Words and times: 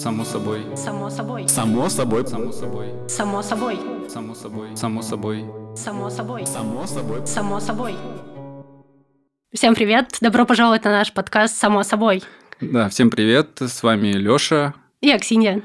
Само 0.00 0.24
собой. 0.24 0.62
Само 0.76 1.10
собой. 1.10 1.46
Само 1.46 1.90
собой. 1.90 2.26
Само 2.26 2.52
собой. 2.52 2.88
Само 3.06 3.42
собой. 3.42 3.78
Само 4.08 4.32
собой. 4.32 4.70
Само 4.78 5.02
собой. 5.02 5.44
Само 5.76 6.08
собой. 6.08 6.46
Само 6.46 6.86
собой. 6.86 7.26
Само 7.26 7.60
собой. 7.60 7.94
Всем 9.52 9.74
привет! 9.74 10.16
Добро 10.22 10.46
пожаловать 10.46 10.84
на 10.84 10.90
наш 10.90 11.12
подкаст 11.12 11.54
«Само 11.54 11.82
собой». 11.82 12.22
Да, 12.62 12.88
всем 12.88 13.10
привет. 13.10 13.60
С 13.60 13.82
вами 13.82 14.12
Лёша. 14.12 14.72
И 15.02 15.10
Аксинья. 15.10 15.60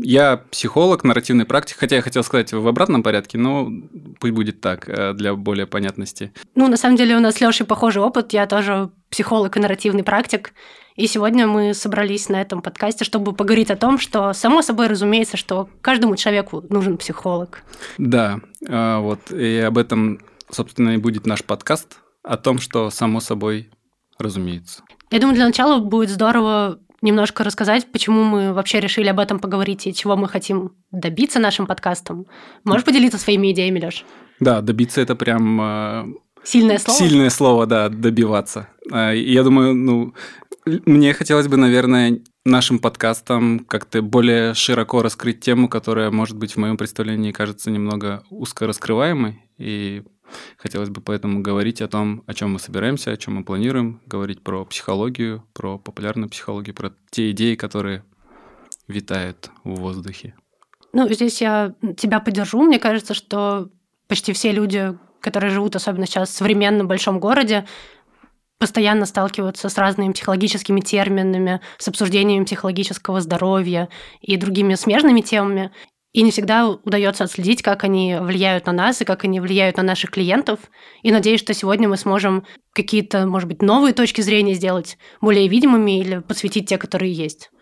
Я 0.00 0.36
психолог, 0.36 1.02
нарративный 1.02 1.44
практик, 1.44 1.76
хотя 1.78 1.96
я 1.96 2.02
хотел 2.02 2.22
сказать 2.22 2.52
в 2.52 2.66
обратном 2.66 3.02
порядке, 3.02 3.36
но 3.36 3.68
пусть 4.20 4.32
будет 4.32 4.60
так, 4.60 4.88
э, 4.88 5.12
для 5.12 5.34
более 5.34 5.66
понятности. 5.66 6.32
Ну, 6.54 6.68
на 6.68 6.76
самом 6.76 6.96
деле 6.96 7.16
у 7.16 7.20
нас 7.20 7.34
с 7.34 7.40
Лешей 7.40 7.66
похожий 7.66 8.00
опыт. 8.00 8.32
Я 8.32 8.46
тоже 8.46 8.90
психолог 9.10 9.56
и 9.56 9.60
нарративный 9.60 10.04
практик. 10.04 10.52
И 10.94 11.06
сегодня 11.08 11.46
мы 11.46 11.74
собрались 11.74 12.28
на 12.28 12.40
этом 12.40 12.62
подкасте, 12.62 13.04
чтобы 13.04 13.32
поговорить 13.32 13.70
о 13.70 13.76
том, 13.76 13.98
что, 13.98 14.32
само 14.34 14.62
собой, 14.62 14.86
разумеется, 14.86 15.36
что 15.36 15.68
каждому 15.80 16.14
человеку 16.16 16.64
нужен 16.70 16.96
психолог. 16.96 17.62
Да, 17.98 18.40
э, 18.66 18.98
вот, 18.98 19.32
и 19.32 19.58
об 19.58 19.78
этом, 19.78 20.20
собственно, 20.50 20.90
и 20.90 20.96
будет 20.98 21.26
наш 21.26 21.42
подкаст, 21.42 21.98
о 22.22 22.36
том, 22.36 22.58
что 22.58 22.90
само 22.90 23.20
собой 23.20 23.70
разумеется. 24.18 24.82
Я 25.10 25.20
думаю, 25.20 25.36
для 25.36 25.46
начала 25.46 25.78
будет 25.78 26.10
здорово 26.10 26.78
немножко 27.00 27.44
рассказать, 27.44 27.90
почему 27.92 28.24
мы 28.24 28.52
вообще 28.52 28.80
решили 28.80 29.08
об 29.08 29.20
этом 29.20 29.38
поговорить 29.38 29.86
и 29.86 29.94
чего 29.94 30.16
мы 30.16 30.28
хотим 30.28 30.72
добиться 30.90 31.38
нашим 31.38 31.66
подкастом. 31.66 32.26
Можешь 32.64 32.84
поделиться 32.84 33.18
своими 33.18 33.52
идеями, 33.52 33.80
Леш? 33.80 34.04
Да, 34.40 34.60
добиться 34.60 35.00
это 35.00 35.16
прям 35.16 35.60
э, 35.60 36.04
Сильное 36.44 36.78
слово? 36.78 36.98
Сильное 36.98 37.30
слово, 37.30 37.66
да, 37.66 37.88
добиваться. 37.88 38.68
А, 38.90 39.12
Я 39.12 39.42
думаю, 39.42 39.74
ну, 39.74 40.14
мне 40.64 41.12
хотелось 41.12 41.48
бы, 41.48 41.56
наверное, 41.56 42.20
нашим 42.44 42.78
подкастом 42.78 43.60
как-то 43.60 44.02
более 44.02 44.54
широко 44.54 45.02
раскрыть 45.02 45.40
тему, 45.40 45.68
которая, 45.68 46.10
может 46.10 46.36
быть, 46.36 46.52
в 46.52 46.56
моем 46.56 46.76
представлении 46.76 47.32
кажется 47.32 47.70
немного 47.70 48.22
узко 48.30 48.66
раскрываемой. 48.66 49.42
И 49.58 50.02
хотелось 50.56 50.90
бы 50.90 51.00
поэтому 51.00 51.40
говорить 51.40 51.80
о 51.80 51.88
том, 51.88 52.22
о 52.26 52.34
чем 52.34 52.52
мы 52.52 52.58
собираемся, 52.58 53.12
о 53.12 53.16
чем 53.16 53.36
мы 53.36 53.44
планируем, 53.44 54.00
говорить 54.06 54.42
про 54.42 54.64
психологию, 54.64 55.44
про 55.52 55.78
популярную 55.78 56.28
психологию, 56.28 56.74
про 56.74 56.92
те 57.10 57.30
идеи, 57.30 57.54
которые 57.54 58.04
витают 58.86 59.50
в 59.64 59.74
воздухе. 59.76 60.34
Ну, 60.92 61.08
здесь 61.12 61.40
я 61.40 61.74
тебя 61.96 62.20
поддержу. 62.20 62.62
Мне 62.62 62.78
кажется, 62.78 63.14
что 63.14 63.70
почти 64.08 64.32
все 64.32 64.52
люди, 64.52 64.96
которые 65.20 65.50
живут, 65.50 65.76
особенно 65.76 66.06
сейчас 66.06 66.30
в 66.30 66.32
современном 66.32 66.88
большом 66.88 67.20
городе, 67.20 67.66
постоянно 68.58 69.06
сталкиваются 69.06 69.68
с 69.68 69.78
разными 69.78 70.12
психологическими 70.12 70.80
терминами, 70.80 71.60
с 71.78 71.88
обсуждением 71.88 72.44
психологического 72.44 73.20
здоровья 73.20 73.88
и 74.20 74.36
другими 74.36 74.74
смежными 74.74 75.20
темами. 75.20 75.70
И 76.18 76.22
не 76.22 76.32
всегда 76.32 76.68
удается 76.68 77.22
отследить, 77.22 77.62
как 77.62 77.84
они 77.84 78.16
влияют 78.20 78.66
на 78.66 78.72
нас 78.72 79.00
и 79.00 79.04
как 79.04 79.22
они 79.22 79.38
влияют 79.38 79.76
на 79.76 79.84
наших 79.84 80.10
клиентов. 80.10 80.58
И 81.04 81.12
надеюсь, 81.12 81.38
что 81.38 81.54
сегодня 81.54 81.88
мы 81.88 81.96
сможем 81.96 82.44
какие-то, 82.72 83.24
может 83.24 83.48
быть, 83.48 83.62
новые 83.62 83.94
точки 83.94 84.20
зрения 84.20 84.54
сделать 84.54 84.98
более 85.20 85.46
видимыми 85.46 86.00
или 86.00 86.18
подсветить 86.18 86.68
те, 86.68 86.76
которые 86.76 87.12
есть. 87.12 87.52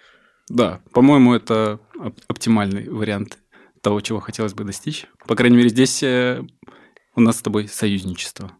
Да, 0.48 0.80
по-моему, 0.92 1.34
это 1.34 1.80
оп- 1.98 2.18
оптимальный 2.28 2.88
вариант 2.88 3.36
того, 3.82 4.00
чего 4.00 4.20
хотелось 4.20 4.54
бы 4.54 4.64
достичь. 4.64 5.04
По 5.26 5.36
крайней 5.36 5.58
мере, 5.58 5.68
здесь 5.68 6.02
э, 6.02 6.42
у 7.14 7.20
нас 7.20 7.36
с 7.36 7.42
тобой 7.42 7.68
союзничество. 7.68 8.52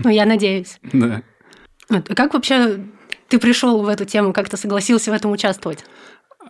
Ну, 0.00 0.10
я 0.10 0.26
надеюсь. 0.26 0.78
Да. 0.92 1.22
А 1.88 2.02
Как 2.02 2.34
вообще 2.34 2.84
ты 3.28 3.38
пришел 3.38 3.82
в 3.82 3.88
эту 3.88 4.04
тему, 4.04 4.34
как 4.34 4.50
ты 4.50 4.58
согласился 4.58 5.10
в 5.10 5.14
этом 5.14 5.30
участвовать? 5.30 5.86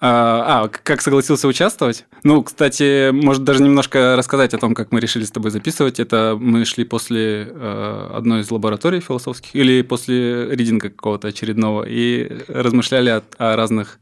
А, 0.02 0.62
а, 0.64 0.68
как 0.68 1.02
согласился 1.02 1.46
участвовать? 1.46 2.06
Ну, 2.22 2.42
кстати, 2.42 3.10
может 3.10 3.44
даже 3.44 3.62
немножко 3.62 4.16
рассказать 4.16 4.54
о 4.54 4.58
том, 4.58 4.74
как 4.74 4.92
мы 4.92 5.00
решили 5.00 5.24
с 5.24 5.30
тобой 5.30 5.50
записывать. 5.50 6.00
Это 6.00 6.38
мы 6.40 6.64
шли 6.64 6.84
после 6.84 7.46
э, 7.50 8.10
одной 8.14 8.40
из 8.40 8.50
лабораторий 8.50 9.00
философских 9.00 9.54
или 9.54 9.82
после 9.82 10.48
ридинга 10.54 10.88
какого-то 10.88 11.28
очередного 11.28 11.84
и 11.84 12.44
размышляли 12.48 13.10
о, 13.10 13.22
о 13.36 13.56
разных 13.56 14.00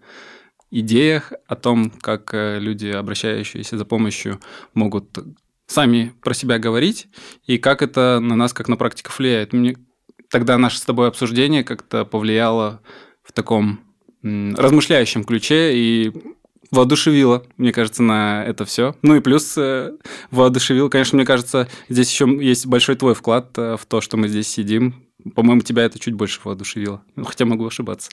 идеях, 0.71 1.33
о 1.49 1.57
том, 1.57 1.91
как 1.91 2.33
э, 2.33 2.61
люди, 2.61 2.87
обращающиеся 2.87 3.77
за 3.77 3.85
помощью, 3.85 4.39
могут 4.75 5.19
сами 5.67 6.15
про 6.23 6.33
себя 6.33 6.61
говорить 6.61 7.09
и 7.45 7.59
как 7.59 7.83
это 7.83 8.21
на 8.21 8.37
нас, 8.37 8.53
как 8.53 8.69
на 8.69 8.77
практиков 8.77 9.19
влияет. 9.19 9.53
Мне 9.53 9.77
тогда 10.31 10.59
наше 10.59 10.79
с 10.79 10.83
тобой 10.83 11.09
обсуждение 11.09 11.65
как-то 11.65 12.05
повлияло 12.05 12.83
в 13.25 13.33
таком 13.33 13.81
размышляющем 14.23 15.25
ключе 15.25 15.75
и 15.75 16.13
воодушевило, 16.71 17.45
мне 17.57 17.73
кажется, 17.73 18.03
на 18.03 18.45
это 18.45 18.65
все. 18.65 18.95
Ну 19.03 19.17
и 19.17 19.21
плюс 19.21 19.57
э, 19.57 19.93
воодушевил, 20.31 20.91
конечно, 20.91 21.17
мне 21.17 21.27
кажется, 21.27 21.69
здесь 21.89 22.11
еще 22.11 22.27
есть 22.41 22.67
большой 22.67 22.97
твой 22.97 23.15
вклад 23.15 23.57
э, 23.57 23.77
в 23.79 23.87
то, 23.87 24.01
что 24.01 24.17
мы 24.17 24.29
здесь 24.29 24.49
сидим. 24.49 25.07
По-моему, 25.35 25.63
тебя 25.63 25.85
это 25.85 25.99
чуть 25.99 26.15
больше 26.15 26.41
воодушевило. 26.45 27.03
Ну, 27.17 27.25
хотя 27.25 27.45
могу 27.45 27.67
ошибаться. 27.67 28.11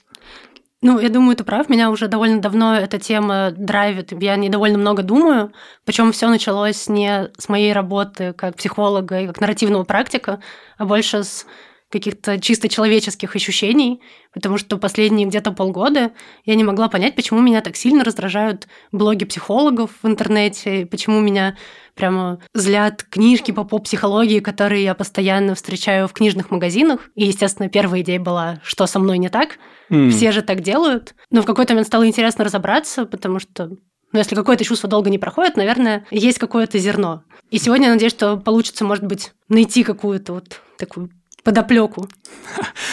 Ну, 0.82 0.98
я 1.00 1.08
думаю, 1.08 1.36
ты 1.36 1.44
прав. 1.44 1.68
Меня 1.68 1.90
уже 1.90 2.06
довольно 2.06 2.40
давно 2.40 2.74
эта 2.76 2.98
тема 2.98 3.50
драйвит. 3.50 4.12
Я 4.20 4.36
не 4.36 4.50
довольно 4.50 4.78
много 4.78 5.02
думаю. 5.02 5.52
Причем 5.84 6.12
все 6.12 6.28
началось 6.28 6.88
не 6.88 7.30
с 7.38 7.48
моей 7.48 7.72
работы 7.72 8.34
как 8.34 8.56
психолога 8.56 9.20
и 9.20 9.26
как 9.26 9.40
нарративного 9.40 9.84
практика, 9.84 10.40
а 10.76 10.84
больше 10.84 11.24
с 11.24 11.46
каких-то 11.90 12.40
чисто 12.40 12.68
человеческих 12.68 13.36
ощущений, 13.36 14.00
потому 14.32 14.58
что 14.58 14.76
последние 14.76 15.26
где-то 15.26 15.52
полгода 15.52 16.12
я 16.44 16.54
не 16.56 16.64
могла 16.64 16.88
понять, 16.88 17.14
почему 17.14 17.40
меня 17.40 17.60
так 17.60 17.76
сильно 17.76 18.02
раздражают 18.04 18.66
блоги 18.92 19.24
психологов 19.24 19.90
в 20.02 20.06
интернете, 20.06 20.86
почему 20.86 21.20
меня 21.20 21.56
прямо 21.94 22.40
злят 22.54 23.04
книжки 23.04 23.52
по 23.52 23.64
поп-психологии, 23.64 24.40
которые 24.40 24.84
я 24.84 24.94
постоянно 24.94 25.54
встречаю 25.54 26.08
в 26.08 26.12
книжных 26.12 26.50
магазинах. 26.50 27.08
И, 27.14 27.24
естественно, 27.24 27.68
первая 27.68 28.02
идея 28.02 28.20
была, 28.20 28.60
что 28.62 28.86
со 28.86 28.98
мной 28.98 29.18
не 29.18 29.28
так, 29.28 29.58
М. 29.88 30.10
все 30.10 30.32
же 30.32 30.42
так 30.42 30.60
делают. 30.60 31.14
Но 31.30 31.42
в 31.42 31.46
какой-то 31.46 31.72
момент 31.72 31.86
стало 31.86 32.06
интересно 32.06 32.44
разобраться, 32.44 33.06
потому 33.06 33.38
что 33.38 33.70
ну, 34.12 34.18
если 34.20 34.34
какое-то 34.34 34.64
чувство 34.64 34.88
долго 34.88 35.10
не 35.10 35.18
проходит, 35.18 35.56
наверное, 35.56 36.06
есть 36.10 36.38
какое-то 36.38 36.78
зерно. 36.78 37.24
И 37.50 37.58
сегодня 37.58 37.86
я 37.88 37.92
надеюсь, 37.92 38.12
что 38.12 38.36
получится, 38.36 38.84
может 38.84 39.04
быть, 39.04 39.32
найти 39.48 39.82
какую-то 39.82 40.32
вот 40.34 40.60
такую 40.78 41.10
подоплеку, 41.46 42.08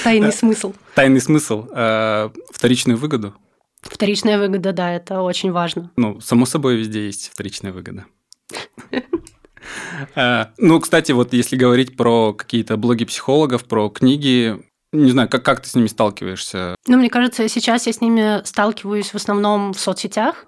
тайный 0.03 0.31
смысл. 0.31 0.73
Тайный 0.93 1.19
смысл, 1.19 1.67
э, 1.75 2.29
вторичную 2.51 2.97
выгоду. 2.97 3.33
Вторичная 3.81 4.37
выгода, 4.37 4.71
да, 4.73 4.93
это 4.93 5.21
очень 5.21 5.51
важно. 5.51 5.91
Ну, 5.97 6.21
само 6.21 6.45
собой, 6.45 6.75
везде 6.75 7.07
есть 7.07 7.31
вторичная 7.33 7.73
выгода. 7.73 8.05
Э, 10.15 10.47
Ну, 10.57 10.79
кстати, 10.81 11.13
вот 11.13 11.31
если 11.33 11.55
говорить 11.55 11.95
про 11.95 12.33
какие-то 12.33 12.75
блоги 12.75 13.05
психологов, 13.05 13.63
про 13.63 13.89
книги, 13.89 14.61
не 14.91 15.09
знаю, 15.11 15.29
как, 15.29 15.43
как 15.45 15.61
ты 15.61 15.69
с 15.69 15.75
ними 15.75 15.87
сталкиваешься? 15.87 16.75
Ну, 16.85 16.97
мне 16.97 17.09
кажется, 17.09 17.47
сейчас 17.47 17.87
я 17.87 17.93
с 17.93 18.01
ними 18.01 18.45
сталкиваюсь 18.45 19.13
в 19.13 19.15
основном 19.15 19.71
в 19.73 19.79
соцсетях. 19.79 20.45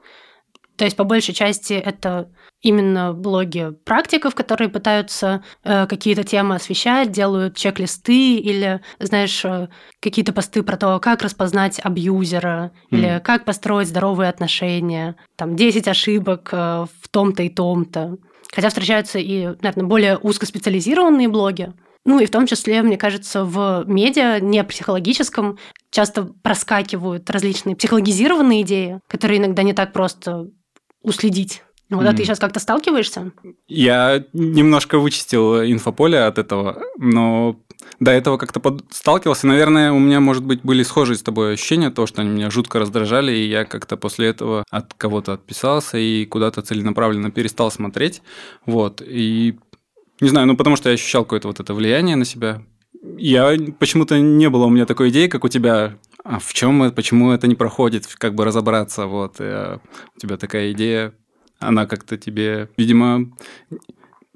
То 0.76 0.84
есть, 0.84 0.98
по 0.98 1.06
большей 1.06 1.34
части, 1.34 1.74
это 1.74 2.30
именно 2.62 3.14
блоги 3.14 3.72
практиков, 3.86 4.34
которые 4.34 4.70
пытаются 4.70 5.44
э, 5.64 5.86
какие-то 5.88 6.24
темы 6.24 6.56
освещать, 6.56 7.12
делают 7.12 7.56
чек-листы 7.56 8.36
или, 8.38 8.82
знаешь, 9.00 9.44
э, 9.46 9.70
какие-то 10.02 10.34
посты 10.34 10.64
про 10.64 10.78
то, 10.78 11.00
как 11.00 11.22
распознать 11.22 11.80
абьюзера 11.84 12.72
или 12.90 13.16
Мгм. 13.16 13.22
как 13.22 13.46
построить 13.46 13.88
здоровые 13.88 14.30
отношения, 14.30 15.16
там 15.36 15.56
10 15.56 15.88
ошибок 15.88 16.50
э, 16.52 16.86
в 17.02 17.08
том-то 17.10 17.44
и 17.44 17.50
том-то. 17.50 18.18
Хотя 18.54 18.70
встречаются 18.70 19.20
и, 19.20 19.48
наверное, 19.62 19.86
более 19.86 20.18
узкоспециализированные 20.18 21.28
блоги. 21.28 21.74
Ну 22.06 22.20
и 22.20 22.26
в 22.26 22.32
том 22.32 22.46
числе, 22.46 22.82
мне 22.84 22.98
кажется, 22.98 23.44
в 23.44 23.84
медиа, 23.88 24.40
не 24.40 24.64
психологическом, 24.64 25.58
часто 25.90 26.24
проскакивают 26.24 27.30
различные 27.30 27.76
психологизированные 27.76 28.62
идеи, 28.62 29.02
которые 29.08 29.40
иногда 29.40 29.64
не 29.64 29.74
так 29.74 29.92
просто 29.92 30.48
уследить. 31.02 31.64
Вот, 31.90 32.02
а 32.02 32.10
Мгм. 32.10 32.16
ты 32.16 32.24
сейчас 32.26 32.40
как-то 32.40 32.60
сталкиваешься? 32.60 33.32
Я 33.68 34.24
немножко 34.34 34.98
вычистил 34.98 35.62
инфополе 35.64 36.20
от 36.22 36.40
этого, 36.40 36.82
но 36.98 37.60
до 38.00 38.10
этого 38.12 38.38
как-то 38.38 38.60
под- 38.60 38.84
сталкивался. 38.92 39.46
Наверное, 39.46 39.92
у 39.92 40.00
меня, 40.00 40.20
может 40.20 40.44
быть, 40.44 40.62
были 40.64 40.82
схожие 40.82 41.16
с 41.16 41.22
тобой 41.22 41.54
ощущения, 41.54 41.92
то, 41.92 42.08
что 42.08 42.22
они 42.22 42.32
меня 42.32 42.50
жутко 42.50 42.80
раздражали, 42.80 43.32
и 43.34 43.48
я 43.48 43.66
как-то 43.66 43.98
после 43.98 44.30
этого 44.30 44.64
от 44.72 44.96
кого-то 44.96 45.34
отписался 45.34 45.98
и 46.00 46.26
куда-то 46.26 46.64
целенаправленно 46.64 47.30
перестал 47.30 47.70
смотреть. 47.70 48.24
Вот. 48.66 49.04
И 49.06 49.60
не 50.22 50.30
знаю, 50.30 50.48
ну 50.48 50.58
потому 50.58 50.78
что 50.78 50.90
я 50.90 50.96
ощущал 50.96 51.24
какое-то 51.24 51.48
вот 51.50 51.60
это 51.60 51.74
влияние 51.76 52.16
на 52.16 52.26
себя. 52.26 52.64
Я 53.18 53.56
почему-то 53.78 54.18
не 54.20 54.50
было 54.50 54.66
у 54.66 54.70
меня 54.70 54.88
такой 54.88 55.10
идеи, 55.10 55.28
как 55.28 55.44
у 55.44 55.50
тебя. 55.50 55.98
А 56.24 56.40
в 56.40 56.52
чем 56.54 56.82
это, 56.82 56.96
почему 56.96 57.32
это 57.32 57.46
не 57.46 57.54
проходит, 57.54 58.08
как 58.18 58.34
бы 58.34 58.44
разобраться. 58.46 59.06
Вот. 59.06 59.36
э, 59.38 59.78
у 60.16 60.20
тебя 60.20 60.38
такая 60.38 60.72
идея, 60.72 61.14
она 61.68 61.86
как-то 61.86 62.18
тебе, 62.18 62.70
видимо, 62.78 63.32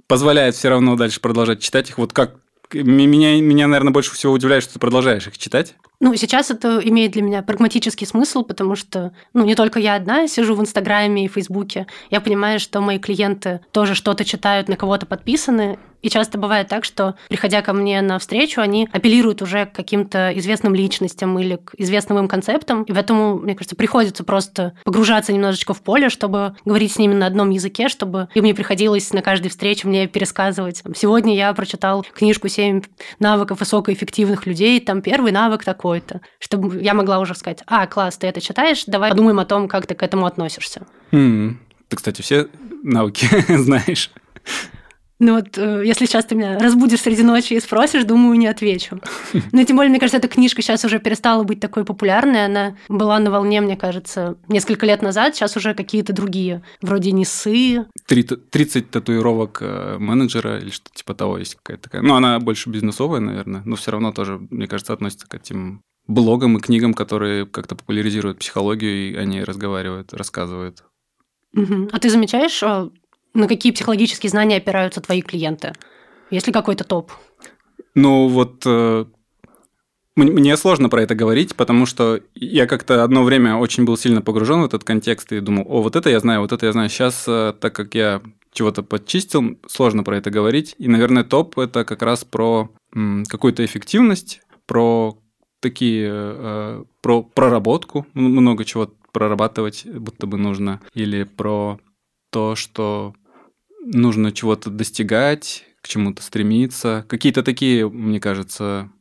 позволяет 0.08 0.56
все 0.56 0.70
равно 0.70 0.96
дальше 0.96 1.22
продолжать 1.22 1.62
читать 1.62 1.90
их. 1.90 1.98
Вот 1.98 2.14
как 2.14 2.38
меня, 2.74 3.40
меня, 3.42 3.68
наверное, 3.68 3.94
больше 3.94 4.14
всего 4.14 4.34
удивляет, 4.34 4.64
что 4.64 4.74
ты 4.74 4.80
продолжаешь 4.80 5.28
их 5.28 5.38
читать. 5.38 5.76
Ну, 6.02 6.16
сейчас 6.16 6.50
это 6.50 6.80
имеет 6.84 7.12
для 7.12 7.22
меня 7.22 7.42
прагматический 7.42 8.08
смысл, 8.08 8.44
потому 8.44 8.76
что, 8.76 9.12
ну, 9.34 9.44
не 9.44 9.56
только 9.56 9.80
я 9.80 9.96
одна 9.96 10.28
сижу 10.28 10.56
в 10.56 10.62
Инстаграме 10.62 11.26
и 11.26 11.28
Фейсбуке. 11.28 11.88
Я 12.10 12.22
понимаю, 12.22 12.60
что 12.62 12.80
мои 12.80 13.00
клиенты 13.00 13.60
тоже 13.74 13.96
что-то 13.96 14.24
читают, 14.24 14.70
на 14.70 14.78
кого-то 14.78 15.06
подписаны, 15.06 15.78
и 16.02 16.10
часто 16.10 16.38
бывает 16.38 16.68
так, 16.68 16.86
что, 16.86 17.16
приходя 17.28 17.62
ко 17.62 17.74
мне 17.74 18.02
на 18.02 18.20
встречу, 18.20 18.62
они 18.62 18.88
апеллируют 18.92 19.42
уже 19.42 19.66
к 19.66 19.74
каким-то 19.74 20.32
известным 20.36 20.74
личностям 20.74 21.38
или 21.40 21.58
к 21.58 21.74
известным 21.78 22.20
им 22.20 22.28
концептам. 22.28 22.84
И 22.84 22.94
поэтому, 22.94 23.36
мне 23.36 23.56
кажется, 23.56 23.76
приходится 23.76 24.24
просто 24.24 24.74
погружаться 24.86 25.34
немножечко 25.34 25.74
в 25.74 25.82
поле, 25.82 26.10
чтобы 26.10 26.56
говорить 26.64 26.94
с 26.94 26.98
ними 26.98 27.14
на 27.14 27.28
одном 27.28 27.50
языке, 27.50 27.90
чтобы 27.90 28.30
им 28.34 28.46
не 28.46 28.54
приходилось 28.54 29.12
на 29.12 29.22
каждой 29.22 29.50
встрече 29.50 29.88
мне 29.88 30.08
пересказывать. 30.08 30.84
Сегодня 30.96 31.36
я 31.36 31.54
прочитал 31.54 32.06
книжку 32.14 32.48
«7 32.48 32.86
навыков 33.20 33.60
высокоэффективных 33.60 34.46
людей», 34.46 34.80
там 34.80 35.02
первый 35.02 35.32
навык 35.32 35.66
такой-то, 35.90 36.22
чтобы 36.40 36.82
я 36.82 36.94
могла 36.94 37.20
уже 37.20 37.34
сказать, 37.36 37.64
а, 37.66 37.88
класс, 37.88 38.18
ты 38.18 38.28
это 38.28 38.42
читаешь, 38.42 38.84
давай 38.86 39.10
подумаем 39.10 39.40
о 39.40 39.46
том, 39.46 39.68
как 39.68 39.88
ты 39.88 39.96
к 39.96 40.04
этому 40.04 40.26
относишься. 40.26 40.82
Mm. 41.12 41.56
Ты, 41.88 41.96
кстати, 41.96 42.22
все 42.22 42.48
навыки 42.84 43.28
знаешь. 43.58 44.12
Ну 45.20 45.36
вот, 45.36 45.58
э, 45.58 45.84
если 45.86 46.06
сейчас 46.06 46.26
ты 46.26 46.36
меня 46.36 46.58
разбудишь 46.58 47.02
среди 47.02 47.24
ночи 47.24 47.54
и 47.54 47.60
спросишь, 47.60 48.06
думаю, 48.06 48.38
не 48.38 48.48
отвечу. 48.48 49.02
Но 49.52 49.64
тем 49.66 49.76
более, 49.76 49.90
мне 49.90 50.00
кажется, 50.00 50.18
эта 50.18 50.30
книжка 50.30 50.62
сейчас 50.62 50.86
уже 50.86 51.00
перестала 51.00 51.44
быть 51.44 51.60
такой 51.60 51.84
популярной. 51.84 52.46
Она 52.46 52.78
была 52.88 53.20
на 53.20 53.30
волне, 53.30 53.60
мне 53.60 53.76
кажется, 53.76 54.38
несколько 54.48 54.86
лет 54.86 55.02
назад. 55.02 55.36
Сейчас 55.36 55.58
уже 55.58 55.74
какие-то 55.74 56.14
другие, 56.14 56.64
вроде 56.82 57.12
Несы. 57.12 57.86
30 58.08 58.90
татуировок 58.90 59.58
э, 59.62 59.98
менеджера 60.00 60.58
или 60.58 60.70
что-то 60.70 60.96
типа 60.96 61.14
того 61.14 61.38
есть 61.38 61.56
какая-то 61.56 61.84
такая. 61.84 62.02
Ну, 62.02 62.16
она 62.16 62.40
больше 62.40 62.70
бизнесовая, 62.70 63.20
наверное, 63.20 63.62
но 63.66 63.76
все 63.76 63.92
равно 63.92 64.14
тоже, 64.14 64.40
мне 64.50 64.68
кажется, 64.68 64.94
относится 64.94 65.28
к 65.28 65.36
этим 65.36 65.82
блогам 66.08 66.58
и 66.58 66.62
книгам, 66.62 66.94
которые 66.94 67.46
как-то 67.46 67.76
популяризируют 67.76 68.40
психологию, 68.40 69.12
и 69.12 69.16
они 69.16 69.44
разговаривают, 69.44 70.14
рассказывают. 70.14 70.84
Угу. 71.56 71.90
А 71.92 72.00
ты 72.00 72.10
замечаешь 72.10 72.62
а, 72.64 72.90
на 73.40 73.48
какие 73.48 73.72
психологические 73.72 74.30
знания 74.30 74.58
опираются 74.58 75.02
твои 75.02 75.22
клиенты? 75.22 75.74
Есть 76.30 76.48
ли 76.48 76.54
какой-то 76.54 76.84
топ? 76.84 77.12
Ну 77.96 78.28
вот 78.28 78.64
э, 78.66 79.06
мне 80.16 80.58
сложно 80.58 80.90
про 80.90 81.02
это 81.02 81.16
говорить, 81.16 81.56
потому 81.56 81.86
что 81.86 82.20
я 82.36 82.68
как-то 82.68 83.04
одно 83.04 83.24
время 83.24 83.56
очень 83.56 83.86
был 83.86 83.98
сильно 83.98 84.22
погружен 84.22 84.62
в 84.62 84.66
этот 84.66 84.84
контекст 84.84 85.32
и 85.32 85.40
думал, 85.40 85.66
о, 85.68 85.82
вот 85.82 85.96
это 85.96 86.10
я 86.10 86.20
знаю, 86.20 86.42
вот 86.42 86.52
это 86.52 86.66
я 86.66 86.72
знаю. 86.72 86.90
Сейчас, 86.90 87.26
э, 87.28 87.54
так 87.60 87.74
как 87.74 87.96
я 87.96 88.22
чего-то 88.52 88.84
подчистил, 88.84 89.58
сложно 89.68 90.04
про 90.04 90.18
это 90.18 90.30
говорить. 90.30 90.76
И, 90.78 90.88
наверное, 90.88 91.24
топ– 91.24 91.58
это 91.60 91.86
как 91.86 92.02
раз 92.02 92.24
про 92.24 92.70
какую-то 93.30 93.64
эффективность, 93.64 94.42
про 94.66 95.18
такие, 95.60 96.10
э, 96.12 96.84
про 97.02 97.24
проработку, 97.24 98.08
много 98.14 98.66
чего 98.66 98.92
прорабатывать 99.12 99.86
будто 99.86 100.28
бы 100.28 100.38
нужно, 100.38 100.82
или 100.94 101.24
про 101.24 101.80
то, 102.32 102.56
что 102.56 103.14
нужно 103.94 104.32
чего-то 104.32 104.70
достигать, 104.70 105.66
к 105.82 105.88
чему-то 105.88 106.22
стремиться. 106.22 107.06
Какие-то 107.08 107.44
такие, 107.44 107.90
мне 107.90 108.20
кажется, 108.20 108.92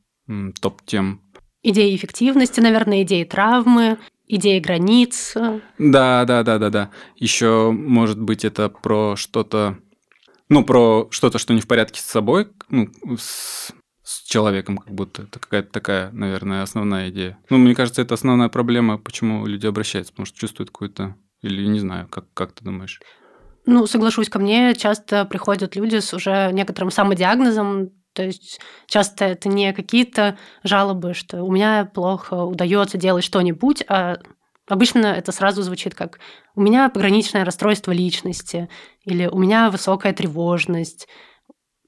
топ-тем. 0.61 1.23
Идеи 1.63 1.95
эффективности, 1.97 2.61
наверное, 2.61 3.03
идеи 3.03 3.25
травмы, 3.25 3.99
идеи 4.27 4.61
границ. 4.61 5.35
Да, 5.79 6.25
да, 6.25 6.43
да, 6.43 6.59
да, 6.59 6.71
да. 6.71 6.91
Еще, 7.17 7.71
может 7.73 8.21
быть, 8.21 8.45
это 8.45 8.69
про 8.69 9.17
что-то, 9.17 9.79
ну, 10.49 10.65
про 10.65 11.09
что-то, 11.11 11.39
что 11.39 11.55
не 11.55 11.61
в 11.61 11.67
порядке 11.67 12.01
с 12.01 12.05
собой, 12.05 12.49
ну, 12.71 12.89
с, 13.19 13.73
с 14.03 14.23
человеком, 14.25 14.79
как 14.79 14.95
будто. 14.95 15.23
Это 15.23 15.41
какая-то 15.41 15.73
такая, 15.73 16.13
наверное, 16.13 16.63
основная 16.63 17.11
идея. 17.11 17.39
Ну, 17.51 17.59
мне 17.59 17.75
кажется, 17.75 18.03
это 18.03 18.15
основная 18.15 18.49
проблема, 18.49 18.99
почему 18.99 19.45
люди 19.47 19.67
обращаются, 19.67 20.13
потому 20.13 20.27
что 20.27 20.39
чувствуют 20.39 20.71
какую-то, 20.71 21.17
или 21.43 21.67
не 21.67 21.81
знаю, 21.81 22.07
как, 22.09 22.33
как 22.35 22.53
ты 22.53 22.65
думаешь? 22.65 23.01
Ну, 23.71 23.87
соглашусь, 23.87 24.31
ко 24.31 24.39
мне 24.39 24.75
часто 24.75 25.27
приходят 25.27 25.77
люди 25.77 25.99
с 25.99 26.15
уже 26.15 26.51
некоторым 26.53 26.91
самодиагнозом, 26.91 27.91
то 28.15 28.23
есть 28.23 28.61
часто 28.87 29.27
это 29.27 29.51
не 29.51 29.75
какие-то 29.75 30.39
жалобы, 30.65 31.13
что 31.13 31.43
у 31.43 31.53
меня 31.53 31.85
плохо 31.85 32.45
удается 32.45 32.97
делать 32.97 33.25
что-нибудь, 33.25 33.85
а 33.87 34.21
обычно 34.69 35.09
это 35.09 35.33
сразу 35.33 35.63
звучит 35.63 35.95
как 35.95 36.19
у 36.55 36.63
меня 36.63 36.89
пограничное 36.89 37.45
расстройство 37.45 37.93
личности 37.93 38.71
или 39.05 39.27
у 39.27 39.37
меня 39.37 39.69
высокая 39.69 40.15
тревожность, 40.15 41.07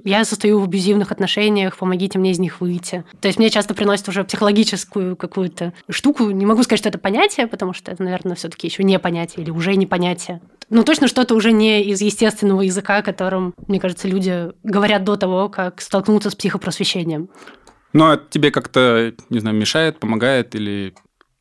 я 0.05 0.25
состою 0.25 0.61
в 0.61 0.65
абьюзивных 0.65 1.13
отношениях, 1.13 1.77
помогите 1.77 2.19
мне 2.19 2.33
из 2.33 2.39
них 2.39 2.61
выйти. 2.61 3.05
То 3.21 3.29
есть 3.29 3.39
мне 3.39 3.51
часто 3.51 3.75
приносят 3.75 4.09
уже 4.09 4.25
психологическую 4.25 5.17
какую-то 5.17 5.73
штуку. 5.89 6.31
Не 6.31 6.47
могу 6.47 6.63
сказать, 6.63 6.81
что 6.81 6.89
это 6.89 6.99
понятие, 6.99 7.47
потому 7.47 7.73
что 7.73 7.91
это, 7.91 8.03
наверное, 8.03 8.37
все 8.37 8.49
таки 8.49 8.67
еще 8.67 8.83
не 8.83 8.99
понятие 8.99 9.45
или 9.45 9.51
уже 9.51 9.75
не 9.77 9.87
понятие. 9.87 10.41
Но 10.69 10.85
точно 10.85 11.09
что-то 11.09 11.35
уже 11.35 11.53
не 11.53 11.83
из 11.83 12.01
естественного 12.01 12.63
языка, 12.63 13.03
которым, 13.03 13.55
мне 13.67 13.81
кажется, 13.81 14.07
люди 14.07 14.53
говорят 14.63 15.05
до 15.05 15.17
того, 15.17 15.49
как 15.49 15.81
столкнуться 15.81 16.31
с 16.31 16.35
психопросвещением. 16.37 17.29
Ну, 17.93 18.05
а 18.05 18.17
тебе 18.17 18.51
как-то, 18.53 19.13
не 19.31 19.41
знаю, 19.41 19.57
мешает, 19.57 19.99
помогает 19.99 20.55
или... 20.55 20.95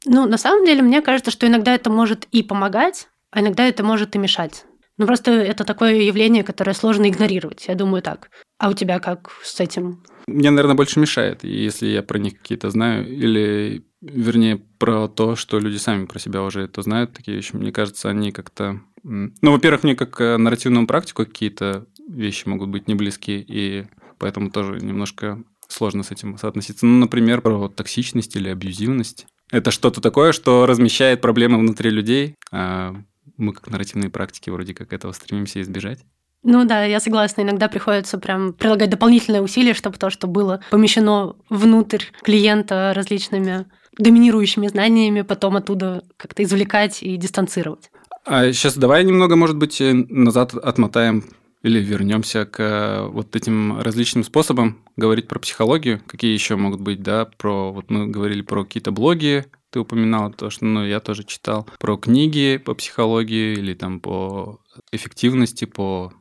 Ну, 0.06 0.26
на 0.26 0.38
самом 0.38 0.66
деле, 0.66 0.82
мне 0.82 1.02
кажется, 1.02 1.30
что 1.30 1.46
иногда 1.46 1.76
это 1.76 1.92
может 1.92 2.26
и 2.32 2.42
помогать, 2.42 3.08
а 3.32 3.42
иногда 3.42 3.68
это 3.68 3.84
может 3.84 4.16
и 4.16 4.20
мешать. 4.20 4.66
Ну, 4.98 5.06
просто 5.06 5.32
это 5.32 5.64
такое 5.64 5.96
явление, 5.96 6.44
которое 6.44 6.74
сложно 6.74 7.08
игнорировать, 7.08 7.66
я 7.68 7.76
думаю 7.76 8.02
так. 8.02 8.30
А 8.60 8.70
у 8.70 8.74
тебя 8.74 9.00
как 9.00 9.32
с 9.42 9.60
этим? 9.60 10.04
Мне, 10.28 10.52
наверное, 10.52 10.76
больше 10.76 11.00
мешает, 11.00 11.44
если 11.44 11.88
я 11.88 12.04
про 12.04 12.20
них 12.20 12.38
какие-то 12.38 12.70
знаю, 12.70 13.08
или, 13.08 13.86
вернее, 14.02 14.58
про 14.78 15.08
то, 15.08 15.36
что 15.36 15.60
люди 15.60 15.78
сами 15.78 16.06
про 16.06 16.20
себя 16.20 16.44
уже 16.44 16.62
это 16.64 16.82
знают, 16.82 17.14
такие 17.14 17.38
вещи. 17.38 17.56
Мне 17.56 17.72
кажется, 17.72 18.10
они 18.10 18.32
как-то... 18.32 18.82
Ну, 19.02 19.52
во-первых, 19.52 19.84
мне 19.84 19.96
как 19.96 20.20
э, 20.20 20.38
нарративному 20.38 20.86
практику 20.88 21.26
какие-то 21.26 21.88
вещи 22.10 22.48
могут 22.48 22.70
быть 22.70 22.90
не 22.90 22.96
близки, 22.96 23.44
и 23.48 23.86
поэтому 24.18 24.52
тоже 24.52 24.80
немножко 24.82 25.42
сложно 25.70 26.04
с 26.04 26.12
этим 26.12 26.38
соотноситься. 26.38 26.86
Ну, 26.86 27.00
например, 27.00 27.42
про 27.42 27.70
токсичность 27.70 28.36
или 28.36 28.50
абьюзивность. 28.50 29.26
Это 29.52 29.72
что-то 29.72 30.02
такое, 30.02 30.34
что 30.34 30.66
размещает 30.66 31.22
проблемы 31.22 31.58
внутри 31.58 31.92
людей, 31.92 32.36
а 32.52 32.94
мы 33.38 33.54
как 33.54 33.70
нарративные 33.70 34.10
практики 34.10 34.50
вроде 34.50 34.74
как 34.74 34.92
этого 34.92 35.14
стремимся 35.14 35.62
избежать. 35.62 36.00
Ну 36.44 36.66
да, 36.66 36.86
я 36.86 37.00
согласна. 37.00 37.42
Иногда 37.42 37.68
приходится 37.68 38.18
прям 38.18 38.54
прилагать 38.54 38.90
дополнительные 38.90 39.42
усилия, 39.42 39.74
чтобы 39.74 39.98
то, 39.98 40.10
что 40.10 40.28
было 40.28 40.62
помещено 40.72 41.36
внутрь 41.50 42.06
клиента 42.22 42.94
различными 42.96 43.66
доминирующими 43.98 44.68
знаниями, 44.68 45.22
потом 45.22 45.58
оттуда 45.58 46.04
как-то 46.18 46.44
извлекать 46.44 47.04
и 47.04 47.18
дистанцировать. 47.18 47.92
А 48.26 48.52
сейчас 48.54 48.78
давай 48.78 49.04
немного, 49.04 49.36
может 49.36 49.58
быть, 49.58 49.82
назад 49.82 50.54
отмотаем 50.54 51.26
или 51.64 51.80
вернемся 51.80 52.46
к 52.46 52.60
э, 52.62 53.08
вот 53.08 53.36
этим 53.36 53.82
различным 53.82 54.24
способам 54.24 54.78
говорить 54.96 55.28
про 55.28 55.40
психологию. 55.40 56.02
Какие 56.08 56.34
еще 56.34 56.56
могут 56.56 56.80
быть, 56.80 57.04
да, 57.04 57.26
про 57.26 57.72
вот 57.74 57.90
мы 57.90 58.08
говорили 58.08 58.42
про 58.42 58.64
какие-то 58.64 58.92
блоги, 58.92 59.46
ты 59.70 59.80
упоминал 59.80 60.32
то, 60.32 60.50
что 60.50 60.66
ну, 60.66 60.86
я 60.86 61.00
тоже 61.00 61.24
читал 61.24 61.68
про 61.80 61.98
книги 61.98 62.62
по 62.64 62.74
психологии 62.74 63.54
или 63.54 63.74
там 63.74 64.00
по 64.00 64.60
эффективности, 64.92 65.66
по 65.66 66.14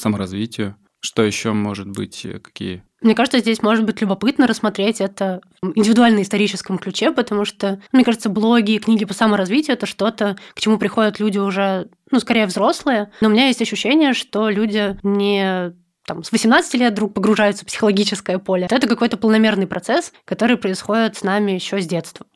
саморазвитию. 0.00 0.76
Что 1.00 1.22
еще 1.22 1.52
может 1.52 1.88
быть, 1.88 2.24
э, 2.26 2.38
какие? 2.40 2.82
Мне 3.00 3.14
кажется, 3.14 3.38
здесь 3.38 3.62
может 3.62 3.86
быть 3.86 4.02
любопытно 4.02 4.46
рассмотреть 4.46 5.00
это 5.00 5.40
в 5.62 5.72
индивидуально-историческом 5.74 6.76
ключе, 6.78 7.12
потому 7.12 7.46
что, 7.46 7.80
мне 7.92 8.04
кажется, 8.04 8.28
блоги 8.28 8.72
и 8.72 8.78
книги 8.78 9.06
по 9.06 9.14
саморазвитию– 9.14 9.74
это 9.76 9.86
что-то, 9.86 10.36
к 10.54 10.60
чему 10.60 10.76
приходят 10.76 11.18
люди 11.18 11.38
уже, 11.38 11.88
ну, 12.10 12.20
скорее 12.20 12.46
взрослые. 12.46 13.10
Но 13.22 13.28
у 13.28 13.30
меня 13.30 13.46
есть 13.46 13.62
ощущение, 13.62 14.12
что 14.12 14.50
люди 14.50 14.98
не 15.02 15.72
там, 16.06 16.22
с 16.22 16.32
18 16.32 16.74
лет 16.74 16.92
вдруг 16.92 17.14
погружаются 17.14 17.64
в 17.64 17.68
психологическое 17.68 18.38
поле. 18.38 18.66
Это 18.70 18.86
какой-то 18.86 19.16
полномерный 19.16 19.66
процесс, 19.66 20.12
который 20.26 20.56
происходит 20.58 21.16
с 21.16 21.22
нами 21.22 21.52
еще 21.52 21.80
с 21.80 21.86
детства. 21.86 22.26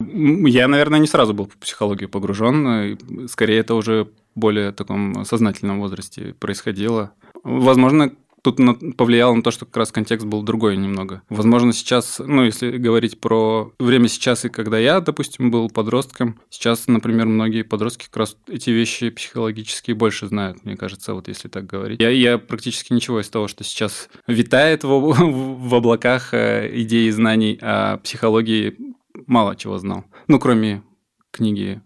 Я, 0.00 0.66
наверное, 0.66 0.98
не 0.98 1.06
сразу 1.06 1.34
был 1.34 1.44
в 1.44 1.58
психологию 1.58 2.08
погружен. 2.08 2.98
Скорее, 3.28 3.58
это 3.58 3.74
уже 3.74 4.08
более 4.34 4.72
таком 4.72 5.24
сознательном 5.24 5.80
возрасте 5.80 6.34
происходило. 6.38 7.12
Возможно, 7.42 8.12
тут 8.42 8.58
повлияло 8.96 9.34
на 9.34 9.42
то, 9.42 9.50
что 9.50 9.66
как 9.66 9.76
раз 9.76 9.92
контекст 9.92 10.26
был 10.26 10.42
другой 10.42 10.76
немного. 10.76 11.22
Возможно, 11.28 11.72
сейчас, 11.72 12.20
ну, 12.24 12.44
если 12.44 12.76
говорить 12.76 13.20
про 13.20 13.72
время 13.78 14.08
сейчас 14.08 14.44
и 14.44 14.48
когда 14.48 14.78
я, 14.78 15.00
допустим, 15.00 15.50
был 15.50 15.68
подростком, 15.68 16.40
сейчас, 16.48 16.86
например, 16.86 17.26
многие 17.26 17.62
подростки 17.62 18.06
как 18.06 18.16
раз 18.16 18.36
эти 18.48 18.70
вещи 18.70 19.10
психологические 19.10 19.94
больше 19.94 20.26
знают, 20.26 20.64
мне 20.64 20.76
кажется, 20.76 21.14
вот 21.14 21.28
если 21.28 21.48
так 21.48 21.66
говорить. 21.66 22.00
Я, 22.00 22.10
я 22.10 22.38
практически 22.38 22.92
ничего 22.92 23.20
из 23.20 23.28
того, 23.28 23.48
что 23.48 23.64
сейчас 23.64 24.08
витает 24.26 24.84
в, 24.84 24.88
в 25.68 25.74
облаках 25.74 26.34
э, 26.34 26.70
идей 26.72 27.08
и 27.08 27.10
знаний 27.10 27.58
о 27.60 27.98
психологии, 27.98 28.76
мало 29.26 29.56
чего 29.56 29.78
знал. 29.78 30.04
Ну, 30.28 30.38
кроме 30.38 30.82
книги 31.30 31.82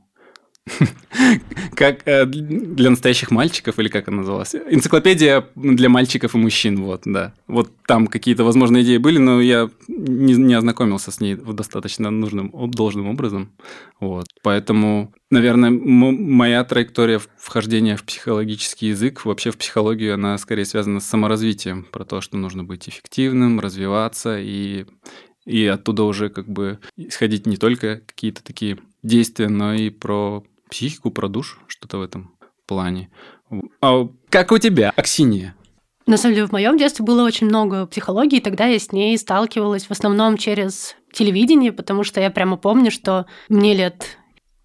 Как 1.77 2.07
э, 2.07 2.25
для 2.27 2.91
настоящих 2.91 3.31
мальчиков, 3.31 3.79
или 3.79 3.89
как 3.89 4.09
она 4.09 4.19
называлась? 4.19 4.55
Энциклопедия 4.55 5.47
для 5.55 5.89
мальчиков 5.89 6.35
и 6.35 6.39
мужчин, 6.39 6.83
вот, 6.83 7.03
да. 7.05 7.35
Вот 7.47 7.71
там 7.87 8.07
какие-то, 8.07 8.45
возможно, 8.45 8.83
идеи 8.83 8.97
были, 8.97 9.19
но 9.19 9.41
я 9.41 9.71
не, 9.89 10.35
не 10.35 10.55
ознакомился 10.55 11.11
с 11.11 11.21
ней 11.21 11.35
достаточно 11.35 12.11
нужным, 12.11 12.53
должным 12.71 13.09
образом. 13.09 13.53
Вот. 14.01 14.27
Поэтому, 14.43 15.13
наверное, 15.31 15.71
моя 15.71 16.65
траектория 16.65 17.21
вхождения 17.37 17.97
в 17.97 18.05
психологический 18.05 18.89
язык, 18.89 19.25
вообще 19.25 19.51
в 19.51 19.59
психологию, 19.59 20.15
она 20.15 20.39
скорее 20.39 20.65
связана 20.65 21.01
с 21.01 21.07
саморазвитием, 21.07 21.85
про 21.85 22.05
то, 22.05 22.21
что 22.21 22.37
нужно 22.37 22.65
быть 22.65 22.89
эффективным, 22.89 23.61
развиваться 23.61 24.39
и 24.39 24.87
и 25.45 25.67
оттуда 25.67 26.05
уже 26.05 26.31
как 26.31 26.49
бы 26.49 26.79
исходить 26.97 27.45
не 27.45 27.59
только 27.59 28.01
какие-то 28.07 28.43
такие 28.43 28.79
действия, 29.03 29.51
но 29.51 29.75
и 29.75 29.91
про 29.91 30.43
психику, 30.75 31.13
про 31.13 31.29
душу, 31.29 31.59
что-то 31.69 31.99
в 31.99 32.03
этом 32.03 32.35
плане. 32.67 33.09
А 33.81 34.09
как 34.29 34.51
у 34.51 34.59
тебя, 34.59 34.93
Аксинья? 34.97 35.55
На 36.07 36.17
самом 36.17 36.35
деле, 36.35 36.49
в 36.49 36.53
моем 36.53 36.77
детстве 36.77 37.05
было 37.05 37.25
очень 37.25 37.47
много 37.47 37.87
психологии, 37.87 38.39
и 38.39 38.43
тогда 38.43 38.67
я 38.67 38.79
с 38.81 38.91
ней 38.91 39.17
сталкивалась 39.17 39.85
в 39.87 39.93
основном 39.93 40.37
через 40.37 40.97
телевидение, 41.13 41.71
потому 41.71 42.03
что 42.03 42.21
я 42.21 42.29
прямо 42.29 42.57
помню, 42.57 42.91
что 42.91 43.27
мне 43.49 43.73
лет 43.73 44.19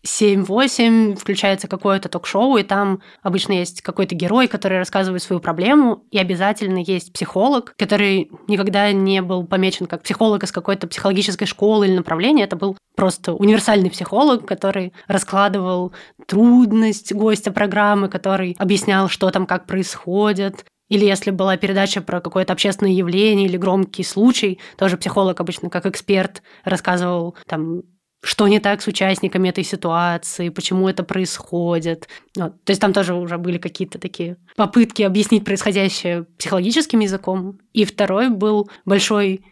7-8 0.06 1.16
включается 1.16 1.68
какое-то 1.68 2.10
ток-шоу, 2.10 2.58
и 2.58 2.64
там 2.64 3.02
обычно 3.22 3.54
есть 3.54 3.82
какой-то 3.82 4.16
герой, 4.16 4.48
который 4.48 4.78
рассказывает 4.78 5.22
свою 5.22 5.40
проблему, 5.40 6.06
и 6.12 6.18
обязательно 6.18 6.80
есть 6.80 7.12
психолог, 7.14 7.74
который 7.78 8.32
никогда 8.48 8.92
не 8.92 9.22
был 9.22 9.46
помечен 9.46 9.88
как 9.88 10.04
психолог 10.04 10.44
из 10.44 10.52
какой-то 10.52 10.88
психологической 10.88 11.48
школы 11.48 11.88
или 11.88 11.96
направления. 11.96 12.44
Это 12.44 12.56
был 12.56 12.78
просто 12.96 13.34
универсальный 13.34 13.90
психолог, 13.90 14.46
который 14.46 14.94
раскладывал 15.08 15.94
трудность 16.28 17.14
гостя 17.14 17.52
программы, 17.52 18.10
который 18.10 18.56
объяснял, 18.58 19.10
что 19.10 19.30
там 19.32 19.46
как 19.46 19.66
происходит, 19.66 20.66
или 20.90 21.06
если 21.06 21.32
была 21.32 21.56
передача 21.56 22.02
про 22.02 22.20
какое-то 22.20 22.54
общественное 22.54 22.92
явление 22.92 23.48
или 23.48 23.58
громкий 23.58 24.04
случай, 24.04 24.60
тоже 24.78 24.98
психолог 24.98 25.40
обычно 25.40 25.70
как 25.70 25.86
эксперт 25.86 26.42
рассказывал 26.64 27.36
там 27.48 27.84
что 28.22 28.48
не 28.48 28.60
так 28.60 28.82
с 28.82 28.88
участниками 28.88 29.50
этой 29.50 29.64
ситуации, 29.64 30.50
почему 30.50 30.90
это 30.90 31.04
происходит. 31.04 32.10
Вот. 32.36 32.64
То 32.64 32.72
есть 32.72 32.82
там 32.82 32.92
тоже 32.92 33.14
уже 33.14 33.38
были 33.38 33.58
какие-то 33.58 33.98
такие 33.98 34.38
попытки 34.56 35.04
объяснить 35.04 35.46
происходящее 35.46 36.24
психологическим 36.38 37.00
языком. 37.00 37.60
И 37.74 37.86
второй 37.86 38.30
был 38.30 38.70
большой 38.86 39.46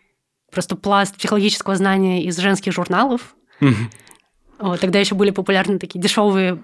просто 0.52 0.76
пласт 0.76 1.16
психологического 1.16 1.76
знания 1.76 2.24
из 2.24 2.38
женских 2.38 2.74
журналов. 2.74 3.36
Вот, 4.60 4.80
тогда 4.80 5.00
еще 5.00 5.14
были 5.14 5.30
популярны 5.30 5.78
такие 5.78 6.02
дешевые 6.02 6.60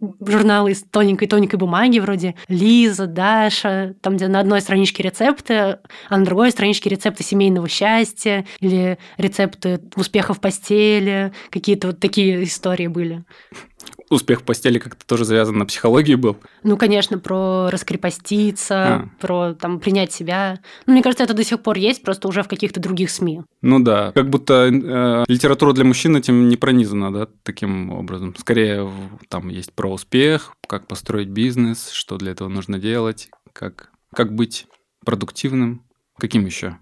журналы 0.00 0.72
из 0.72 0.82
тоненькой-тоненькой 0.82 1.58
бумаги, 1.58 1.98
вроде 1.98 2.34
Лиза, 2.48 3.06
Даша, 3.06 3.94
там, 4.02 4.16
где 4.16 4.28
на 4.28 4.40
одной 4.40 4.60
страничке 4.60 5.02
рецепты, 5.02 5.54
а 5.54 5.78
на 6.10 6.24
другой 6.24 6.50
страничке 6.50 6.90
рецепты 6.90 7.22
семейного 7.22 7.68
счастья 7.68 8.44
или 8.60 8.98
рецепты 9.16 9.80
успеха 9.96 10.34
в 10.34 10.40
постели, 10.40 11.32
какие-то 11.50 11.88
вот 11.88 12.00
такие 12.00 12.44
истории 12.44 12.86
были 12.86 13.24
успех 14.10 14.40
в 14.40 14.44
постели 14.44 14.78
как-то 14.78 15.04
тоже 15.06 15.24
завязан 15.24 15.58
на 15.58 15.66
психологии 15.66 16.14
был? 16.14 16.36
Ну, 16.62 16.76
конечно, 16.76 17.18
про 17.18 17.68
раскрепоститься, 17.70 18.74
а. 18.74 19.08
про 19.20 19.54
там 19.54 19.80
принять 19.80 20.12
себя. 20.12 20.60
Ну, 20.86 20.92
мне 20.92 21.02
кажется, 21.02 21.24
это 21.24 21.34
до 21.34 21.44
сих 21.44 21.62
пор 21.62 21.76
есть, 21.76 22.02
просто 22.02 22.28
уже 22.28 22.42
в 22.42 22.48
каких-то 22.48 22.80
других 22.80 23.10
СМИ. 23.10 23.42
Ну 23.62 23.80
да, 23.80 24.12
как 24.12 24.30
будто 24.30 24.68
э, 24.68 25.24
литература 25.28 25.72
для 25.72 25.84
мужчин 25.84 26.16
этим 26.16 26.48
не 26.48 26.56
пронизана, 26.56 27.12
да, 27.12 27.28
таким 27.42 27.90
образом. 27.90 28.34
Скорее, 28.38 28.90
там 29.28 29.48
есть 29.48 29.72
про 29.72 29.92
успех, 29.92 30.54
как 30.66 30.86
построить 30.86 31.28
бизнес, 31.28 31.90
что 31.90 32.16
для 32.16 32.32
этого 32.32 32.48
нужно 32.48 32.78
делать, 32.78 33.28
как, 33.52 33.90
как 34.12 34.34
быть 34.34 34.66
продуктивным, 35.04 35.82
каким 36.18 36.46
еще? 36.46 36.78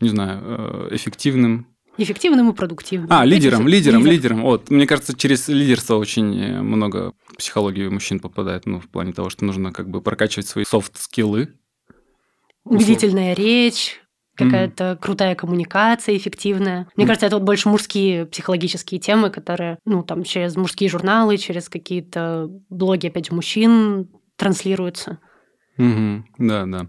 Не 0.00 0.10
знаю, 0.10 0.40
э, 0.42 0.88
эффективным, 0.92 1.66
Эффективным 1.98 2.50
и 2.50 2.54
продуктивным. 2.54 3.08
А, 3.10 3.24
лидером, 3.24 3.66
лидером, 3.66 4.00
лидер. 4.00 4.12
лидером. 4.12 4.42
Вот, 4.42 4.70
мне 4.70 4.86
кажется, 4.86 5.16
через 5.16 5.48
лидерство 5.48 5.96
очень 5.96 6.38
э, 6.38 6.62
много 6.62 7.14
психологии 7.38 7.88
мужчин 7.88 8.20
попадает, 8.20 8.66
ну, 8.66 8.80
в 8.80 8.88
плане 8.88 9.12
того, 9.12 9.30
что 9.30 9.44
нужно 9.44 9.72
как 9.72 9.88
бы 9.88 10.00
прокачивать 10.02 10.46
свои 10.46 10.64
софт-скиллы. 10.64 11.54
Убедительная 12.64 13.34
речь, 13.34 14.00
какая-то 14.34 14.92
mm. 14.92 14.96
крутая 14.96 15.34
коммуникация 15.34 16.16
эффективная. 16.16 16.88
Мне 16.96 17.04
mm. 17.04 17.08
кажется, 17.08 17.26
это 17.26 17.36
вот 17.36 17.44
больше 17.44 17.68
мужские 17.68 18.26
психологические 18.26 19.00
темы, 19.00 19.30
которые, 19.30 19.78
ну, 19.84 20.02
там, 20.02 20.24
через 20.24 20.56
мужские 20.56 20.90
журналы, 20.90 21.38
через 21.38 21.68
какие-то 21.68 22.48
блоги, 22.68 23.06
опять 23.06 23.26
же, 23.26 23.34
мужчин 23.34 24.08
транслируются. 24.36 25.18
Угу, 25.78 26.24
да, 26.38 26.64
да. 26.64 26.86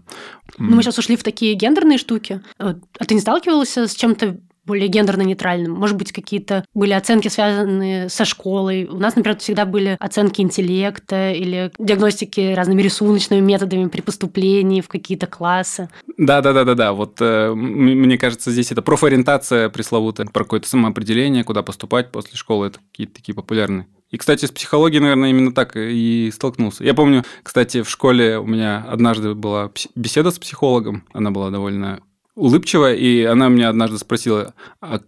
Ну, 0.56 0.76
мы 0.76 0.82
сейчас 0.82 0.98
ушли 0.98 1.16
в 1.16 1.22
такие 1.22 1.54
гендерные 1.54 1.98
штуки. 1.98 2.40
А 2.58 2.74
ты 3.06 3.14
не 3.14 3.20
сталкивался 3.20 3.86
с 3.86 3.94
чем-то 3.94 4.40
более 4.68 4.88
гендерно-нейтральным. 4.88 5.72
Может 5.72 5.96
быть, 5.96 6.12
какие-то 6.12 6.64
были 6.74 6.92
оценки, 6.92 7.28
связанные 7.28 8.08
со 8.08 8.24
школой. 8.24 8.84
У 8.84 8.98
нас, 8.98 9.16
например, 9.16 9.38
всегда 9.38 9.64
были 9.64 9.96
оценки 9.98 10.40
интеллекта 10.40 11.32
или 11.32 11.72
диагностики 11.78 12.54
разными 12.54 12.82
рисуночными 12.82 13.40
методами 13.40 13.88
при 13.88 14.02
поступлении 14.02 14.80
в 14.80 14.88
какие-то 14.88 15.26
классы. 15.26 15.88
Да-да-да-да-да. 16.16 16.92
Вот 16.92 17.16
э, 17.20 17.52
мне 17.54 18.18
кажется, 18.18 18.50
здесь 18.50 18.70
это 18.70 18.82
профориентация 18.82 19.68
пресловутая, 19.70 20.26
про 20.26 20.44
какое-то 20.44 20.68
самоопределение, 20.68 21.42
куда 21.42 21.62
поступать 21.62 22.12
после 22.12 22.36
школы. 22.36 22.68
Это 22.68 22.78
какие-то 22.92 23.14
такие 23.14 23.34
популярные. 23.34 23.86
И, 24.10 24.16
кстати, 24.16 24.46
с 24.46 24.50
психологией, 24.50 25.02
наверное, 25.02 25.30
именно 25.30 25.52
так 25.52 25.76
и 25.76 26.30
столкнулся. 26.32 26.82
Я 26.82 26.94
помню, 26.94 27.24
кстати, 27.42 27.82
в 27.82 27.90
школе 27.90 28.38
у 28.38 28.46
меня 28.46 28.86
однажды 28.88 29.34
была 29.34 29.70
беседа 29.94 30.30
с 30.30 30.38
психологом. 30.38 31.04
Она 31.12 31.30
была 31.30 31.50
довольно 31.50 32.00
улыбчивая, 32.38 32.94
и 32.94 33.22
она 33.24 33.48
меня 33.48 33.68
однажды 33.68 33.98
спросила, 33.98 34.54
а 34.80 35.00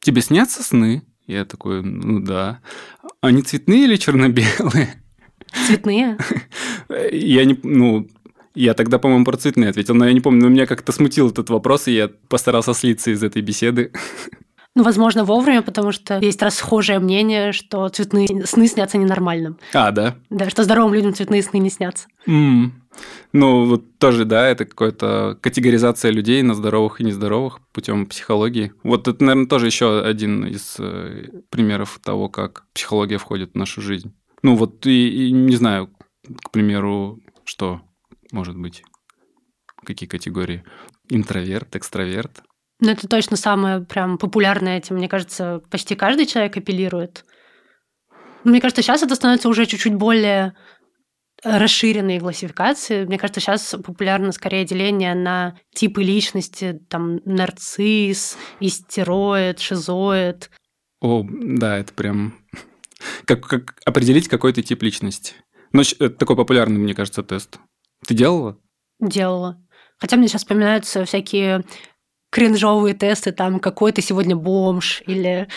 тебе 0.00 0.22
снятся 0.22 0.62
сны? 0.62 1.02
Я 1.26 1.44
такой, 1.44 1.82
ну 1.82 2.20
да. 2.20 2.60
Они 3.20 3.42
цветные 3.42 3.84
или 3.84 3.96
черно-белые? 3.96 5.02
Цветные? 5.66 6.18
Я 7.10 7.44
не, 7.44 7.58
ну, 7.62 8.08
я 8.54 8.74
тогда, 8.74 8.98
по-моему, 8.98 9.24
про 9.24 9.36
цветные 9.36 9.70
ответил, 9.70 9.94
но 9.94 10.06
я 10.06 10.12
не 10.14 10.20
помню, 10.20 10.44
но 10.44 10.48
меня 10.48 10.66
как-то 10.66 10.90
смутил 10.92 11.28
этот 11.28 11.50
вопрос, 11.50 11.88
и 11.88 11.92
я 11.92 12.08
постарался 12.28 12.72
слиться 12.72 13.10
из 13.10 13.22
этой 13.22 13.42
беседы. 13.42 13.92
Ну, 14.76 14.82
возможно, 14.82 15.24
вовремя, 15.24 15.62
потому 15.62 15.90
что 15.90 16.18
есть 16.18 16.42
расхожее 16.42 16.98
мнение, 16.98 17.52
что 17.52 17.88
цветные 17.88 18.44
сны 18.44 18.68
снятся 18.68 18.98
ненормальным. 18.98 19.58
А, 19.72 19.90
да? 19.90 20.16
Да, 20.28 20.50
что 20.50 20.64
здоровым 20.64 20.92
людям 20.92 21.14
цветные 21.14 21.42
сны 21.42 21.56
не 21.56 21.70
снятся. 21.70 22.08
Mm. 22.28 22.72
Ну, 23.32 23.64
вот 23.64 23.98
тоже, 23.98 24.26
да, 24.26 24.46
это 24.46 24.66
какая-то 24.66 25.38
категоризация 25.40 26.10
людей 26.10 26.42
на 26.42 26.54
здоровых 26.54 27.00
и 27.00 27.04
нездоровых 27.04 27.60
путем 27.72 28.04
психологии. 28.04 28.74
Вот 28.82 29.08
это, 29.08 29.24
наверное, 29.24 29.48
тоже 29.48 29.64
еще 29.64 30.02
один 30.02 30.44
из 30.44 30.76
э, 30.78 31.30
примеров 31.48 31.98
того, 32.04 32.28
как 32.28 32.64
психология 32.74 33.16
входит 33.16 33.52
в 33.52 33.56
нашу 33.56 33.80
жизнь. 33.80 34.14
Ну, 34.42 34.56
вот 34.56 34.86
и, 34.86 35.28
и 35.28 35.32
не 35.32 35.56
знаю, 35.56 35.88
к 36.44 36.50
примеру, 36.50 37.18
что 37.44 37.80
может 38.30 38.58
быть, 38.58 38.82
какие 39.84 40.06
категории? 40.06 40.64
Интроверт, 41.08 41.76
экстраверт, 41.76 42.42
ну, 42.80 42.90
это 42.90 43.08
точно 43.08 43.36
самое 43.36 43.80
прям 43.80 44.18
популярное 44.18 44.78
этим. 44.78 44.96
Мне 44.96 45.08
кажется, 45.08 45.62
почти 45.70 45.94
каждый 45.94 46.26
человек 46.26 46.56
апеллирует. 46.56 47.24
Мне 48.44 48.60
кажется, 48.60 48.82
сейчас 48.82 49.02
это 49.02 49.14
становится 49.14 49.48
уже 49.48 49.66
чуть-чуть 49.66 49.94
более 49.94 50.54
расширенные 51.42 52.20
классификации. 52.20 53.04
Мне 53.04 53.18
кажется, 53.18 53.40
сейчас 53.40 53.74
популярно 53.84 54.32
скорее 54.32 54.64
деление 54.64 55.14
на 55.14 55.58
типы 55.74 56.02
личности, 56.02 56.80
там, 56.88 57.20
нарцисс, 57.24 58.36
истероид, 58.60 59.58
шизоид. 59.58 60.50
О, 61.00 61.24
да, 61.28 61.78
это 61.78 61.92
прям... 61.92 62.38
Как, 63.26 63.46
как 63.46 63.74
определить 63.84 64.26
какой-то 64.26 64.62
тип 64.62 64.82
личности. 64.82 65.34
Ну, 65.72 65.82
это 65.82 66.10
такой 66.10 66.34
популярный, 66.34 66.78
мне 66.78 66.94
кажется, 66.94 67.22
тест. 67.22 67.58
Ты 68.06 68.14
делала? 68.14 68.58
Делала. 69.00 69.62
Хотя 69.98 70.16
мне 70.16 70.28
сейчас 70.28 70.42
вспоминаются 70.42 71.04
всякие 71.04 71.64
кринжовые 72.36 72.94
тесты, 72.94 73.32
там, 73.32 73.60
какой 73.60 73.92
ты 73.92 74.02
сегодня 74.02 74.36
бомж, 74.36 75.02
или 75.06 75.48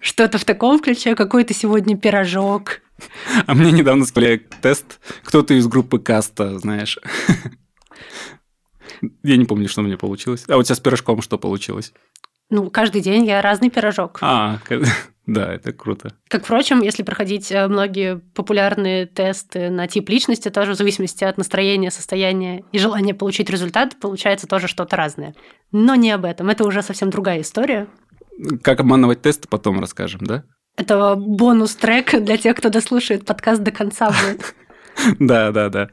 что-то 0.00 0.38
в 0.38 0.44
таком 0.44 0.78
ключе, 0.78 1.16
какой 1.16 1.42
ты 1.42 1.52
сегодня 1.52 1.96
пирожок. 1.96 2.80
А 3.46 3.54
мне 3.54 3.72
недавно 3.72 4.04
сказали 4.04 4.46
тест, 4.60 5.00
кто 5.24 5.42
ты 5.42 5.56
из 5.58 5.66
группы 5.66 5.98
Каста, 5.98 6.60
знаешь. 6.60 7.00
Я 9.24 9.36
не 9.36 9.46
помню, 9.46 9.68
что 9.68 9.80
у 9.80 9.84
меня 9.84 9.98
получилось. 9.98 10.44
А 10.46 10.58
у 10.58 10.62
тебя 10.62 10.76
с 10.76 10.80
пирожком 10.80 11.22
что 11.22 11.38
получилось? 11.38 11.92
Ну, 12.52 12.68
каждый 12.68 13.00
день 13.00 13.24
я 13.24 13.40
разный 13.40 13.70
пирожок. 13.70 14.18
А, 14.20 14.58
да, 15.26 15.54
это 15.54 15.72
круто. 15.72 16.12
Как, 16.28 16.44
впрочем, 16.44 16.82
если 16.82 17.02
проходить 17.02 17.50
э, 17.50 17.66
многие 17.66 18.18
популярные 18.34 19.06
тесты 19.06 19.70
на 19.70 19.88
тип 19.88 20.10
личности, 20.10 20.50
тоже 20.50 20.72
в 20.72 20.74
зависимости 20.74 21.24
от 21.24 21.38
настроения, 21.38 21.90
состояния 21.90 22.62
и 22.70 22.78
желания 22.78 23.14
получить 23.14 23.48
результат, 23.48 23.96
получается 23.98 24.46
тоже 24.46 24.68
что-то 24.68 24.96
разное. 24.96 25.34
Но 25.72 25.94
не 25.94 26.10
об 26.10 26.26
этом. 26.26 26.50
Это 26.50 26.64
уже 26.64 26.82
совсем 26.82 27.08
другая 27.08 27.40
история. 27.40 27.88
Как 28.60 28.80
обманывать 28.80 29.22
тесты, 29.22 29.48
потом 29.48 29.80
расскажем, 29.80 30.20
да? 30.20 30.44
Это 30.76 31.14
бонус-трек 31.16 32.22
для 32.22 32.36
тех, 32.36 32.54
кто 32.54 32.68
дослушает 32.68 33.24
подкаст 33.24 33.62
до 33.62 33.70
конца 33.70 34.10
будет. 34.10 34.54
Да, 35.18 35.52
да, 35.52 35.70
да. 35.70 35.88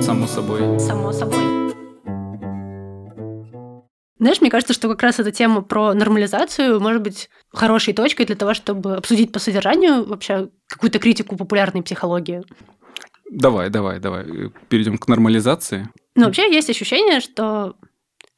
Само 0.00 0.28
собой. 0.28 0.78
Само 0.78 1.10
собой. 1.12 1.61
Знаешь, 4.22 4.40
мне 4.40 4.50
кажется, 4.50 4.72
что 4.72 4.88
как 4.88 5.02
раз 5.02 5.18
эта 5.18 5.32
тема 5.32 5.62
про 5.62 5.94
нормализацию 5.94 6.78
может 6.78 7.02
быть 7.02 7.28
хорошей 7.52 7.92
точкой 7.92 8.24
для 8.24 8.36
того, 8.36 8.54
чтобы 8.54 8.94
обсудить 8.94 9.32
по 9.32 9.40
содержанию 9.40 10.04
вообще 10.04 10.48
какую-то 10.68 11.00
критику 11.00 11.34
популярной 11.34 11.82
психологии. 11.82 12.44
Давай, 13.28 13.68
давай, 13.68 13.98
давай. 13.98 14.24
Перейдем 14.68 14.96
к 14.96 15.08
нормализации. 15.08 15.88
Ну, 16.14 16.26
вообще 16.26 16.54
есть 16.54 16.70
ощущение, 16.70 17.18
что 17.18 17.74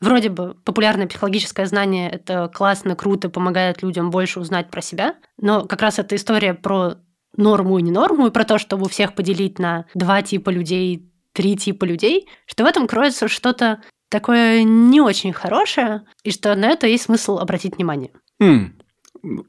вроде 0.01 0.31
бы 0.31 0.57
популярное 0.65 1.07
психологическое 1.07 1.67
знание 1.67 2.09
это 2.09 2.49
классно, 2.49 2.97
круто, 2.97 3.29
помогает 3.29 3.83
людям 3.83 4.11
больше 4.11 4.41
узнать 4.41 4.71
про 4.71 4.81
себя, 4.81 5.17
но 5.37 5.67
как 5.67 5.83
раз 5.83 5.99
эта 5.99 6.17
история 6.17 6.55
про 6.55 6.95
норму 7.37 7.79
и 7.79 7.83
не 7.83 7.91
норму, 7.91 8.29
и 8.29 8.31
про 8.31 8.45
то, 8.45 8.57
чтобы 8.57 8.89
всех 8.89 9.15
поделить 9.15 9.59
на 9.59 9.85
два 9.93 10.23
типа 10.23 10.49
людей, 10.49 11.13
три 11.35 11.59
типа 11.59 11.85
людей, 11.85 12.27
что 12.47 12.65
в 12.65 12.67
этом 12.67 12.87
кроется 12.87 13.29
что-то 13.29 13.83
такое 14.15 14.63
не 14.63 15.01
очень 15.01 15.33
хорошее, 15.33 16.03
и 16.23 16.31
что 16.31 16.55
на 16.55 16.67
это 16.67 16.87
есть 16.87 17.07
смысл 17.07 17.39
обратить 17.39 17.75
внимание. 17.75 18.13
Хм. 18.41 18.73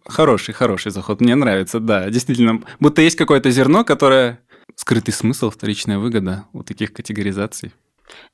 Хороший, 0.08 0.56
хороший 0.56 0.92
заход. 0.92 1.22
Мне 1.22 1.36
нравится, 1.36 1.80
да. 1.80 2.10
Действительно, 2.10 2.64
будто 2.80 3.04
есть 3.04 3.16
какое-то 3.16 3.52
зерно, 3.52 3.84
которое 3.84 4.40
скрытый 4.76 5.14
смысл, 5.14 5.52
вторичная 5.52 6.00
выгода 6.00 6.46
у 6.52 6.64
таких 6.64 6.94
категоризаций. 6.94 7.74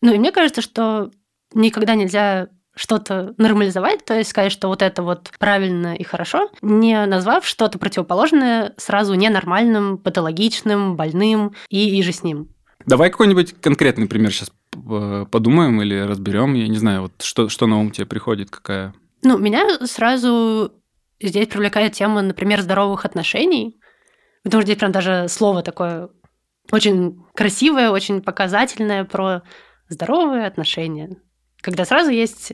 Ну 0.02 0.14
и 0.14 0.18
мне 0.18 0.32
кажется, 0.32 0.62
что 0.62 1.12
никогда 1.54 1.96
нельзя 1.96 2.48
что-то 2.78 3.34
нормализовать, 3.38 4.06
то 4.06 4.18
есть 4.18 4.30
сказать, 4.30 4.54
что 4.54 4.70
вот 4.70 4.82
это 4.82 5.04
вот 5.04 5.34
правильно 5.38 5.96
и 5.96 6.04
хорошо, 6.04 6.50
не 6.62 7.06
назвав 7.08 7.46
что-то 7.46 7.78
противоположное 7.78 8.74
сразу 8.78 9.16
ненормальным, 9.16 9.98
патологичным, 9.98 10.96
больным 10.96 11.56
и, 11.68 12.00
и 12.00 12.02
же 12.04 12.14
с 12.14 12.24
ним. 12.24 12.48
Давай 12.86 13.10
какой-нибудь 13.10 13.56
конкретный 13.60 14.08
пример 14.08 14.32
сейчас 14.32 14.50
подумаем 15.32 15.82
или 15.82 16.00
разберем. 16.00 16.54
Я 16.54 16.68
не 16.68 16.78
знаю, 16.78 17.04
вот 17.04 17.22
что, 17.22 17.50
что 17.50 17.68
на 17.68 17.80
ум 17.80 17.92
тебе 17.92 18.06
приходит, 18.06 18.50
какая. 18.50 18.94
Ну, 19.24 19.38
меня 19.38 19.68
сразу 19.86 20.72
здесь 21.20 21.48
привлекает 21.48 21.94
тема, 21.94 22.22
например, 22.22 22.62
здоровых 22.62 23.06
отношений. 23.06 23.80
Потому 24.44 24.62
что 24.62 24.68
здесь 24.68 24.80
прям 24.80 24.92
даже 24.92 25.28
слово 25.30 25.62
такое 25.62 26.10
очень 26.72 27.24
красивое, 27.36 27.92
очень 27.92 28.22
показательное 28.22 29.04
про 29.04 29.44
здоровые 29.90 30.46
отношения. 30.46 31.18
Когда 31.62 31.86
сразу 31.86 32.10
есть 32.10 32.54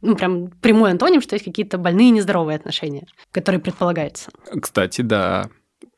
ну, 0.00 0.16
прям 0.16 0.50
прямой 0.50 0.90
антоним, 0.90 1.22
что 1.22 1.34
есть 1.34 1.44
какие-то 1.44 1.78
больные 1.78 2.10
нездоровые 2.10 2.56
отношения, 2.56 3.06
которые 3.32 3.60
предполагаются. 3.60 4.30
Кстати, 4.60 5.00
да. 5.00 5.48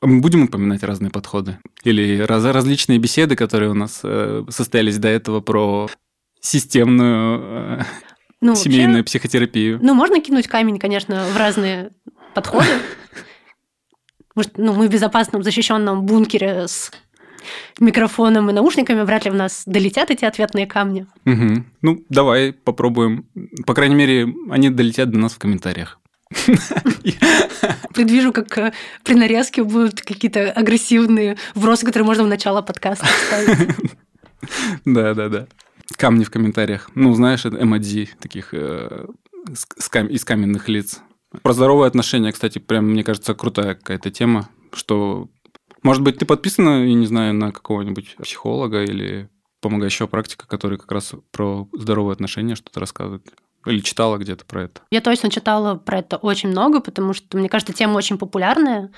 Мы 0.02 0.20
будем 0.20 0.44
упоминать 0.44 0.82
разные 0.82 1.10
подходы? 1.10 1.58
Или 1.82 2.20
раз, 2.20 2.44
различные 2.44 2.98
беседы, 2.98 3.36
которые 3.36 3.70
у 3.70 3.74
нас 3.74 4.00
э, 4.02 4.44
состоялись 4.48 4.98
до 4.98 5.08
этого 5.08 5.40
про 5.40 5.88
системную 6.40 7.80
э, 7.80 7.82
ну, 8.40 8.54
семейную 8.54 8.98
вообще, 8.98 9.18
психотерапию? 9.18 9.78
Ну, 9.82 9.94
можно 9.94 10.20
кинуть 10.20 10.48
камень, 10.48 10.78
конечно, 10.78 11.24
в 11.32 11.36
разные 11.36 11.90
подходы. 12.34 12.68
Может, 14.34 14.58
ну, 14.58 14.74
мы 14.74 14.88
в 14.88 14.90
безопасном 14.90 15.42
защищенном 15.42 16.04
бункере 16.04 16.68
с 16.68 16.90
микрофоном 17.80 18.50
и 18.50 18.52
наушниками, 18.52 19.02
вряд 19.02 19.24
ли 19.24 19.30
в 19.30 19.34
нас 19.34 19.62
долетят 19.66 20.10
эти 20.10 20.24
ответные 20.24 20.66
камни. 20.66 21.06
Угу. 21.24 21.64
Ну, 21.82 22.04
давай 22.08 22.52
попробуем. 22.52 23.26
По 23.66 23.74
крайней 23.74 23.94
мере, 23.94 24.28
они 24.50 24.70
долетят 24.70 25.10
до 25.10 25.18
нас 25.18 25.32
в 25.32 25.38
комментариях. 25.38 25.98
Предвижу, 27.94 28.32
как 28.32 28.58
э, 28.58 28.72
при 29.04 29.14
нарезке 29.14 29.62
будут 29.62 30.00
какие-то 30.00 30.50
агрессивные 30.50 31.36
вбросы, 31.54 31.86
которые 31.86 32.06
можно 32.06 32.24
в 32.24 32.28
начало 32.28 32.62
подкаста. 32.62 33.06
Да, 34.84 35.14
да, 35.14 35.28
да. 35.28 35.46
Камни 35.96 36.24
в 36.24 36.30
комментариях. 36.30 36.90
Ну, 36.94 37.14
знаешь, 37.14 37.44
это 37.46 37.60
эмодзи 37.60 38.10
таких 38.20 38.52
э, 38.52 39.06
из 39.48 40.24
каменных 40.24 40.68
лиц. 40.68 41.00
Про 41.42 41.52
здоровые 41.52 41.88
отношения, 41.88 42.32
кстати, 42.32 42.58
прям, 42.58 42.90
мне 42.90 43.02
кажется, 43.02 43.34
крутая 43.34 43.74
какая-то 43.74 44.10
тема, 44.10 44.48
что 44.72 45.28
может 45.82 46.02
быть, 46.02 46.18
ты 46.18 46.26
подписана, 46.26 46.84
я 46.84 46.94
не 46.94 47.06
знаю, 47.06 47.32
на 47.32 47.52
какого-нибудь 47.52 48.16
психолога 48.16 48.82
или 48.82 49.28
помогающего 49.60 50.08
практика, 50.08 50.46
который 50.48 50.78
как 50.78 50.90
раз 50.90 51.14
про 51.30 51.68
здоровые 51.72 52.14
отношения 52.14 52.56
что-то 52.56 52.80
рассказывает? 52.80 53.32
Или 53.66 53.80
читала 53.80 54.16
где-то 54.16 54.44
про 54.44 54.64
это? 54.64 54.82
Я 54.90 55.00
точно 55.00 55.30
читала 55.30 55.76
про 55.76 55.98
это 55.98 56.16
очень 56.16 56.50
много, 56.50 56.80
потому 56.80 57.12
что, 57.12 57.36
мне 57.36 57.48
кажется, 57.48 57.72
тема 57.72 57.96
очень 57.96 58.18
популярная, 58.18 58.92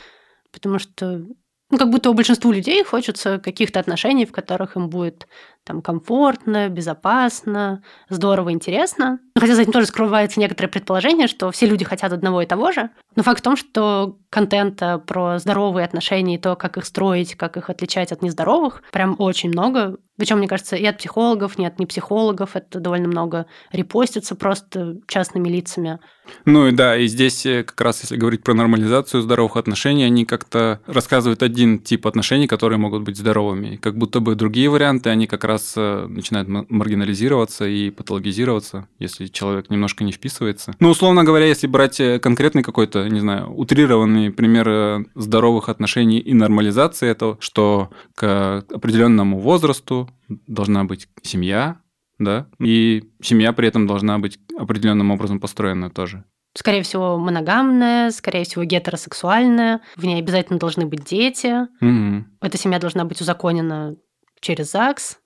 потому 0.52 0.78
что 0.78 1.24
ну, 1.70 1.76
как 1.76 1.90
будто 1.90 2.10
у 2.10 2.14
большинства 2.14 2.52
людей 2.52 2.82
хочется 2.82 3.38
каких-то 3.38 3.80
отношений, 3.80 4.24
в 4.24 4.32
которых 4.32 4.76
им 4.76 4.88
будет 4.88 5.26
там 5.68 5.82
комфортно, 5.82 6.68
безопасно, 6.70 7.82
здорово, 8.08 8.52
интересно. 8.52 9.20
Хотя 9.38 9.54
за 9.54 9.62
этим 9.62 9.72
тоже 9.72 9.86
скрывается 9.86 10.40
некоторое 10.40 10.68
предположение, 10.68 11.28
что 11.28 11.50
все 11.50 11.66
люди 11.66 11.84
хотят 11.84 12.12
одного 12.12 12.42
и 12.42 12.46
того 12.46 12.72
же. 12.72 12.90
Но 13.14 13.22
факт 13.22 13.40
в 13.40 13.42
том, 13.42 13.56
что 13.56 14.16
контента 14.30 14.98
про 14.98 15.38
здоровые 15.38 15.84
отношения 15.84 16.36
и 16.36 16.38
то, 16.38 16.56
как 16.56 16.78
их 16.78 16.84
строить, 16.84 17.34
как 17.34 17.56
их 17.56 17.70
отличать 17.70 18.12
от 18.12 18.22
нездоровых, 18.22 18.82
прям 18.92 19.16
очень 19.18 19.50
много. 19.50 19.98
Причем, 20.16 20.38
мне 20.38 20.48
кажется, 20.48 20.74
и 20.74 20.84
от 20.84 20.98
психологов, 20.98 21.58
нет, 21.58 21.78
не 21.78 21.86
психологов, 21.86 22.56
это 22.56 22.80
довольно 22.80 23.06
много 23.06 23.46
репостится 23.70 24.34
просто 24.34 24.96
частными 25.06 25.48
лицами. 25.48 26.00
Ну 26.44 26.68
и 26.68 26.72
да, 26.72 26.96
и 26.96 27.06
здесь 27.06 27.46
э, 27.46 27.64
как 27.64 27.80
раз, 27.80 28.02
если 28.02 28.16
говорить 28.16 28.42
про 28.42 28.54
нормализацию 28.54 29.22
здоровых 29.22 29.56
отношений, 29.56 30.04
они 30.04 30.24
как-то 30.24 30.80
рассказывают 30.86 31.42
один 31.42 31.78
тип 31.78 32.06
отношений, 32.06 32.46
которые 32.46 32.78
могут 32.78 33.02
быть 33.02 33.16
здоровыми. 33.16 33.76
Как 33.76 33.96
будто 33.96 34.20
бы 34.20 34.34
другие 34.34 34.68
варианты, 34.68 35.10
они 35.10 35.26
как 35.26 35.44
раз 35.44 35.57
э, 35.76 36.06
начинают 36.08 36.48
маргинализироваться 36.48 37.66
и 37.66 37.90
патологизироваться, 37.90 38.88
если 38.98 39.26
человек 39.26 39.70
немножко 39.70 40.04
не 40.04 40.12
вписывается. 40.12 40.74
Ну, 40.80 40.90
условно 40.90 41.24
говоря, 41.24 41.46
если 41.46 41.66
брать 41.66 42.00
э, 42.00 42.18
конкретный 42.18 42.62
какой-то, 42.62 43.08
не 43.08 43.20
знаю, 43.20 43.52
утрированный 43.54 44.30
пример 44.30 45.06
здоровых 45.14 45.68
отношений 45.68 46.18
и 46.18 46.34
нормализации 46.34 47.08
этого, 47.08 47.36
что 47.40 47.90
к 48.14 48.64
определенному 48.70 49.38
возрасту 49.38 50.08
должна 50.28 50.84
быть 50.84 51.08
семья, 51.22 51.80
да, 52.18 52.46
и 52.60 53.04
семья 53.22 53.52
при 53.52 53.68
этом 53.68 53.86
должна 53.86 54.18
быть 54.18 54.38
определенным 54.58 55.10
образом 55.10 55.40
построена 55.40 55.90
тоже. 55.90 56.24
Скорее 56.54 56.82
всего, 56.82 57.18
моногамная, 57.18 58.10
скорее 58.10 58.44
всего, 58.44 58.64
гетеросексуальная. 58.64 59.80
В 59.96 60.04
ней 60.04 60.18
обязательно 60.18 60.58
должны 60.58 60.86
быть 60.86 61.04
дети. 61.04 61.54
Угу. 61.80 62.24
Эта 62.40 62.58
семья 62.58 62.80
должна 62.80 63.04
быть 63.04 63.20
узаконена 63.20 63.96
через 64.40 64.72
ЗАГС. 64.72 65.18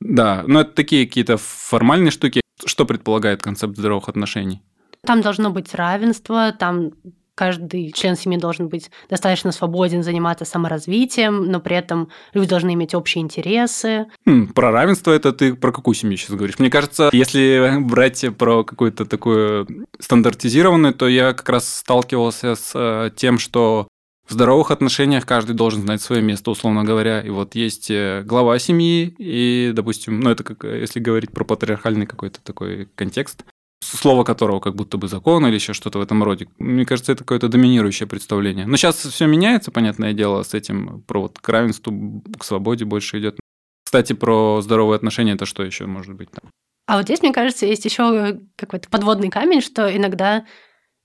Да, 0.00 0.44
но 0.46 0.62
это 0.62 0.72
такие 0.72 1.06
какие-то 1.06 1.36
формальные 1.36 2.10
штуки. 2.10 2.40
Что 2.64 2.84
предполагает 2.84 3.42
концепт 3.42 3.76
здоровых 3.76 4.08
отношений? 4.08 4.62
Там 5.06 5.22
должно 5.22 5.50
быть 5.50 5.74
равенство, 5.74 6.52
там 6.52 6.92
каждый 7.40 7.90
член 7.92 8.16
семьи 8.16 8.38
должен 8.38 8.68
быть 8.68 8.90
достаточно 9.08 9.50
свободен 9.50 10.02
заниматься 10.02 10.44
саморазвитием, 10.44 11.46
но 11.50 11.58
при 11.58 11.74
этом 11.74 12.10
люди 12.34 12.50
должны 12.50 12.74
иметь 12.74 12.94
общие 12.94 13.22
интересы. 13.22 14.08
Хм, 14.26 14.48
про 14.48 14.70
равенство 14.70 15.10
это 15.12 15.32
ты 15.32 15.54
про 15.54 15.72
какую 15.72 15.94
семью 15.94 16.18
сейчас 16.18 16.36
говоришь? 16.36 16.58
Мне 16.58 16.68
кажется, 16.68 17.08
если 17.12 17.78
брать 17.80 18.26
про 18.36 18.62
какую-то 18.62 19.06
такую 19.06 19.86
стандартизированную, 19.98 20.92
то 20.92 21.08
я 21.08 21.32
как 21.32 21.48
раз 21.48 21.76
сталкивался 21.76 22.56
с 22.56 22.72
э, 22.74 23.10
тем, 23.16 23.38
что 23.38 23.88
в 24.30 24.32
здоровых 24.32 24.70
отношениях 24.70 25.26
каждый 25.26 25.56
должен 25.56 25.82
знать 25.82 26.00
свое 26.00 26.22
место, 26.22 26.52
условно 26.52 26.84
говоря. 26.84 27.20
И 27.20 27.30
вот 27.30 27.56
есть 27.56 27.90
э, 27.90 28.22
глава 28.24 28.60
семьи, 28.60 29.12
и, 29.18 29.72
допустим, 29.74 30.20
ну 30.20 30.30
это 30.30 30.44
как 30.44 30.62
если 30.62 31.00
говорить 31.00 31.32
про 31.32 31.44
патриархальный 31.44 32.06
какой-то 32.06 32.40
такой 32.40 32.88
контекст, 32.94 33.44
слово 33.82 34.22
которого 34.22 34.60
как 34.60 34.76
будто 34.76 34.98
бы 34.98 35.08
закон 35.08 35.44
или 35.46 35.54
еще 35.56 35.72
что-то 35.72 35.98
в 35.98 36.02
этом 36.02 36.22
роде. 36.22 36.46
Мне 36.58 36.86
кажется, 36.86 37.10
это 37.10 37.24
какое-то 37.24 37.48
доминирующее 37.48 38.06
представление. 38.06 38.66
Но 38.66 38.76
сейчас 38.76 38.96
все 38.98 39.26
меняется, 39.26 39.72
понятное 39.72 40.12
дело, 40.12 40.44
с 40.44 40.54
этим 40.54 41.02
про 41.08 41.22
вот 41.22 41.40
к 41.40 41.48
равенству, 41.48 42.22
к 42.38 42.44
свободе 42.44 42.84
больше 42.84 43.18
идет. 43.18 43.40
Кстати, 43.84 44.12
про 44.12 44.60
здоровые 44.62 44.94
отношения 44.94 45.32
это 45.32 45.44
что 45.44 45.64
еще 45.64 45.86
может 45.86 46.14
быть 46.14 46.30
там? 46.30 46.52
А 46.86 46.98
вот 46.98 47.06
здесь, 47.06 47.22
мне 47.22 47.32
кажется, 47.32 47.66
есть 47.66 47.84
еще 47.84 48.38
какой-то 48.54 48.88
подводный 48.88 49.28
камень, 49.28 49.60
что 49.60 49.94
иногда 49.94 50.44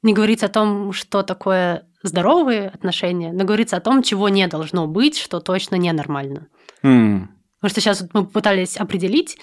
не 0.04 0.14
говорится 0.14 0.46
о 0.46 0.50
том, 0.50 0.94
что 0.94 1.24
такое 1.24 1.88
здоровые 2.08 2.70
отношения, 2.70 3.32
но 3.32 3.44
говорится 3.44 3.78
о 3.78 3.82
том, 3.82 4.04
чего 4.04 4.30
не 4.30 4.48
должно 4.48 4.88
быть, 4.88 5.18
что 5.18 5.40
точно 5.40 5.76
ненормально. 5.76 6.48
Mm. 6.84 7.28
Потому 7.60 7.70
что 7.70 7.82
сейчас 7.82 8.06
мы 8.14 8.26
пытались 8.26 8.78
определить, 8.78 9.38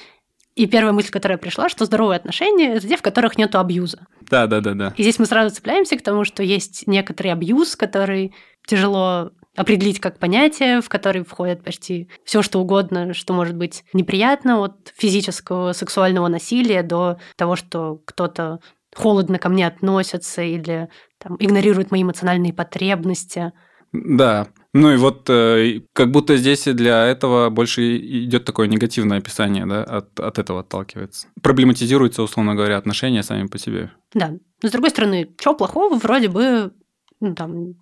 и 0.55 0.67
первая 0.67 0.93
мысль, 0.93 1.11
которая 1.11 1.39
пришла, 1.39 1.69
что 1.69 1.87
здоровые 1.87 2.17
отношения– 2.17 2.75
это 2.75 2.87
те, 2.87 2.97
в 2.97 3.03
которых 3.03 3.39
нет 3.39 3.55
абьюза. 3.55 4.07
Да, 4.21 4.47
да, 4.47 4.61
да, 4.61 4.75
да. 4.75 4.95
И 4.97 5.03
здесь 5.03 5.19
мы 5.19 5.27
сразу 5.27 5.55
цепляемся 5.55 5.97
к 5.97 6.03
тому, 6.03 6.25
что 6.25 6.43
есть 6.43 6.87
некоторый 6.87 7.29
абьюз, 7.29 7.75
который 7.75 8.35
тяжело 8.67 9.31
определить 9.57 10.01
как 10.01 10.19
понятие, 10.19 10.81
в 10.81 10.89
который 10.89 11.25
входит 11.25 11.63
почти 11.63 12.09
все, 12.25 12.43
что 12.43 12.61
угодно, 12.61 13.13
что 13.15 13.35
может 13.35 13.57
быть 13.57 13.85
неприятно, 13.93 14.63
от 14.63 14.93
физического 14.97 15.73
сексуального 15.73 16.29
насилия 16.29 16.83
до 16.83 17.19
того, 17.37 17.57
что 17.57 18.01
кто-то 18.05 18.61
холодно 18.95 19.39
ко 19.39 19.49
мне 19.49 19.67
относится 19.67 20.43
или 20.43 20.89
там, 21.23 21.37
игнорирует 21.39 21.91
мои 21.91 22.03
эмоциональные 22.03 22.53
потребности. 22.53 23.53
Да. 23.93 24.49
Ну 24.73 24.91
и 24.91 24.97
вот 24.97 25.29
э, 25.29 25.81
как 25.93 26.11
будто 26.11 26.37
здесь 26.37 26.65
для 26.65 27.07
этого 27.07 27.51
больше 27.51 27.99
идет 27.99 28.47
такое 28.47 28.67
негативное 28.67 29.19
описание, 29.19 29.67
да, 29.67 29.85
от, 29.85 30.19
от 30.19 30.39
этого 30.39 30.61
отталкивается. 30.61 31.29
Проблематизируются, 31.43 32.23
условно 32.23 32.55
говоря, 32.55 32.79
отношения 32.79 33.23
сами 33.23 33.47
по 33.49 33.59
себе. 33.59 33.93
Да. 34.15 34.31
Но 34.63 34.69
с 34.69 34.73
другой 34.73 34.91
стороны, 34.91 35.31
что 35.39 35.55
плохого, 35.55 35.97
вроде 35.97 36.29
бы 36.29 36.73
ну, 37.21 37.35
там, 37.35 37.75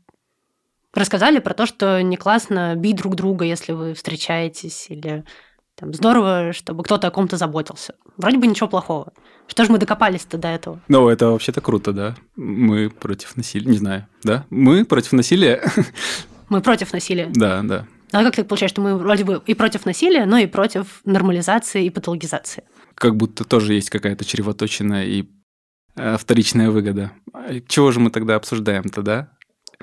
рассказали 0.93 1.39
про 1.39 1.55
то, 1.55 1.67
что 1.67 2.03
не 2.03 2.17
классно 2.17 2.75
бить 2.75 2.97
друг 2.97 3.15
друга, 3.15 3.45
если 3.45 3.73
вы 3.73 3.95
встречаетесь, 3.95 4.87
или 4.89 5.25
там, 5.81 5.95
здорово, 5.95 6.53
чтобы 6.53 6.85
кто-то 6.85 7.09
о 7.09 7.11
ком-то 7.11 7.39
заботился. 7.39 7.95
Вроде 8.19 8.37
бы 8.37 8.47
ничего 8.47 8.69
плохого. 8.69 9.13
Что 9.47 9.65
же 9.65 9.73
мы 9.73 9.79
докопались-то 9.79 10.37
до 10.37 10.49
этого? 10.49 10.81
Ну, 10.89 11.09
это 11.09 11.31
вообще-то 11.31 11.61
круто, 11.61 11.93
да. 11.93 12.15
Мы 12.37 12.91
против 12.91 13.37
насилия, 13.37 13.67
не 13.67 13.79
знаю, 13.79 14.07
да? 14.23 14.45
Мы 14.51 14.85
против 14.85 15.13
насилия. 15.13 15.63
Мы 16.51 16.61
против 16.61 16.93
насилия. 16.93 17.31
Да, 17.33 17.63
да. 17.63 17.87
А 18.13 18.25
как 18.25 18.37
так 18.37 18.47
получается, 18.47 18.75
что 18.75 18.83
мы 18.83 18.99
вроде 18.99 19.25
бы 19.25 19.41
и 19.47 19.55
против 19.55 19.87
насилия, 19.87 20.27
но 20.27 20.37
и 20.39 20.47
против 20.47 21.01
нормализации 21.05 21.87
и 21.87 21.91
патологизации? 21.91 22.65
Как 22.95 23.17
будто 23.17 23.45
тоже 23.45 23.75
есть 23.75 23.89
какая-то 23.89 24.25
чревоточина 24.25 25.07
и 25.07 25.29
э, 25.97 26.17
вторичная 26.19 26.71
выгода. 26.71 27.13
Чего 27.69 27.93
же 27.93 28.01
мы 28.01 28.11
тогда 28.11 28.35
обсуждаем-то, 28.35 29.03
да? 29.03 29.33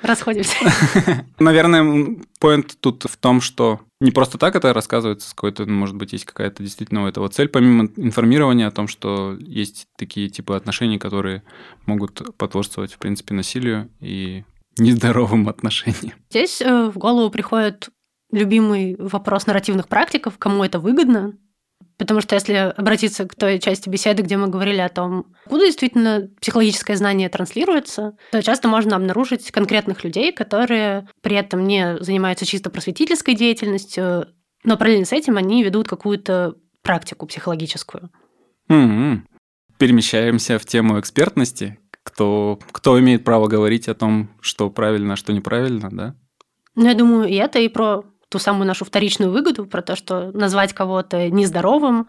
Расходимся. 0.02 0.56
Наверное, 1.40 2.18
поинт 2.40 2.78
тут 2.80 3.06
в 3.10 3.18
том, 3.18 3.42
что 3.42 3.82
не 4.00 4.12
просто 4.12 4.38
так 4.38 4.56
это 4.56 4.74
рассказывается, 4.74 5.34
какой-то, 5.34 5.66
может 5.66 5.96
быть, 5.96 6.14
есть 6.14 6.26
какая-то 6.26 6.62
действительно 6.62 7.04
у 7.04 7.08
этого 7.08 7.30
цель, 7.30 7.48
помимо 7.48 7.90
информирования 7.98 8.68
о 8.68 8.72
том, 8.72 8.88
что 8.88 9.36
есть 9.40 9.88
такие 9.98 10.30
типы 10.30 10.54
отношений, 10.56 11.00
которые 11.00 11.42
могут 11.88 12.22
потворствовать, 12.38 12.94
в 12.94 13.00
принципе, 13.00 13.34
насилию 13.34 13.90
и 14.00 14.44
нездоровым 14.78 15.50
отношениям. 15.50 16.14
Здесь 16.30 16.62
э, 16.62 16.90
в 16.90 16.98
голову 16.98 17.32
приходит 17.32 17.90
любимый 18.32 18.96
вопрос 19.00 19.48
нарративных 19.48 19.88
практиков, 19.88 20.38
кому 20.38 20.64
это 20.64 20.80
выгодно, 20.80 21.34
Потому 21.98 22.22
что 22.22 22.36
если 22.36 22.54
обратиться 22.54 23.28
к 23.28 23.34
той 23.34 23.60
части 23.60 23.90
беседы, 23.90 24.22
где 24.22 24.38
мы 24.38 24.48
говорили 24.48 24.82
о 24.82 24.90
том, 24.90 25.34
куда 25.48 25.66
действительно 25.66 26.30
психологическое 26.40 26.96
знание 26.96 27.28
транслируется, 27.28 28.16
то 28.32 28.42
часто 28.44 28.68
можно 28.68 28.96
обнаружить 28.96 29.50
конкретных 29.52 30.04
людей, 30.04 30.32
которые 30.32 31.08
при 31.22 31.36
этом 31.36 31.66
не 31.66 31.98
занимаются 32.00 32.46
чисто 32.46 32.70
просветительской 32.70 33.34
деятельностью, 33.34 34.28
но 34.64 34.78
параллельно 34.78 35.06
с 35.06 35.12
этим 35.12 35.38
они 35.38 35.64
ведут 35.64 35.88
какую-то 35.88 36.56
практику 36.84 37.26
психологическую. 37.26 38.12
Mm-hmm. 38.70 39.22
Перемещаемся 39.80 40.60
в 40.60 40.66
тему 40.66 41.00
экспертности. 41.00 41.80
Кто, 42.04 42.60
кто 42.72 43.00
имеет 43.00 43.24
право 43.24 43.48
говорить 43.48 43.88
о 43.88 43.96
том, 43.96 44.30
что 44.40 44.70
правильно, 44.70 45.14
а 45.14 45.18
что 45.18 45.34
неправильно, 45.34 45.90
да? 45.92 46.16
Ну, 46.76 46.86
я 46.86 46.94
думаю, 46.94 47.28
и 47.28 47.34
это 47.34 47.60
и 47.60 47.68
про 47.68 48.06
ту 48.30 48.40
самую 48.40 48.68
нашу 48.68 48.86
вторичную 48.86 49.32
выгоду, 49.32 49.66
про 49.66 49.82
то, 49.82 49.96
что 49.96 50.32
назвать 50.32 50.74
кого-то 50.74 51.30
нездоровым 51.30 52.08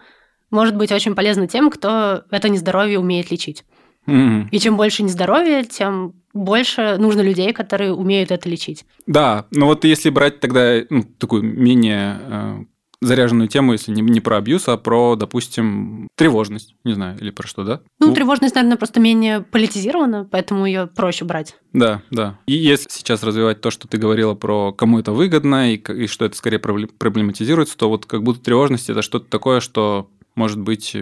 может 0.51 0.77
быть 0.77 0.93
очень 0.93 1.15
полезно 1.15 1.47
тем, 1.47 1.71
кто 1.71 2.23
это 2.31 2.49
нездоровье 2.49 2.99
умеет 2.99 3.31
лечить. 3.31 3.65
Mm-hmm. 4.07 4.49
И 4.51 4.59
чем 4.59 4.77
больше 4.77 5.03
нездоровья, 5.03 5.63
тем 5.65 6.15
больше 6.33 6.97
нужно 6.99 7.21
людей, 7.21 7.53
которые 7.53 7.93
умеют 7.93 8.31
это 8.31 8.49
лечить. 8.49 8.85
Да, 9.07 9.47
но 9.51 9.67
вот 9.67 9.85
если 9.85 10.11
брать 10.11 10.41
тогда 10.41 10.81
ну, 10.89 11.03
такую 11.03 11.43
менее 11.43 12.19
э, 12.21 12.57
заряженную 13.01 13.49
тему, 13.49 13.73
если 13.73 13.93
не, 13.93 14.03
не 14.03 14.21
про 14.21 14.39
абьюз, 14.39 14.69
а 14.69 14.77
про, 14.77 15.17
допустим, 15.17 16.09
тревожность, 16.17 16.75
не 16.85 16.95
знаю, 16.95 17.19
или 17.19 17.31
про 17.31 17.47
что, 17.47 17.65
да? 17.65 17.81
Ну, 18.01 18.09
ну 18.09 18.15
тревожность, 18.15 18.55
наверное, 18.55 18.77
просто 18.77 19.01
менее 19.01 19.41
политизирована, 19.41 20.27
поэтому 20.31 20.67
ее 20.67 20.87
проще 20.87 21.25
брать. 21.25 21.57
Да, 21.73 22.03
да. 22.11 22.39
И 22.47 22.55
если 22.55 22.89
сейчас 22.91 23.23
развивать 23.23 23.61
то, 23.61 23.71
что 23.71 23.87
ты 23.89 23.99
говорила 23.99 24.35
про 24.35 24.73
кому 24.73 24.99
это 24.99 25.13
выгодно, 25.13 25.73
и, 25.73 25.77
и 25.77 26.07
что 26.07 26.25
это 26.25 26.37
скорее 26.37 26.59
проблематизируется, 26.59 27.77
то 27.77 27.89
вот 27.89 28.07
как 28.07 28.23
будто 28.23 28.41
тревожность 28.41 28.91
это 28.91 29.03
что-то 29.03 29.31
такое, 29.31 29.61
что 29.61 30.11
может 30.35 30.61
быть 30.61 30.97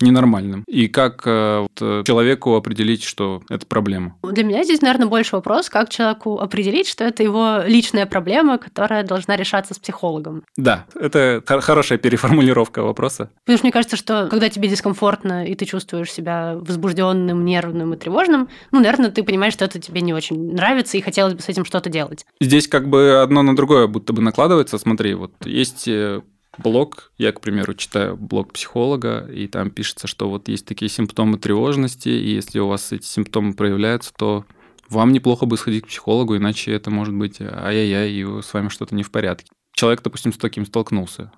ненормальным? 0.00 0.64
И 0.66 0.88
как 0.88 1.22
э, 1.26 1.60
вот, 1.60 1.78
э, 1.80 2.02
человеку 2.06 2.54
определить, 2.54 3.04
что 3.04 3.42
это 3.48 3.66
проблема? 3.66 4.16
Для 4.22 4.44
меня 4.44 4.64
здесь, 4.64 4.80
наверное, 4.80 5.06
больше 5.06 5.36
вопрос, 5.36 5.68
как 5.68 5.90
человеку 5.90 6.38
определить, 6.38 6.88
что 6.88 7.04
это 7.04 7.22
его 7.22 7.58
личная 7.64 8.06
проблема, 8.06 8.58
которая 8.58 9.02
должна 9.04 9.36
решаться 9.36 9.74
с 9.74 9.78
психологом. 9.78 10.44
Да, 10.56 10.86
это 10.94 11.42
хорошая 11.46 11.98
переформулировка 11.98 12.82
вопроса. 12.82 13.30
Потому 13.44 13.58
что 13.58 13.66
мне 13.66 13.72
кажется, 13.72 13.96
что 13.96 14.28
когда 14.30 14.48
тебе 14.48 14.68
дискомфортно, 14.68 15.46
и 15.46 15.54
ты 15.54 15.64
чувствуешь 15.64 16.12
себя 16.12 16.56
возбужденным, 16.60 17.44
нервным 17.44 17.94
и 17.94 17.96
тревожным, 17.96 18.48
ну, 18.72 18.80
наверное, 18.80 19.10
ты 19.10 19.22
понимаешь, 19.22 19.52
что 19.52 19.64
это 19.64 19.78
тебе 19.78 20.00
не 20.00 20.14
очень 20.14 20.52
нравится, 20.52 20.96
и 20.96 21.00
хотелось 21.00 21.34
бы 21.34 21.42
с 21.42 21.48
этим 21.48 21.64
что-то 21.64 21.90
делать. 21.90 22.24
Здесь 22.40 22.68
как 22.68 22.88
бы 22.88 23.20
одно 23.22 23.42
на 23.42 23.54
другое 23.54 23.86
будто 23.86 24.12
бы 24.12 24.22
накладывается. 24.22 24.78
Смотри, 24.78 25.14
вот 25.14 25.32
есть 25.44 25.88
э, 25.88 26.22
блог, 26.62 27.12
я, 27.18 27.32
к 27.32 27.40
примеру, 27.40 27.74
читаю 27.74 28.16
блог 28.16 28.52
психолога, 28.52 29.26
и 29.32 29.46
там 29.46 29.70
пишется, 29.70 30.06
что 30.06 30.28
вот 30.28 30.48
есть 30.48 30.66
такие 30.66 30.88
симптомы 30.88 31.38
тревожности, 31.38 32.08
и 32.08 32.34
если 32.34 32.58
у 32.58 32.68
вас 32.68 32.92
эти 32.92 33.06
симптомы 33.06 33.54
проявляются, 33.54 34.12
то 34.16 34.44
вам 34.88 35.12
неплохо 35.12 35.46
бы 35.46 35.56
сходить 35.56 35.84
к 35.84 35.88
психологу, 35.88 36.36
иначе 36.36 36.72
это 36.72 36.90
может 36.90 37.14
быть 37.14 37.40
ай-яй-яй, 37.40 38.10
и 38.10 38.42
с 38.42 38.52
вами 38.52 38.68
что-то 38.68 38.94
не 38.94 39.02
в 39.02 39.10
порядке. 39.10 39.50
Человек, 39.72 40.02
допустим, 40.02 40.32
с 40.32 40.38
таким 40.38 40.66
столкнулся 40.66 41.32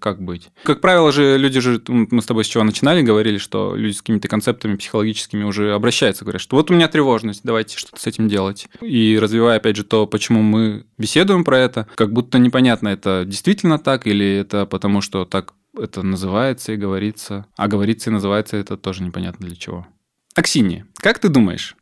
как 0.00 0.20
быть? 0.20 0.48
Как 0.64 0.80
правило 0.80 1.12
же, 1.12 1.38
люди 1.38 1.60
же, 1.60 1.80
мы 1.86 2.20
с 2.20 2.26
тобой 2.26 2.44
с 2.44 2.48
чего 2.48 2.64
начинали, 2.64 3.02
говорили, 3.02 3.38
что 3.38 3.76
люди 3.76 3.94
с 3.94 4.00
какими-то 4.00 4.26
концептами 4.28 4.76
психологическими 4.76 5.44
уже 5.44 5.72
обращаются, 5.72 6.24
говорят, 6.24 6.42
что 6.42 6.56
вот 6.56 6.70
у 6.70 6.74
меня 6.74 6.88
тревожность, 6.88 7.42
давайте 7.44 7.76
что-то 7.76 8.00
с 8.00 8.06
этим 8.06 8.28
делать. 8.28 8.68
И 8.80 9.18
развивая, 9.20 9.58
опять 9.58 9.76
же, 9.76 9.84
то, 9.84 10.06
почему 10.06 10.42
мы 10.42 10.86
беседуем 10.98 11.44
про 11.44 11.58
это, 11.58 11.86
как 11.94 12.12
будто 12.12 12.38
непонятно, 12.38 12.88
это 12.88 13.24
действительно 13.26 13.78
так 13.78 14.06
или 14.06 14.26
это 14.26 14.66
потому, 14.66 15.00
что 15.00 15.24
так 15.24 15.54
это 15.78 16.02
называется 16.02 16.72
и 16.72 16.76
говорится, 16.76 17.46
а 17.56 17.68
говорится 17.68 18.10
и 18.10 18.12
называется 18.12 18.56
это 18.56 18.76
тоже 18.76 19.02
непонятно 19.02 19.46
для 19.46 19.56
чего. 19.56 19.86
Аксинья, 20.34 20.86
как 20.96 21.18
ты 21.18 21.28
думаешь, 21.28 21.76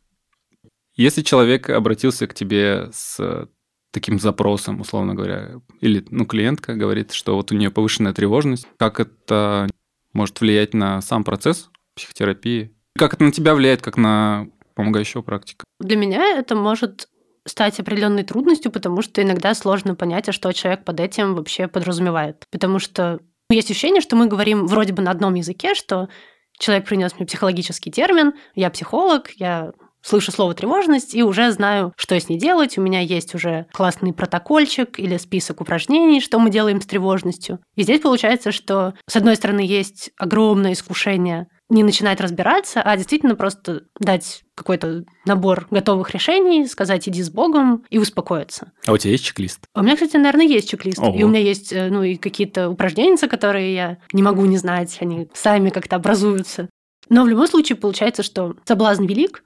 если 0.95 1.21
человек 1.21 1.69
обратился 1.69 2.27
к 2.27 2.33
тебе 2.33 2.89
с 2.91 3.47
таким 3.91 4.19
запросом, 4.19 4.81
условно 4.81 5.15
говоря, 5.15 5.61
или 5.81 6.05
ну, 6.09 6.25
клиентка 6.25 6.75
говорит, 6.75 7.11
что 7.11 7.35
вот 7.35 7.51
у 7.51 7.55
нее 7.55 7.71
повышенная 7.71 8.13
тревожность, 8.13 8.67
как 8.77 8.99
это 8.99 9.67
может 10.13 10.39
влиять 10.41 10.73
на 10.73 11.01
сам 11.01 11.23
процесс 11.23 11.69
психотерапии? 11.95 12.71
Как 12.97 13.13
это 13.13 13.23
на 13.23 13.31
тебя 13.31 13.55
влияет, 13.55 13.81
как 13.81 13.97
на 13.97 14.47
помогающего 14.75 15.21
практика? 15.21 15.63
Для 15.79 15.97
меня 15.97 16.37
это 16.37 16.55
может 16.55 17.09
стать 17.45 17.79
определенной 17.79 18.23
трудностью, 18.23 18.71
потому 18.71 19.01
что 19.01 19.21
иногда 19.21 19.53
сложно 19.53 19.95
понять, 19.95 20.29
а 20.29 20.31
что 20.31 20.51
человек 20.51 20.83
под 20.85 20.99
этим 20.99 21.35
вообще 21.35 21.67
подразумевает. 21.67 22.43
Потому 22.51 22.79
что 22.79 23.19
есть 23.49 23.71
ощущение, 23.71 24.01
что 24.01 24.15
мы 24.15 24.27
говорим 24.27 24.67
вроде 24.67 24.93
бы 24.93 25.01
на 25.01 25.11
одном 25.11 25.33
языке, 25.33 25.73
что 25.73 26.09
человек 26.57 26.85
принес 26.85 27.15
мне 27.15 27.25
психологический 27.25 27.91
термин, 27.91 28.33
я 28.53 28.69
психолог, 28.69 29.31
я 29.31 29.71
слышу 30.01 30.31
слово 30.31 30.53
тревожность 30.53 31.15
и 31.15 31.23
уже 31.23 31.51
знаю, 31.51 31.93
что 31.97 32.19
с 32.19 32.29
ней 32.29 32.39
делать. 32.39 32.77
У 32.77 32.81
меня 32.81 33.01
есть 33.01 33.35
уже 33.35 33.67
классный 33.73 34.13
протокольчик 34.13 34.99
или 34.99 35.17
список 35.17 35.61
упражнений, 35.61 36.21
что 36.21 36.39
мы 36.39 36.49
делаем 36.49 36.81
с 36.81 36.85
тревожностью. 36.85 37.59
И 37.75 37.83
здесь 37.83 38.01
получается, 38.01 38.51
что 38.51 38.93
с 39.07 39.15
одной 39.15 39.35
стороны 39.35 39.61
есть 39.61 40.11
огромное 40.17 40.73
искушение 40.73 41.47
не 41.69 41.83
начинать 41.83 42.19
разбираться, 42.19 42.81
а 42.81 42.97
действительно 42.97 43.35
просто 43.35 43.83
дать 43.99 44.43
какой-то 44.55 45.03
набор 45.25 45.67
готовых 45.69 46.11
решений, 46.11 46.65
сказать 46.65 47.07
«иди 47.07 47.21
с 47.21 47.29
Богом» 47.29 47.85
и 47.89 47.99
успокоиться. 47.99 48.71
А 48.87 48.91
у 48.91 48.97
тебя 48.97 49.11
есть 49.11 49.23
чек-лист? 49.25 49.59
А 49.73 49.81
у 49.81 49.83
меня, 49.83 49.93
кстати, 49.93 50.17
наверное, 50.17 50.47
есть 50.47 50.69
чек-лист. 50.69 50.99
Ого. 50.99 51.15
И 51.15 51.23
у 51.23 51.27
меня 51.27 51.39
есть 51.39 51.71
э, 51.71 51.89
ну, 51.89 52.01
и 52.01 52.15
какие-то 52.15 52.69
упражнения, 52.69 53.17
которые 53.27 53.73
я 53.73 53.97
не 54.13 54.23
могу 54.23 54.45
не 54.45 54.57
знать, 54.57 54.97
они 54.99 55.29
сами 55.33 55.69
как-то 55.69 55.97
образуются. 55.97 56.69
Но 57.07 57.23
в 57.23 57.27
любом 57.27 57.47
случае 57.47 57.75
получается, 57.75 58.23
что 58.23 58.55
соблазн 58.65 59.05
велик, 59.05 59.43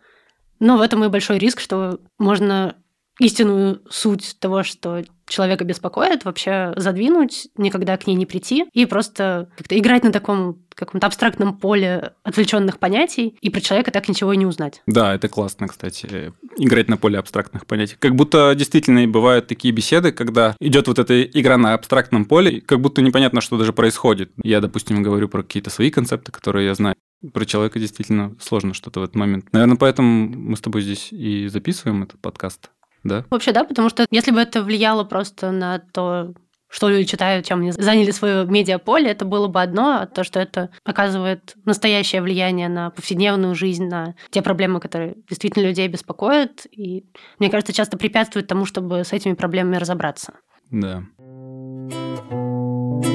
но 0.63 0.77
в 0.77 0.81
этом 0.81 1.03
и 1.03 1.09
большой 1.09 1.39
риск, 1.39 1.59
что 1.59 1.99
можно 2.17 2.75
истинную 3.19 3.81
суть 3.89 4.37
того, 4.39 4.63
что 4.63 5.03
человека 5.27 5.65
беспокоит, 5.65 6.25
вообще 6.25 6.73
задвинуть, 6.77 7.49
никогда 7.57 7.97
к 7.97 8.07
ней 8.07 8.15
не 8.15 8.25
прийти 8.25 8.65
и 8.71 8.85
просто 8.85 9.49
как-то 9.57 9.77
играть 9.77 10.03
на 10.03 10.11
таком 10.11 10.63
каком-то 10.73 11.05
абстрактном 11.05 11.57
поле 11.57 12.13
отвлеченных 12.23 12.79
понятий 12.79 13.37
и 13.41 13.49
про 13.49 13.61
человека 13.61 13.91
так 13.91 14.09
ничего 14.09 14.33
и 14.33 14.37
не 14.37 14.45
узнать. 14.45 14.81
Да, 14.87 15.13
это 15.13 15.27
классно, 15.27 15.67
кстати, 15.67 16.33
играть 16.57 16.87
на 16.87 16.97
поле 16.97 17.19
абстрактных 17.19 17.67
понятий. 17.67 17.95
Как 17.99 18.15
будто 18.15 18.55
действительно 18.55 19.07
бывают 19.07 19.47
такие 19.47 19.73
беседы, 19.73 20.11
когда 20.11 20.55
идет 20.59 20.87
вот 20.87 20.97
эта 20.97 21.23
игра 21.23 21.57
на 21.57 21.73
абстрактном 21.73 22.25
поле, 22.25 22.61
как 22.61 22.81
будто 22.81 23.01
непонятно, 23.01 23.41
что 23.41 23.57
даже 23.57 23.73
происходит. 23.73 24.31
Я, 24.43 24.61
допустим, 24.61 25.03
говорю 25.03 25.29
про 25.29 25.43
какие-то 25.43 25.69
свои 25.69 25.91
концепты, 25.91 26.31
которые 26.31 26.65
я 26.67 26.73
знаю. 26.73 26.95
Про 27.31 27.45
человека 27.45 27.79
действительно 27.79 28.35
сложно 28.39 28.73
что-то 28.73 28.99
в 28.99 29.03
этот 29.03 29.15
момент. 29.15 29.51
Наверное, 29.53 29.77
поэтому 29.77 30.27
мы 30.29 30.57
с 30.57 30.61
тобой 30.61 30.81
здесь 30.81 31.11
и 31.11 31.47
записываем 31.47 32.03
этот 32.03 32.19
подкаст, 32.19 32.71
да? 33.03 33.25
Вообще, 33.29 33.51
да, 33.51 33.63
потому 33.63 33.89
что 33.89 34.05
если 34.11 34.31
бы 34.31 34.39
это 34.39 34.63
влияло 34.63 35.03
просто 35.03 35.51
на 35.51 35.79
то, 35.79 36.33
что 36.73 36.89
люди 36.89 37.05
читают, 37.05 37.45
чем 37.45 37.59
они 37.59 37.71
заняли 37.71 38.09
свое 38.09 38.45
медиаполе, 38.45 39.11
это 39.11 39.25
было 39.25 39.47
бы 39.47 39.61
одно, 39.61 39.99
а 40.01 40.07
то, 40.07 40.23
что 40.23 40.39
это 40.39 40.71
оказывает 40.83 41.55
настоящее 41.65 42.23
влияние 42.23 42.67
на 42.67 42.89
повседневную 42.89 43.53
жизнь, 43.53 43.85
на 43.85 44.15
те 44.31 44.41
проблемы, 44.41 44.79
которые 44.79 45.15
действительно 45.29 45.67
людей 45.67 45.87
беспокоят, 45.87 46.65
и, 46.71 47.05
мне 47.37 47.51
кажется, 47.51 47.73
часто 47.73 47.95
препятствует 47.95 48.47
тому, 48.47 48.65
чтобы 48.65 49.03
с 49.03 49.13
этими 49.13 49.33
проблемами 49.33 49.75
разобраться. 49.75 50.33
Да. 50.71 51.03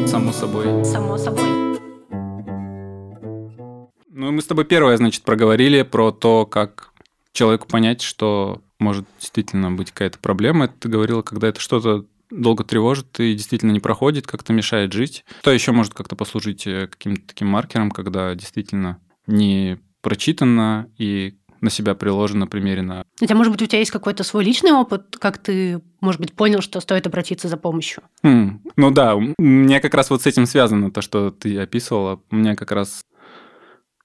Само 0.07 0.33
собой. 0.33 0.85
Само 0.85 1.19
собой. 1.19 1.68
Ну, 4.19 4.33
мы 4.33 4.43
с 4.43 4.47
тобой 4.47 4.65
первое, 4.65 4.97
значит, 4.97 5.23
проговорили 5.23 5.83
про 5.83 6.11
то, 6.11 6.45
как 6.45 6.91
человеку 7.33 7.69
понять, 7.69 8.03
что 8.03 8.63
может 8.81 9.07
действительно 9.21 9.71
быть 9.71 9.93
какая-то 9.93 10.19
проблема. 10.19 10.67
Ты 10.67 10.89
говорила, 10.89 11.23
когда 11.23 11.47
это 11.47 11.61
что-то 11.61 12.05
долго 12.29 12.65
тревожит 12.65 13.21
и 13.21 13.35
действительно 13.35 13.71
не 13.71 13.79
проходит, 13.79 14.27
как-то 14.27 14.53
мешает 14.53 14.93
жить. 14.93 15.25
Что 15.43 15.53
еще 15.53 15.71
может 15.71 15.95
как-то 15.95 16.17
послужить 16.17 16.67
э, 16.67 16.89
каким-то 16.89 17.29
таким 17.29 17.47
маркером, 17.47 17.93
когда 17.93 18.35
действительно 18.35 18.99
не 19.29 19.79
прочитано 20.03 20.91
и 20.99 21.37
на 21.61 21.71
себя 21.71 21.95
приложено, 21.95 22.49
примерено. 22.49 23.05
Хотя, 23.21 23.37
может 23.37 23.53
быть, 23.53 23.63
у 23.63 23.67
тебя 23.67 23.79
есть 23.79 23.91
какой-то 23.93 24.25
свой 24.25 24.45
личный 24.45 24.73
опыт, 24.73 25.17
как 25.19 25.39
ты, 25.39 25.81
может 26.01 26.21
быть, 26.21 26.33
понял, 26.33 26.61
что 26.61 26.81
стоит 26.81 27.07
обратиться 27.07 27.47
за 27.47 27.57
помощью? 27.57 28.03
Mm, 28.25 28.59
ну 28.77 28.91
да, 28.91 29.15
у 29.17 29.35
меня 29.39 29.81
как 29.81 29.95
раз 29.95 30.11
вот 30.11 30.23
с 30.23 30.27
этим 30.27 30.47
связано 30.47 30.91
то, 30.91 31.03
что 31.03 31.31
ты 31.31 31.59
описывала. 31.59 32.21
У 32.31 32.37
меня 32.37 32.57
как 32.57 32.73
раз 32.73 33.03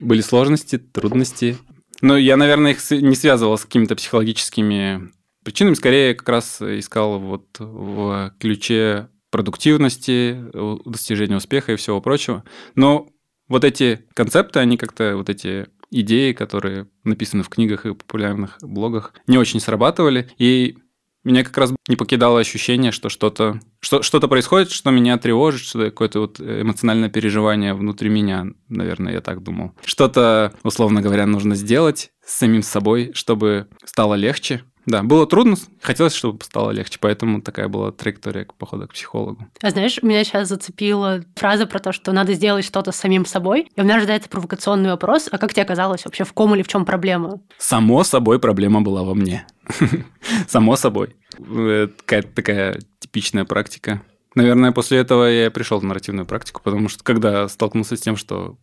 были 0.04 0.22
сложности, 0.22 0.78
трудности. 0.78 1.58
Но 2.02 2.18
я, 2.18 2.38
наверное, 2.38 2.72
их 2.72 2.92
не 2.92 3.16
связывал 3.16 3.58
с 3.58 3.66
какими-то 3.66 3.96
психологическими 3.96 5.12
причинами. 5.44 5.74
Скорее, 5.74 6.16
как 6.16 6.28
раз 6.30 6.62
искал 6.62 7.20
вот 7.20 7.48
в 7.60 8.34
ключе 8.40 9.10
продуктивности, 9.32 10.44
достижения 10.86 11.38
успеха 11.38 11.72
и 11.72 11.76
всего 11.76 12.02
прочего. 12.02 12.44
Но 12.76 13.10
вот 13.48 13.64
эти 13.64 14.06
концепты, 14.14 14.60
они 14.60 14.78
как-то, 14.78 15.16
вот 15.16 15.30
эти 15.30 15.68
идеи, 15.90 16.34
которые 16.34 16.88
написаны 17.04 17.44
в 17.44 17.50
книгах 17.50 17.86
и 17.86 17.94
популярных 17.94 18.58
блогах, 18.62 19.14
не 19.28 19.38
очень 19.38 19.60
срабатывали. 19.60 20.30
И 20.38 20.78
меня 21.24 21.44
как 21.44 21.58
раз 21.58 21.74
не 21.88 21.96
покидало 21.96 22.40
ощущение, 22.40 22.92
что 22.92 23.10
что-то 23.10 23.60
что, 23.80 24.02
что-то 24.02 24.28
происходит, 24.28 24.72
что 24.72 24.92
меня 24.92 25.18
тревожит, 25.18 25.62
что 25.62 25.86
какое-то 25.86 26.22
вот 26.22 26.40
эмоциональное 26.40 27.10
переживание 27.10 27.74
внутри 27.74 28.10
меня, 28.10 28.48
наверное, 28.70 29.14
я 29.14 29.22
так 29.22 29.44
думал. 29.44 29.74
Что-то, 29.86 30.54
условно 30.64 31.02
говоря, 31.02 31.26
нужно 31.26 31.56
сделать 31.56 32.12
с 32.26 32.38
самим 32.38 32.64
собой, 32.64 33.12
чтобы 33.14 33.68
стало 33.86 34.16
легче, 34.16 34.64
да, 34.86 35.04
было 35.04 35.26
трудно, 35.26 35.56
хотелось, 35.82 36.14
чтобы 36.14 36.44
стало 36.44 36.72
легче, 36.72 36.98
поэтому 37.00 37.42
такая 37.42 37.68
была 37.68 37.92
траектория 37.92 38.48
похода 38.58 38.88
к 38.88 38.94
психологу. 38.94 39.48
А 39.62 39.70
знаешь, 39.70 40.02
меня 40.02 40.24
сейчас 40.24 40.50
зацепила 40.50 41.24
фраза 41.36 41.66
про 41.66 41.80
то, 41.80 41.92
что 41.92 42.12
надо 42.12 42.34
сделать 42.34 42.66
что-то 42.66 42.92
с 42.92 42.98
самим 42.98 43.26
собой, 43.26 43.70
и 43.76 43.82
у 43.82 43.84
меня 43.84 43.96
рождается 43.96 44.30
провокационный 44.30 44.90
вопрос, 44.90 45.30
а 45.32 45.38
как 45.38 45.54
тебе 45.54 45.66
казалось 45.66 46.06
вообще, 46.06 46.26
в 46.26 46.34
ком 46.34 46.56
или 46.56 46.64
в 46.64 46.68
чем 46.68 46.86
проблема? 46.86 47.40
Само 47.58 48.04
собой 48.04 48.40
проблема 48.40 48.82
была 48.82 49.04
во 49.04 49.14
мне. 49.14 49.48
Само 50.48 50.76
собой. 50.76 51.16
Какая-то 51.38 52.28
такая 52.34 52.80
типичная 53.00 53.46
практика. 53.46 54.02
Наверное, 54.36 54.72
после 54.72 54.98
этого 54.98 55.26
я 55.26 55.52
пришел 55.52 55.80
в 55.80 55.84
нарративную 55.84 56.26
практику, 56.26 56.62
потому 56.64 56.90
что 56.90 57.04
когда 57.04 57.48
столкнулся 57.48 57.96
с 57.96 58.02
тем, 58.02 58.18
что 58.18 58.58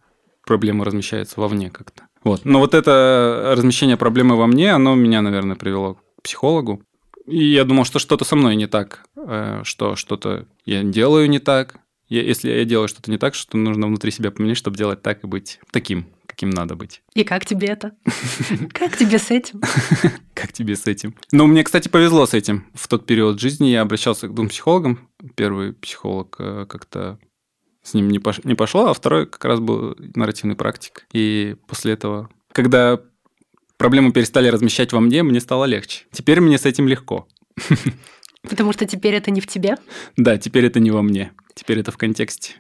проблема 0.45 0.85
размещается 0.85 1.41
вовне 1.41 1.71
как-то. 1.71 2.05
Вот. 2.25 2.45
Но 2.45 2.59
вот 2.59 2.75
это 2.75 3.55
размещение 3.57 3.97
проблемы 3.97 4.37
во 4.37 4.47
мне, 4.47 4.73
оно 4.73 4.95
меня, 4.95 5.23
наверное, 5.23 5.57
привело 5.57 5.97
психологу. 6.23 6.83
И 7.27 7.45
я 7.45 7.65
думал, 7.65 7.85
что 7.85 7.99
что-то 7.99 8.25
со 8.25 8.37
мной 8.37 8.57
не 8.57 8.67
так, 8.67 9.05
э, 9.17 9.61
что 9.65 9.97
что-то 9.97 10.47
я 10.65 10.83
делаю 10.83 11.29
не 11.29 11.39
так. 11.39 11.77
Я, 12.09 12.23
если 12.23 12.51
я 12.51 12.65
делаю 12.65 12.89
что-то 12.89 13.11
не 13.11 13.19
так, 13.19 13.35
что 13.35 13.57
нужно 13.57 13.87
внутри 13.87 14.11
себя 14.11 14.33
поменять, 14.33 14.57
чтобы 14.57 14.77
делать 14.77 15.01
так 15.01 15.23
и 15.23 15.29
быть 15.29 15.61
таким, 15.71 16.07
каким 16.27 16.51
надо 16.51 16.75
быть. 16.75 17.03
И 17.15 17.23
как 17.23 17.47
тебе 17.47 17.69
это? 17.69 17.93
Как 18.73 18.97
тебе 18.97 19.19
с 19.19 19.31
этим? 19.31 19.61
Как 20.35 20.53
тебе 20.53 20.75
с 20.75 20.87
этим? 20.87 21.15
Ну, 21.31 21.47
мне, 21.47 21.63
кстати, 21.63 21.89
повезло 21.89 22.27
с 22.27 22.35
этим. 22.35 22.67
В 22.75 22.89
тот 22.89 23.07
период 23.07 23.39
жизни 23.39 23.69
я 23.69 23.83
обращался 23.83 24.27
к 24.27 24.35
двум 24.35 24.49
психологам. 24.49 25.09
Первый 25.37 25.73
психолог 25.75 26.37
э, 26.39 26.67
как-то 26.69 27.19
с 27.83 27.95
ним 27.95 28.09
не, 28.09 28.19
пош... 28.19 28.43
не 28.45 28.55
пошло, 28.55 28.87
а 28.87 28.95
второй 28.95 29.27
как 29.27 29.45
раз 29.45 29.61
был 29.61 29.97
нарративный 30.15 30.57
практик. 30.57 31.07
И 31.13 31.57
после 31.67 31.93
этого, 31.93 32.29
когда 32.53 33.01
проблемы 33.81 34.13
перестали 34.13 34.49
размещать 34.49 34.93
во 34.93 35.01
мне, 35.01 35.23
мне 35.23 35.41
стало 35.41 35.65
легче. 35.65 36.05
Теперь 36.13 36.43
мне 36.43 36.59
с 36.59 36.67
этим 36.67 36.87
легко. 36.87 37.27
Потому 38.43 38.75
что 38.75 38.85
теперь 38.85 39.15
это 39.15 39.31
не 39.31 39.41
в 39.41 39.47
тебе? 39.47 39.77
Да, 40.19 40.37
теперь 40.37 40.67
это 40.67 40.81
не 40.81 40.91
во 40.91 41.01
мне. 41.01 41.33
Теперь 41.55 41.79
это 41.81 41.91
в 41.91 41.97
контексте. 41.97 42.57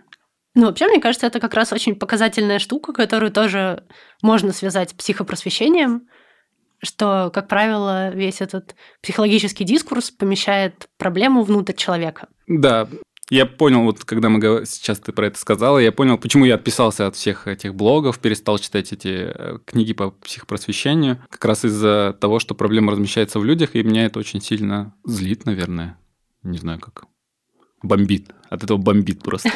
Ну, 0.54 0.64
вообще, 0.64 0.88
мне 0.88 0.98
кажется, 0.98 1.26
это 1.26 1.38
как 1.38 1.52
раз 1.52 1.74
очень 1.74 1.94
показательная 1.94 2.58
штука, 2.58 2.94
которую 2.94 3.30
тоже 3.32 3.84
можно 4.22 4.54
связать 4.54 4.90
с 4.90 4.94
психопросвещением, 4.94 6.08
что, 6.82 7.30
как 7.34 7.48
правило, 7.48 8.08
весь 8.14 8.40
этот 8.40 8.74
психологический 9.02 9.64
дискурс 9.64 10.10
помещает 10.10 10.88
проблему 10.96 11.42
внутрь 11.42 11.74
человека. 11.74 12.28
Да, 12.46 12.88
я 13.30 13.46
понял, 13.46 13.84
вот 13.84 14.04
когда 14.04 14.28
мы 14.28 14.66
сейчас 14.66 14.98
ты 14.98 15.12
про 15.12 15.28
это 15.28 15.38
сказала, 15.38 15.78
я 15.78 15.92
понял, 15.92 16.18
почему 16.18 16.44
я 16.44 16.56
отписался 16.56 17.06
от 17.06 17.14
всех 17.14 17.46
этих 17.46 17.74
блогов, 17.74 18.18
перестал 18.18 18.58
читать 18.58 18.92
эти 18.92 19.32
э, 19.32 19.58
книги 19.64 19.92
по 19.92 20.10
психопросвещению, 20.10 21.18
как 21.30 21.44
раз 21.44 21.64
из-за 21.64 22.16
того, 22.20 22.40
что 22.40 22.54
проблема 22.54 22.92
размещается 22.92 23.38
в 23.38 23.44
людях, 23.44 23.76
и 23.76 23.82
меня 23.84 24.06
это 24.06 24.18
очень 24.18 24.40
сильно 24.40 24.94
злит, 25.04 25.46
наверное. 25.46 25.96
Не 26.42 26.58
знаю 26.58 26.80
как. 26.80 27.04
Бомбит. 27.82 28.30
От 28.48 28.64
этого 28.64 28.78
бомбит 28.78 29.22
просто. 29.22 29.50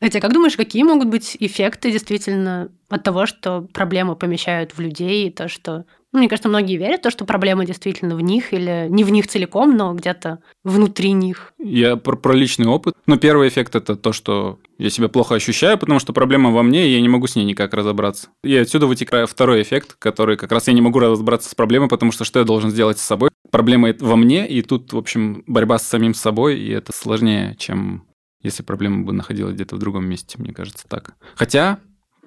Хотя, 0.00 0.20
как 0.20 0.32
думаешь, 0.32 0.56
какие 0.56 0.82
могут 0.82 1.08
быть 1.08 1.36
эффекты 1.40 1.90
действительно 1.90 2.70
от 2.88 3.02
того, 3.02 3.26
что 3.26 3.62
проблемы 3.62 4.16
помещают 4.16 4.72
в 4.72 4.80
людей, 4.80 5.28
и 5.28 5.30
то, 5.30 5.48
что 5.48 5.84
мне 6.12 6.28
кажется, 6.28 6.48
многие 6.48 6.76
верят 6.76 7.00
в 7.00 7.02
то, 7.04 7.10
что 7.10 7.24
проблема 7.24 7.64
действительно 7.64 8.16
в 8.16 8.20
них 8.20 8.52
или 8.52 8.86
не 8.88 9.04
в 9.04 9.10
них 9.10 9.28
целиком, 9.28 9.76
но 9.76 9.94
где-то 9.94 10.40
внутри 10.64 11.12
них. 11.12 11.52
Я 11.58 11.96
про, 11.96 12.16
про 12.16 12.32
личный 12.32 12.66
опыт. 12.66 12.94
Но 13.06 13.16
первый 13.16 13.48
эффект 13.48 13.76
это 13.76 13.94
то, 13.94 14.12
что 14.12 14.58
я 14.78 14.90
себя 14.90 15.08
плохо 15.08 15.36
ощущаю, 15.36 15.78
потому 15.78 16.00
что 16.00 16.12
проблема 16.12 16.50
во 16.50 16.62
мне, 16.62 16.88
и 16.88 16.92
я 16.92 17.00
не 17.00 17.08
могу 17.08 17.26
с 17.26 17.36
ней 17.36 17.44
никак 17.44 17.74
разобраться. 17.74 18.28
И 18.42 18.56
отсюда 18.56 18.86
вытекает 18.86 19.30
второй 19.30 19.62
эффект, 19.62 19.96
который 19.98 20.36
как 20.36 20.50
раз 20.50 20.66
я 20.66 20.72
не 20.72 20.80
могу 20.80 20.98
разобраться 20.98 21.48
с 21.48 21.54
проблемой, 21.54 21.88
потому 21.88 22.10
что 22.10 22.24
что 22.24 22.40
я 22.40 22.44
должен 22.44 22.70
сделать 22.70 22.98
с 22.98 23.02
собой? 23.02 23.30
Проблема 23.50 23.94
во 24.00 24.16
мне, 24.16 24.48
и 24.48 24.62
тут, 24.62 24.92
в 24.92 24.98
общем, 24.98 25.44
борьба 25.46 25.78
с 25.78 25.86
самим 25.86 26.14
собой, 26.14 26.58
и 26.58 26.70
это 26.70 26.92
сложнее, 26.92 27.56
чем 27.58 28.04
если 28.42 28.62
проблема 28.62 29.04
бы 29.04 29.12
находилась 29.12 29.54
где-то 29.54 29.76
в 29.76 29.78
другом 29.78 30.06
месте, 30.06 30.36
мне 30.38 30.52
кажется 30.52 30.88
так. 30.88 31.14
Хотя 31.34 31.78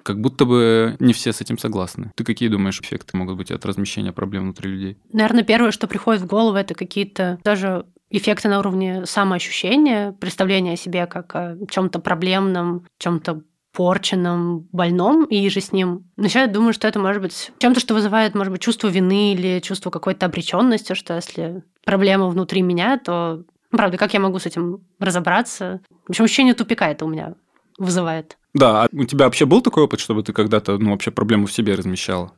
как 0.04 0.20
будто 0.20 0.44
бы 0.44 0.96
не 1.00 1.12
все 1.12 1.32
с 1.32 1.40
этим 1.40 1.58
согласны. 1.58 2.12
Ты 2.14 2.22
какие 2.22 2.48
думаешь 2.48 2.80
эффекты 2.80 3.16
могут 3.16 3.36
быть 3.36 3.50
от 3.50 3.64
размещения 3.64 4.12
проблем 4.12 4.44
внутри 4.44 4.70
людей? 4.70 4.98
Наверное, 5.12 5.42
первое, 5.42 5.72
что 5.72 5.88
приходит 5.88 6.22
в 6.22 6.26
голову, 6.26 6.56
это 6.56 6.74
какие-то 6.74 7.40
даже 7.42 7.86
эффекты 8.10 8.48
на 8.48 8.60
уровне 8.60 9.06
самоощущения, 9.06 10.12
представления 10.12 10.74
о 10.74 10.76
себе 10.76 11.06
как 11.06 11.34
о 11.34 11.56
чем-то 11.68 11.98
проблемном, 11.98 12.86
чем-то 12.98 13.42
порченном, 13.72 14.68
больном 14.70 15.24
и 15.24 15.48
же 15.48 15.60
с 15.60 15.72
ним. 15.72 16.04
Еще 16.16 16.40
я 16.40 16.46
думаю, 16.46 16.72
что 16.72 16.86
это 16.86 17.00
может 17.00 17.20
быть 17.20 17.50
чем-то, 17.58 17.80
что 17.80 17.94
вызывает, 17.94 18.34
может 18.34 18.52
быть, 18.52 18.62
чувство 18.62 18.86
вины 18.86 19.32
или 19.32 19.58
чувство 19.58 19.90
какой-то 19.90 20.26
обреченности, 20.26 20.94
что 20.94 21.14
если 21.14 21.64
проблема 21.84 22.28
внутри 22.28 22.62
меня, 22.62 22.98
то, 22.98 23.42
правда, 23.70 23.96
как 23.96 24.14
я 24.14 24.20
могу 24.20 24.38
с 24.38 24.46
этим 24.46 24.82
разобраться? 25.00 25.80
В 26.06 26.10
общем, 26.10 26.24
ощущение 26.24 26.54
тупика 26.54 26.88
это 26.88 27.04
у 27.04 27.08
меня 27.08 27.34
вызывает. 27.78 28.38
Да, 28.52 28.84
а 28.84 28.88
у 28.92 29.04
тебя 29.04 29.24
вообще 29.24 29.46
был 29.46 29.60
такой 29.62 29.84
опыт, 29.84 30.00
чтобы 30.00 30.22
ты 30.22 30.32
когда-то, 30.32 30.78
ну, 30.78 30.92
вообще 30.92 31.10
проблему 31.10 31.46
в 31.46 31.52
себе 31.52 31.74
размещала? 31.74 32.32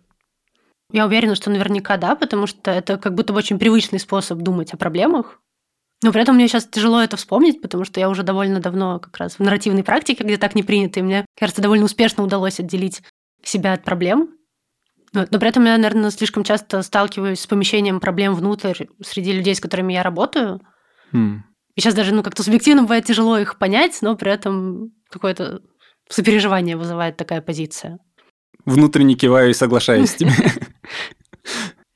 Я 0.93 1.07
уверена, 1.07 1.35
что 1.35 1.51
наверняка 1.51 1.97
да, 1.97 2.15
потому 2.15 2.47
что 2.47 2.71
это 2.71 2.97
как 2.97 3.15
будто 3.15 3.33
бы 3.33 3.39
очень 3.39 3.59
привычный 3.59 3.99
способ 3.99 4.39
думать 4.39 4.73
о 4.73 4.77
проблемах. 4.77 5.41
Но 6.03 6.13
при 6.13 6.23
этом 6.23 6.37
мне 6.37 6.47
сейчас 6.47 6.67
тяжело 6.67 7.01
это 7.01 7.17
вспомнить, 7.17 7.61
потому 7.61 7.85
что 7.85 8.01
я 8.01 8.09
уже 8.09 8.23
довольно 8.23 8.61
давно 8.61 8.99
как 9.01 9.17
раз 9.17 9.35
в 9.37 9.41
нарративной 9.41 9.83
практике, 9.83 10.25
где 10.25 10.37
так 10.37 10.55
не 10.55 10.63
принято, 10.63 11.01
и 11.01 11.03
мне, 11.03 11.25
кажется, 11.39 11.63
довольно 11.63 11.87
успешно 11.87 12.23
удалось 12.23 12.61
отделить 12.61 13.03
себя 13.43 13.73
от 13.73 13.83
проблем. 13.83 14.31
Но, 15.13 15.27
но 15.31 15.39
при 15.39 15.49
этом 15.49 15.65
я, 15.65 15.77
наверное, 15.77 16.11
слишком 16.11 16.45
часто 16.45 16.83
сталкиваюсь 16.83 17.41
с 17.41 17.47
помещением 17.47 18.01
проблем 18.01 18.35
внутрь 18.35 18.85
среди 19.03 19.33
людей, 19.33 19.55
с 19.55 19.61
которыми 19.61 19.95
я 19.95 20.03
работаю. 20.03 20.61
Mm. 21.13 21.39
И 21.77 21.81
сейчас 21.81 21.95
даже 21.95 22.13
ну, 22.15 22.23
как-то 22.23 22.43
субъективно 22.43 22.83
бывает 22.83 23.05
тяжело 23.05 23.39
их 23.39 23.59
понять, 23.59 23.99
но 24.01 24.17
при 24.17 24.33
этом 24.33 24.93
какое-то 25.11 25.61
сопереживание 26.09 26.77
вызывает 26.77 27.17
такая 27.17 27.43
позиция. 27.43 27.99
Внутренне 28.65 29.15
киваю 29.15 29.51
и 29.51 29.55
соглашаюсь 29.55 30.11
с 30.11 30.15
тебе. 30.17 30.33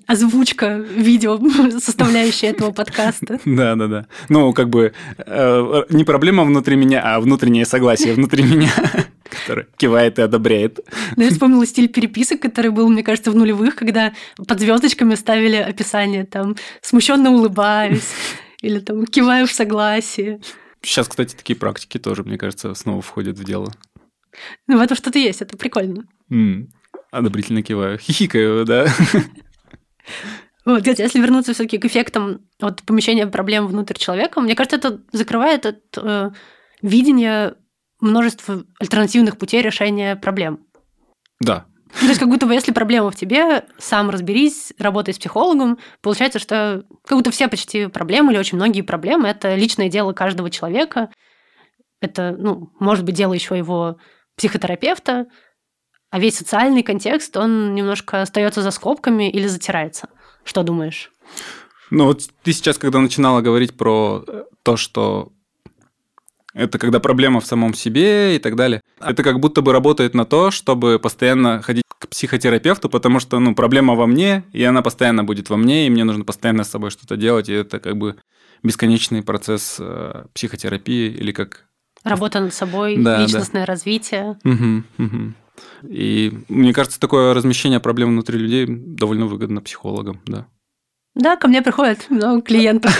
Озвучка 0.06 0.76
видео, 0.76 1.38
составляющая 1.80 2.48
этого 2.48 2.72
подкаста. 2.72 3.40
Да, 3.46 3.74
да, 3.74 3.86
да. 3.86 4.06
Ну, 4.28 4.52
как 4.52 4.68
бы 4.68 4.92
э, 5.18 5.82
не 5.88 6.04
проблема 6.04 6.44
внутри 6.44 6.76
меня, 6.76 7.00
а 7.02 7.20
внутреннее 7.20 7.64
согласие 7.64 8.12
внутри 8.12 8.42
меня, 8.42 8.72
которое 9.24 9.66
кивает 9.76 10.18
и 10.18 10.22
одобряет. 10.22 10.80
Ну, 11.16 11.22
я 11.22 11.30
вспомнила 11.30 11.64
стиль 11.64 11.88
переписок, 11.88 12.40
который 12.40 12.70
был, 12.70 12.88
мне 12.88 13.02
кажется, 13.02 13.30
в 13.30 13.36
нулевых, 13.36 13.76
когда 13.76 14.12
под 14.46 14.60
звездочками 14.60 15.14
ставили 15.14 15.56
описание 15.56 16.26
там 16.26 16.56
смущенно 16.82 17.30
улыбаюсь 17.30 18.12
или 18.62 18.78
там 18.78 19.06
киваю 19.06 19.46
в 19.46 19.52
согласии. 19.52 20.40
Сейчас, 20.82 21.08
кстати, 21.08 21.34
такие 21.34 21.58
практики 21.58 21.98
тоже, 21.98 22.22
мне 22.22 22.38
кажется, 22.38 22.74
снова 22.74 23.02
входят 23.02 23.38
в 23.38 23.44
дело. 23.44 23.72
Ну, 24.66 24.78
в 24.78 24.80
этом 24.80 24.96
что-то 24.96 25.18
есть, 25.18 25.42
это 25.42 25.56
прикольно. 25.56 26.04
М, 26.30 26.70
Одобрительно 27.10 27.62
киваю. 27.62 27.98
Хихикаю, 27.98 28.64
да. 28.64 28.86
Вот, 30.64 30.86
если 30.86 31.18
вернуться 31.20 31.54
все-таки 31.54 31.78
к 31.78 31.84
эффектам 31.86 32.46
от 32.60 32.82
помещения 32.82 33.26
проблем 33.26 33.66
внутрь 33.66 33.96
человека, 33.96 34.40
мне 34.40 34.54
кажется, 34.54 34.76
это 34.76 35.00
закрывает 35.10 35.64
от 35.66 35.80
э, 35.96 36.30
видения 36.82 37.56
множества 38.00 38.64
альтернативных 38.78 39.38
путей 39.38 39.62
решения 39.62 40.16
проблем. 40.16 40.66
Да. 41.40 41.66
Ну, 41.94 42.00
то 42.00 42.06
есть 42.06 42.20
как 42.20 42.28
будто 42.28 42.46
бы 42.46 42.54
если 42.54 42.72
проблема 42.72 43.10
в 43.10 43.16
тебе, 43.16 43.64
сам 43.78 44.10
разберись, 44.10 44.72
работай 44.78 45.12
с 45.12 45.18
психологом, 45.18 45.78
получается, 46.02 46.38
что 46.38 46.84
как 47.04 47.18
будто 47.18 47.30
все 47.30 47.48
почти 47.48 47.86
проблемы 47.86 48.32
или 48.32 48.38
очень 48.38 48.56
многие 48.56 48.82
проблемы– 48.82 49.28
это 49.30 49.54
личное 49.54 49.88
дело 49.88 50.12
каждого 50.12 50.50
человека. 50.50 51.10
Это, 52.00 52.34
ну, 52.38 52.70
может 52.78 53.04
быть, 53.04 53.14
дело 53.16 53.32
еще 53.32 53.58
его 53.58 53.98
психотерапевта, 54.36 55.26
а 56.10 56.18
весь 56.18 56.36
социальный 56.36 56.82
контекст, 56.82 57.36
он 57.36 57.74
немножко 57.74 58.22
остается 58.22 58.62
за 58.62 58.70
скобками 58.70 59.30
или 59.30 59.46
затирается. 59.46 60.08
Что 60.44 60.62
думаешь? 60.62 61.12
Ну 61.90 62.06
вот 62.06 62.22
ты 62.42 62.52
сейчас, 62.52 62.78
когда 62.78 63.00
начинала 63.00 63.40
говорить 63.40 63.76
про 63.76 64.24
то, 64.62 64.76
что 64.76 65.32
это 66.54 66.78
когда 66.78 67.00
проблема 67.00 67.40
в 67.40 67.46
самом 67.46 67.74
себе 67.74 68.36
и 68.36 68.38
так 68.38 68.56
далее. 68.56 68.80
Это 69.00 69.22
как 69.22 69.40
будто 69.40 69.62
бы 69.62 69.72
работает 69.72 70.14
на 70.14 70.24
то, 70.24 70.50
чтобы 70.50 70.98
постоянно 70.98 71.62
ходить 71.62 71.84
к 71.98 72.08
психотерапевту, 72.08 72.88
потому 72.88 73.20
что, 73.20 73.38
ну, 73.38 73.54
проблема 73.54 73.94
во 73.94 74.06
мне, 74.06 74.44
и 74.52 74.62
она 74.64 74.82
постоянно 74.82 75.22
будет 75.22 75.50
во 75.50 75.56
мне, 75.56 75.86
и 75.86 75.90
мне 75.90 76.04
нужно 76.04 76.24
постоянно 76.24 76.64
с 76.64 76.70
собой 76.70 76.90
что-то 76.90 77.16
делать, 77.16 77.48
и 77.48 77.52
это 77.52 77.78
как 77.78 77.96
бы 77.96 78.16
бесконечный 78.62 79.22
процесс 79.22 79.76
э, 79.78 80.24
психотерапии 80.34 81.10
или 81.10 81.32
как... 81.32 81.66
Работа 82.02 82.40
над 82.40 82.54
собой, 82.54 82.96
да, 82.96 83.22
личностное 83.22 83.66
да. 83.66 83.72
развитие. 83.72 84.38
Угу, 84.44 85.04
угу. 85.04 85.34
И 85.88 86.32
мне 86.48 86.72
кажется, 86.72 86.98
такое 86.98 87.34
размещение 87.34 87.80
проблем 87.80 88.10
внутри 88.10 88.38
людей 88.38 88.66
довольно 88.68 89.26
выгодно 89.26 89.60
психологам, 89.60 90.20
да. 90.26 90.46
Да, 91.14 91.36
ко 91.36 91.48
мне 91.48 91.62
приходят 91.62 92.08
много 92.08 92.40
клиентов. 92.42 92.96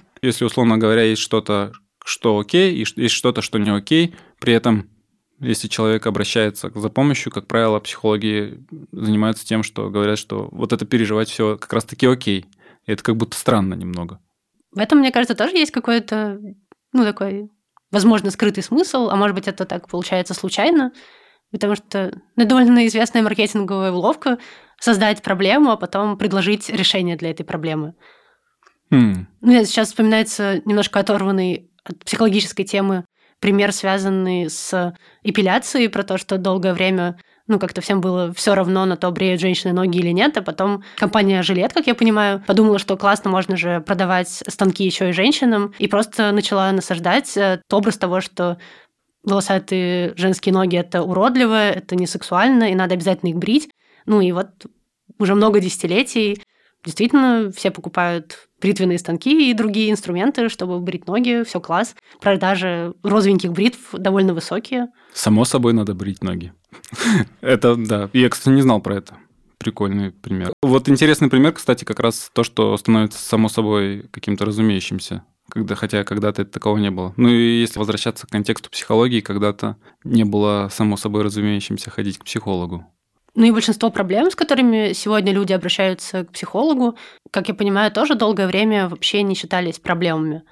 Если, 0.22 0.44
условно 0.44 0.78
говоря, 0.78 1.02
есть 1.02 1.22
что-то, 1.22 1.72
что 2.10 2.38
окей, 2.40 2.74
и 2.74 2.84
есть 2.96 3.14
что-то, 3.14 3.40
что 3.40 3.58
не 3.58 3.70
окей. 3.70 4.16
При 4.40 4.52
этом, 4.52 4.90
если 5.38 5.68
человек 5.68 6.06
обращается 6.06 6.70
за 6.74 6.88
помощью, 6.88 7.30
как 7.30 7.46
правило, 7.46 7.78
психологи 7.78 8.64
занимаются 8.90 9.46
тем, 9.46 9.62
что 9.62 9.88
говорят, 9.90 10.18
что 10.18 10.48
вот 10.50 10.72
это 10.72 10.84
переживать 10.84 11.28
все 11.28 11.56
как 11.56 11.72
раз-таки 11.72 12.06
окей. 12.06 12.46
И 12.86 12.92
это 12.92 13.04
как 13.04 13.16
будто 13.16 13.36
странно 13.38 13.74
немного. 13.74 14.18
В 14.72 14.80
этом, 14.80 14.98
мне 14.98 15.12
кажется, 15.12 15.36
тоже 15.36 15.56
есть 15.56 15.70
какой-то, 15.70 16.40
ну, 16.92 17.04
такой, 17.04 17.48
возможно, 17.92 18.32
скрытый 18.32 18.64
смысл, 18.64 19.08
а 19.10 19.16
может 19.16 19.36
быть, 19.36 19.46
это 19.46 19.64
так 19.64 19.88
получается 19.88 20.34
случайно, 20.34 20.92
потому 21.52 21.76
что 21.76 22.12
ну, 22.34 22.44
довольно 22.44 22.86
известная 22.88 23.22
маркетинговая 23.22 23.92
уловка 23.92 24.38
создать 24.80 25.22
проблему, 25.22 25.70
а 25.70 25.76
потом 25.76 26.18
предложить 26.18 26.70
решение 26.70 27.16
для 27.16 27.30
этой 27.30 27.44
проблемы. 27.44 27.94
Mm. 28.92 29.26
Ну, 29.40 29.64
сейчас 29.64 29.88
вспоминается 29.88 30.60
немножко 30.64 30.98
оторванный 30.98 31.69
от 31.69 31.69
психологической 32.04 32.64
темы 32.64 33.04
пример, 33.40 33.72
связанный 33.72 34.50
с 34.50 34.94
эпиляцией, 35.22 35.88
про 35.88 36.02
то, 36.02 36.18
что 36.18 36.38
долгое 36.38 36.74
время 36.74 37.18
ну, 37.46 37.58
как-то 37.58 37.80
всем 37.80 38.00
было 38.00 38.32
все 38.32 38.54
равно 38.54 38.84
на 38.84 38.96
то, 38.96 39.10
бреют 39.10 39.40
женщины 39.40 39.72
ноги 39.72 39.98
или 39.98 40.10
нет, 40.10 40.36
а 40.36 40.42
потом 40.42 40.84
компания 40.96 41.42
«Жилет», 41.42 41.72
как 41.72 41.88
я 41.88 41.96
понимаю, 41.96 42.44
подумала, 42.46 42.78
что 42.78 42.96
классно, 42.96 43.28
можно 43.28 43.56
же 43.56 43.80
продавать 43.80 44.28
станки 44.28 44.84
еще 44.84 45.08
и 45.08 45.12
женщинам, 45.12 45.74
и 45.78 45.88
просто 45.88 46.30
начала 46.30 46.70
насаждать 46.70 47.36
э, 47.36 47.60
образ 47.72 47.98
того, 47.98 48.20
что 48.20 48.58
волосатые 49.24 50.14
женские 50.16 50.52
ноги– 50.52 50.76
это 50.78 51.02
уродливо, 51.02 51.70
это 51.70 51.96
не 51.96 52.06
сексуально, 52.06 52.70
и 52.70 52.74
надо 52.76 52.94
обязательно 52.94 53.30
их 53.30 53.36
брить. 53.36 53.68
Ну 54.06 54.20
и 54.20 54.30
вот 54.30 54.48
уже 55.18 55.34
много 55.34 55.58
десятилетий 55.58 56.42
действительно 56.84 57.50
все 57.54 57.72
покупают 57.72 58.48
бритвенные 58.60 58.98
станки 58.98 59.50
и 59.50 59.54
другие 59.54 59.90
инструменты, 59.90 60.48
чтобы 60.48 60.80
брить 60.80 61.06
ноги, 61.06 61.42
все 61.44 61.60
класс. 61.60 61.94
Продажи 62.20 62.94
розовеньких 63.02 63.52
бритв 63.52 63.92
довольно 63.92 64.34
высокие. 64.34 64.88
Само 65.12 65.44
собой 65.44 65.72
надо 65.72 65.94
брить 65.94 66.22
ноги. 66.22 66.52
Это, 67.40 67.76
да. 67.76 68.10
Я, 68.12 68.28
кстати, 68.28 68.54
не 68.54 68.62
знал 68.62 68.80
про 68.80 68.96
это. 68.96 69.16
Прикольный 69.58 70.10
пример. 70.10 70.52
Вот 70.62 70.88
интересный 70.88 71.28
пример, 71.28 71.52
кстати, 71.52 71.84
как 71.84 72.00
раз 72.00 72.30
то, 72.32 72.44
что 72.44 72.76
становится 72.76 73.18
само 73.18 73.48
собой 73.48 74.08
каким-то 74.10 74.46
разумеющимся. 74.46 75.24
Когда, 75.50 75.74
хотя 75.74 76.04
когда-то 76.04 76.44
такого 76.44 76.78
не 76.78 76.90
было. 76.90 77.12
Ну 77.16 77.28
и 77.28 77.60
если 77.60 77.78
возвращаться 77.78 78.26
к 78.26 78.30
контексту 78.30 78.70
психологии, 78.70 79.20
когда-то 79.20 79.76
не 80.04 80.24
было 80.24 80.68
само 80.72 80.96
собой 80.96 81.24
разумеющимся 81.24 81.90
ходить 81.90 82.18
к 82.18 82.24
психологу. 82.24 82.86
Ну 83.34 83.44
и 83.44 83.50
большинство 83.52 83.90
проблем, 83.90 84.30
с 84.30 84.34
которыми 84.34 84.92
сегодня 84.92 85.32
люди 85.32 85.52
обращаются 85.52 86.24
к 86.24 86.32
психологу, 86.32 86.96
как 87.30 87.48
я 87.48 87.54
понимаю, 87.54 87.92
тоже 87.92 88.14
долгое 88.14 88.46
время 88.46 88.88
вообще 88.88 89.22
не 89.22 89.34
считались 89.34 89.78
проблемами. 89.78 90.42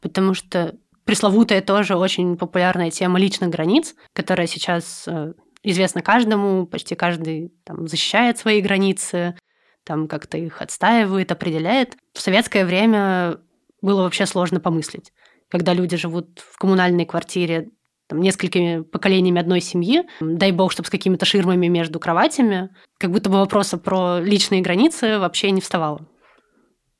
Потому 0.00 0.34
что 0.34 0.74
пресловутая 1.04 1.62
тоже 1.62 1.96
очень 1.96 2.36
популярная 2.36 2.90
тема 2.90 3.18
личных 3.18 3.50
границ, 3.50 3.94
которая 4.12 4.46
сейчас 4.46 5.04
э, 5.06 5.32
известна 5.62 6.02
каждому, 6.02 6.66
почти 6.66 6.94
каждый 6.94 7.52
там, 7.64 7.88
защищает 7.88 8.38
свои 8.38 8.60
границы, 8.60 9.36
там 9.84 10.08
как-то 10.08 10.36
их 10.36 10.60
отстаивает, 10.60 11.32
определяет. 11.32 11.96
В 12.12 12.20
советское 12.20 12.66
время 12.66 13.38
было 13.80 14.02
вообще 14.02 14.26
сложно 14.26 14.60
помыслить. 14.60 15.12
Когда 15.48 15.72
люди 15.72 15.96
живут 15.96 16.40
в 16.40 16.58
коммунальной 16.58 17.06
квартире 17.06 17.68
там, 18.08 18.20
несколькими 18.20 18.82
поколениями 18.82 19.40
одной 19.40 19.60
семьи, 19.60 20.04
дай 20.20 20.52
бог, 20.52 20.72
чтобы 20.72 20.86
с 20.86 20.90
какими-то 20.90 21.24
ширмами 21.24 21.66
между 21.66 21.98
кроватями, 21.98 22.70
как 22.98 23.10
будто 23.10 23.30
бы 23.30 23.36
вопроса 23.36 23.78
про 23.78 24.20
личные 24.20 24.62
границы 24.62 25.18
вообще 25.18 25.50
не 25.50 25.60
вставало. 25.60 26.06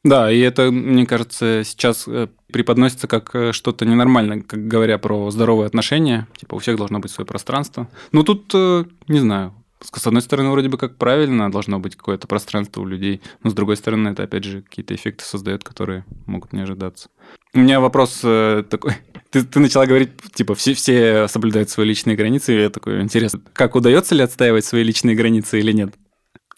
Да, 0.05 0.31
и 0.31 0.39
это, 0.39 0.71
мне 0.71 1.05
кажется, 1.05 1.63
сейчас 1.65 2.07
э, 2.07 2.29
преподносится 2.53 3.09
как 3.09 3.35
э, 3.35 3.51
что-то 3.51 3.85
ненормальное, 3.85 4.41
как 4.41 4.69
говоря 4.69 4.99
про 4.99 5.31
здоровые 5.33 5.67
отношения. 5.67 6.29
Типа 6.37 6.55
у 6.55 6.59
всех 6.59 6.77
должно 6.77 7.01
быть 7.01 7.11
свое 7.11 7.27
пространство. 7.27 7.89
Ну 8.13 8.23
тут, 8.23 8.53
э, 8.55 8.85
не 9.09 9.19
знаю, 9.19 9.53
с 9.83 10.07
одной 10.07 10.23
стороны, 10.23 10.51
вроде 10.51 10.69
бы 10.69 10.79
как 10.79 10.97
правильно, 10.97 11.51
должно 11.51 11.79
быть 11.79 11.97
какое-то 11.97 12.27
пространство 12.27 12.81
у 12.81 12.87
людей, 12.87 13.21
но 13.43 13.51
с 13.51 13.55
другой 13.55 13.77
стороны, 13.77 14.09
это 14.09 14.23
опять 14.23 14.45
же 14.45 14.63
какие-то 14.63 14.95
эффекты 14.95 15.25
создает, 15.25 15.65
которые 15.65 16.05
могут 16.27 16.53
не 16.53 16.61
ожидаться. 16.63 17.09
У 17.55 17.59
меня 17.59 17.81
вопрос 17.81 18.21
э, 18.25 18.65
такой. 18.69 18.95
Ты, 19.31 19.43
ты 19.43 19.59
начала 19.59 19.87
говорить, 19.87 20.13
типа, 20.35 20.55
все, 20.55 20.73
все 20.73 21.27
соблюдают 21.29 21.69
свои 21.69 21.87
личные 21.87 22.17
границы, 22.17 22.55
и 22.55 22.63
я 22.63 22.71
такой, 22.71 23.03
интересно, 23.03 23.41
как 23.53 23.75
удается 23.75 24.15
ли 24.15 24.23
отстаивать 24.23 24.65
свои 24.65 24.85
личные 24.85 25.17
границы 25.17 25.59
или 25.59 25.73
нет? 25.73 25.95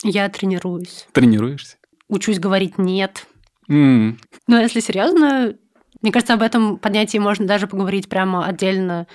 Я 0.04 0.28
тренируюсь. 0.28 1.06
Тренируешься? 1.12 1.76
Учусь 2.08 2.38
говорить 2.38 2.78
«нет». 2.78 3.26
Mm. 3.70 4.18
Но 4.46 4.60
если 4.60 4.80
серьезно, 4.80 5.54
мне 6.02 6.12
кажется, 6.12 6.34
об 6.34 6.42
этом 6.42 6.78
понятии 6.78 7.18
можно 7.18 7.46
даже 7.46 7.66
поговорить 7.66 8.08
прямо 8.08 8.46
отдельно 8.46 9.06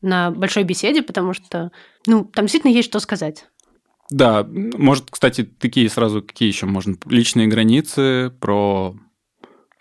на 0.00 0.30
большой 0.30 0.64
беседе, 0.64 1.02
потому 1.02 1.32
что, 1.32 1.70
ну, 2.06 2.24
там 2.24 2.46
действительно 2.46 2.72
есть 2.72 2.88
что 2.88 2.98
сказать. 2.98 3.46
Да, 4.12 4.46
может, 4.46 5.10
кстати, 5.10 5.42
такие 5.42 5.88
сразу, 5.88 6.22
какие 6.22 6.48
еще 6.48 6.66
можно? 6.66 6.96
Личные 7.06 7.46
границы, 7.46 8.30
про, 8.40 8.94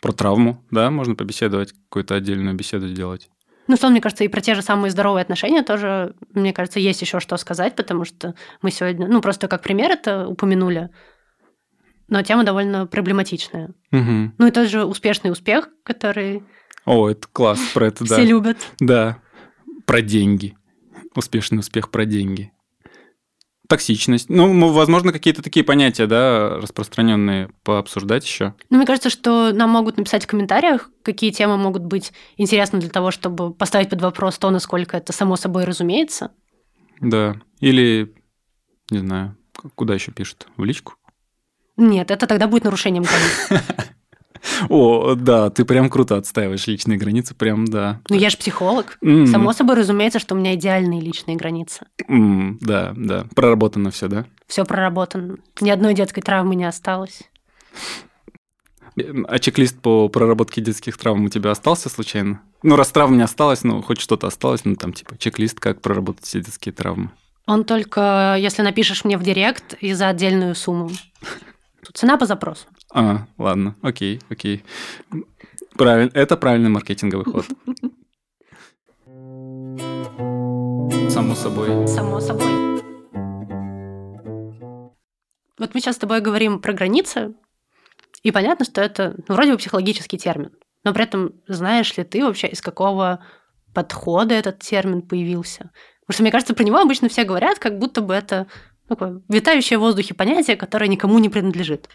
про 0.01 0.11
травму, 0.13 0.63
да, 0.71 0.89
можно 0.89 1.15
побеседовать, 1.15 1.73
какую-то 1.73 2.15
отдельную 2.15 2.55
беседу 2.55 2.87
сделать. 2.87 3.29
Ну, 3.67 3.75
что, 3.75 3.89
мне 3.89 4.01
кажется, 4.01 4.23
и 4.23 4.29
про 4.29 4.41
те 4.41 4.55
же 4.55 4.61
самые 4.61 4.89
здоровые 4.91 5.21
отношения 5.21 5.63
тоже, 5.63 6.15
мне 6.33 6.53
кажется, 6.53 6.79
есть 6.79 7.01
еще 7.01 7.19
что 7.19 7.35
сказать, 7.37 7.75
потому 7.75 8.05
что 8.05 8.33
мы 8.61 8.71
сегодня, 8.71 9.07
ну, 9.07 9.21
просто 9.21 9.47
как 9.47 9.61
пример 9.61 9.91
это 9.91 10.27
упомянули, 10.27 10.89
но 12.07 12.21
тема 12.23 12.43
довольно 12.43 12.87
проблематичная. 12.87 13.73
Угу. 13.91 14.33
Ну, 14.37 14.47
и 14.47 14.51
тот 14.51 14.69
же 14.69 14.85
успешный 14.85 15.31
успех, 15.31 15.69
который... 15.83 16.43
О, 16.85 17.09
это 17.09 17.27
класс, 17.31 17.59
про 17.73 17.87
это, 17.87 18.05
да. 18.05 18.15
Все 18.17 18.25
любят. 18.25 18.57
Да, 18.79 19.17
про 19.85 20.01
деньги. 20.01 20.57
Успешный 21.15 21.59
успех 21.59 21.91
про 21.91 22.05
деньги. 22.05 22.51
Токсичность. 23.71 24.27
Ну, 24.29 24.67
возможно, 24.73 25.13
какие-то 25.13 25.41
такие 25.41 25.63
понятия, 25.63 26.05
да, 26.05 26.57
распространенные 26.57 27.51
пообсуждать 27.63 28.25
еще. 28.25 28.53
Ну, 28.69 28.75
мне 28.75 28.85
кажется, 28.85 29.09
что 29.09 29.53
нам 29.53 29.69
могут 29.69 29.95
написать 29.95 30.25
в 30.25 30.27
комментариях, 30.27 30.89
какие 31.03 31.31
темы 31.31 31.55
могут 31.55 31.83
быть 31.85 32.11
интересны 32.35 32.81
для 32.81 32.89
того, 32.89 33.11
чтобы 33.11 33.53
поставить 33.53 33.89
под 33.89 34.01
вопрос 34.01 34.37
то, 34.37 34.49
насколько 34.49 34.97
это 34.97 35.13
само 35.13 35.37
собой 35.37 35.63
разумеется. 35.63 36.31
Да. 36.99 37.37
Или, 37.61 38.13
не 38.89 38.97
знаю, 38.97 39.37
куда 39.75 39.93
еще 39.93 40.11
пишут? 40.11 40.47
В 40.57 40.65
личку? 40.65 40.95
Нет, 41.77 42.11
это 42.11 42.27
тогда 42.27 42.47
будет 42.47 42.65
нарушением 42.65 43.03
границ. 43.03 43.63
О, 44.69 45.15
да, 45.15 45.49
ты 45.49 45.65
прям 45.65 45.89
круто 45.89 46.17
отстаиваешь 46.17 46.67
личные 46.67 46.97
границы, 46.97 47.35
прям 47.35 47.65
да. 47.65 48.01
Ну, 48.09 48.15
я 48.15 48.29
же 48.29 48.37
психолог. 48.37 48.97
Mm. 49.03 49.27
Само 49.27 49.53
собой 49.53 49.75
разумеется, 49.75 50.19
что 50.19 50.35
у 50.35 50.37
меня 50.37 50.55
идеальные 50.55 51.01
личные 51.01 51.37
границы. 51.37 51.85
Mm, 52.09 52.57
да, 52.61 52.93
да. 52.95 53.25
Проработано 53.35 53.91
все, 53.91 54.07
да? 54.07 54.25
Все 54.47 54.65
проработано. 54.65 55.37
Ни 55.59 55.69
одной 55.69 55.93
детской 55.93 56.21
травмы 56.21 56.55
не 56.55 56.65
осталось. 56.65 57.21
А 59.27 59.39
чек-лист 59.39 59.79
по 59.79 60.09
проработке 60.09 60.61
детских 60.61 60.97
травм 60.97 61.25
у 61.25 61.29
тебя 61.29 61.51
остался 61.51 61.89
случайно? 61.89 62.41
Ну, 62.61 62.75
раз 62.75 62.89
травм 62.91 63.15
не 63.15 63.23
осталось, 63.23 63.63
ну, 63.63 63.81
хоть 63.81 64.01
что-то 64.01 64.27
осталось, 64.27 64.65
ну, 64.65 64.75
там, 64.75 64.93
типа, 64.93 65.17
чек-лист, 65.17 65.59
как 65.59 65.81
проработать 65.81 66.25
все 66.25 66.41
детские 66.41 66.73
травмы. 66.73 67.11
Он 67.47 67.63
только, 67.63 68.35
если 68.37 68.61
напишешь 68.61 69.03
мне 69.03 69.17
в 69.17 69.23
директ 69.23 69.73
и 69.79 69.93
за 69.93 70.09
отдельную 70.09 70.55
сумму. 70.55 70.91
Цена 71.93 72.17
по 72.17 72.25
запросу. 72.25 72.67
А, 72.93 73.25
ладно, 73.37 73.75
окей, 73.81 74.19
окей. 74.29 74.63
Правильно, 75.75 76.11
это 76.13 76.35
правильный 76.35 76.69
маркетинговый 76.69 77.25
ход. 77.25 77.45
Само 81.09 81.35
собой. 81.35 81.87
Само 81.87 82.19
собой. 82.19 82.81
Вот 85.57 85.73
мы 85.73 85.79
сейчас 85.79 85.95
с 85.95 85.99
тобой 85.99 86.21
говорим 86.21 86.59
про 86.59 86.73
границы, 86.73 87.33
и 88.23 88.31
понятно, 88.31 88.65
что 88.65 88.81
это 88.81 89.15
ну, 89.27 89.35
вроде 89.35 89.51
бы 89.51 89.57
психологический 89.57 90.17
термин. 90.17 90.51
Но 90.83 90.93
при 90.93 91.03
этом 91.03 91.33
знаешь 91.47 91.95
ли 91.97 92.03
ты 92.03 92.23
вообще, 92.23 92.47
из 92.47 92.61
какого 92.61 93.23
подхода 93.73 94.33
этот 94.33 94.59
термин 94.59 95.01
появился? 95.01 95.71
Потому 96.01 96.13
что, 96.15 96.23
мне 96.23 96.31
кажется, 96.31 96.53
про 96.53 96.63
него 96.63 96.77
обычно 96.77 97.09
все 97.09 97.23
говорят, 97.23 97.59
как 97.59 97.77
будто 97.77 98.01
бы 98.01 98.13
это 98.13 98.47
такое 98.87 99.21
витающее 99.29 99.77
в 99.77 99.81
воздухе 99.81 100.13
понятие, 100.13 100.57
которое 100.57 100.87
никому 100.87 101.19
не 101.19 101.29
принадлежит. 101.29 101.87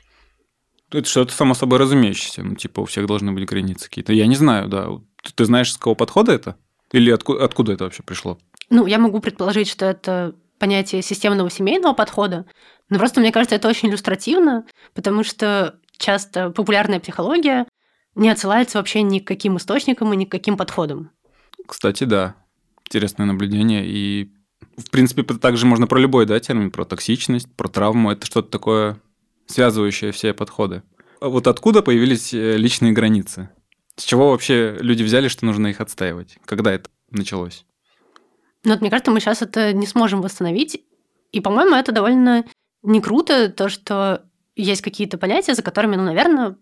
Это 0.92 1.08
что-то 1.08 1.32
само 1.32 1.54
собой 1.54 1.78
разумеющееся. 1.78 2.42
Ну, 2.42 2.54
типа, 2.54 2.80
у 2.80 2.84
всех 2.84 3.06
должны 3.06 3.32
быть 3.32 3.46
границы 3.46 3.88
какие-то. 3.88 4.12
Я 4.12 4.26
не 4.26 4.36
знаю, 4.36 4.68
да. 4.68 4.88
Ты, 5.22 5.32
ты 5.34 5.44
знаешь, 5.44 5.72
с 5.72 5.76
какого 5.76 5.94
подхода 5.94 6.32
это? 6.32 6.56
Или 6.92 7.10
откуда, 7.10 7.44
откуда 7.44 7.72
это 7.72 7.84
вообще 7.84 8.02
пришло? 8.02 8.38
Ну, 8.70 8.86
я 8.86 8.98
могу 8.98 9.20
предположить, 9.20 9.68
что 9.68 9.86
это 9.86 10.34
понятие 10.58 11.02
системного 11.02 11.50
семейного 11.50 11.92
подхода. 11.92 12.46
Но 12.88 12.98
просто, 12.98 13.20
мне 13.20 13.32
кажется, 13.32 13.56
это 13.56 13.68
очень 13.68 13.88
иллюстративно, 13.88 14.64
потому 14.94 15.24
что 15.24 15.78
часто 15.98 16.50
популярная 16.50 17.00
психология 17.00 17.66
не 18.14 18.30
отсылается 18.30 18.78
вообще 18.78 19.02
ни 19.02 19.18
к 19.18 19.26
каким 19.26 19.56
источникам 19.56 20.12
и 20.12 20.16
ни 20.16 20.24
к 20.24 20.30
каким 20.30 20.56
подходам. 20.56 21.10
Кстати, 21.66 22.04
да. 22.04 22.36
Интересное 22.86 23.26
наблюдение. 23.26 23.84
И, 23.84 24.32
в 24.76 24.90
принципе, 24.90 25.22
также 25.22 25.66
можно 25.66 25.86
про 25.86 25.98
любой 25.98 26.26
да, 26.26 26.38
термин, 26.38 26.70
про 26.70 26.84
токсичность, 26.84 27.52
про 27.56 27.68
травму. 27.68 28.12
Это 28.12 28.24
что-то 28.24 28.50
такое 28.50 29.00
связывающее 29.46 30.12
все 30.12 30.34
подходы. 30.34 30.82
А 31.20 31.28
вот 31.28 31.46
откуда 31.46 31.82
появились 31.82 32.34
э, 32.34 32.56
личные 32.56 32.92
границы? 32.92 33.50
С 33.96 34.04
чего 34.04 34.30
вообще 34.30 34.76
люди 34.80 35.02
взяли, 35.02 35.28
что 35.28 35.46
нужно 35.46 35.68
их 35.68 35.80
отстаивать? 35.80 36.38
Когда 36.44 36.72
это 36.72 36.90
началось? 37.10 37.64
Ну, 38.64 38.72
вот, 38.72 38.80
мне 38.80 38.90
кажется, 38.90 39.10
мы 39.10 39.20
сейчас 39.20 39.42
это 39.42 39.72
не 39.72 39.86
сможем 39.86 40.20
восстановить. 40.20 40.84
И, 41.32 41.40
по-моему, 41.40 41.76
это 41.76 41.92
довольно 41.92 42.44
не 42.82 43.00
круто, 43.00 43.48
то, 43.48 43.68
что 43.68 44.24
есть 44.54 44.82
какие-то 44.82 45.18
понятия, 45.18 45.54
за 45.54 45.62
которыми, 45.62 45.96
ну, 45.96 46.04
наверное, 46.04 46.56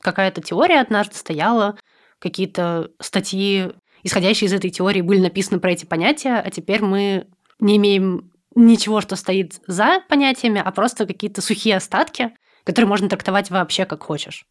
какая-то 0.00 0.42
теория 0.42 0.80
однажды 0.80 1.16
стояла, 1.16 1.78
какие-то 2.18 2.90
статьи, 3.00 3.72
исходящие 4.02 4.48
из 4.48 4.52
этой 4.52 4.70
теории, 4.70 5.00
были 5.00 5.20
написаны 5.20 5.60
про 5.60 5.72
эти 5.72 5.84
понятия, 5.84 6.42
а 6.44 6.50
теперь 6.50 6.82
мы 6.82 7.26
не 7.60 7.76
имеем 7.76 8.32
ничего, 8.56 9.00
что 9.00 9.14
стоит 9.14 9.60
за 9.68 10.00
понятиями, 10.08 10.60
а 10.64 10.72
просто 10.72 11.06
какие-то 11.06 11.40
сухие 11.42 11.76
остатки, 11.76 12.32
которые 12.64 12.88
можно 12.88 13.08
трактовать 13.08 13.50
вообще 13.50 13.84
как 13.84 14.02
хочешь. 14.02 14.46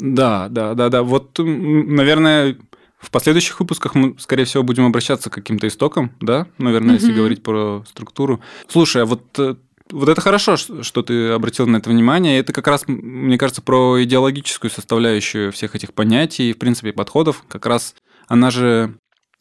Да, 0.00 0.48
да, 0.48 0.74
да, 0.74 0.88
да. 0.88 1.02
Вот, 1.02 1.38
наверное, 1.38 2.56
в 2.98 3.10
последующих 3.10 3.60
выпусках 3.60 3.94
мы, 3.94 4.16
скорее 4.18 4.44
всего, 4.44 4.62
будем 4.62 4.86
обращаться 4.86 5.30
к 5.30 5.34
каким-то 5.34 5.68
истокам, 5.68 6.12
да, 6.20 6.48
наверное, 6.58 6.96
mm-hmm. 6.96 7.00
если 7.00 7.12
говорить 7.12 7.42
про 7.42 7.84
структуру. 7.88 8.40
Слушай, 8.68 9.02
а 9.02 9.06
вот 9.06 9.22
э, 9.38 9.54
вот 9.90 10.08
это 10.08 10.20
хорошо, 10.20 10.56
что 10.56 11.02
ты 11.02 11.30
обратил 11.30 11.66
на 11.66 11.78
это 11.78 11.90
внимание. 11.90 12.38
Это 12.38 12.52
как 12.52 12.66
раз, 12.66 12.84
мне 12.86 13.38
кажется, 13.38 13.62
про 13.62 14.02
идеологическую 14.02 14.70
составляющую 14.70 15.52
всех 15.52 15.74
этих 15.74 15.94
понятий, 15.94 16.52
в 16.52 16.58
принципе, 16.58 16.92
подходов. 16.92 17.44
Как 17.48 17.66
раз 17.66 17.94
она 18.26 18.50
же 18.50 18.94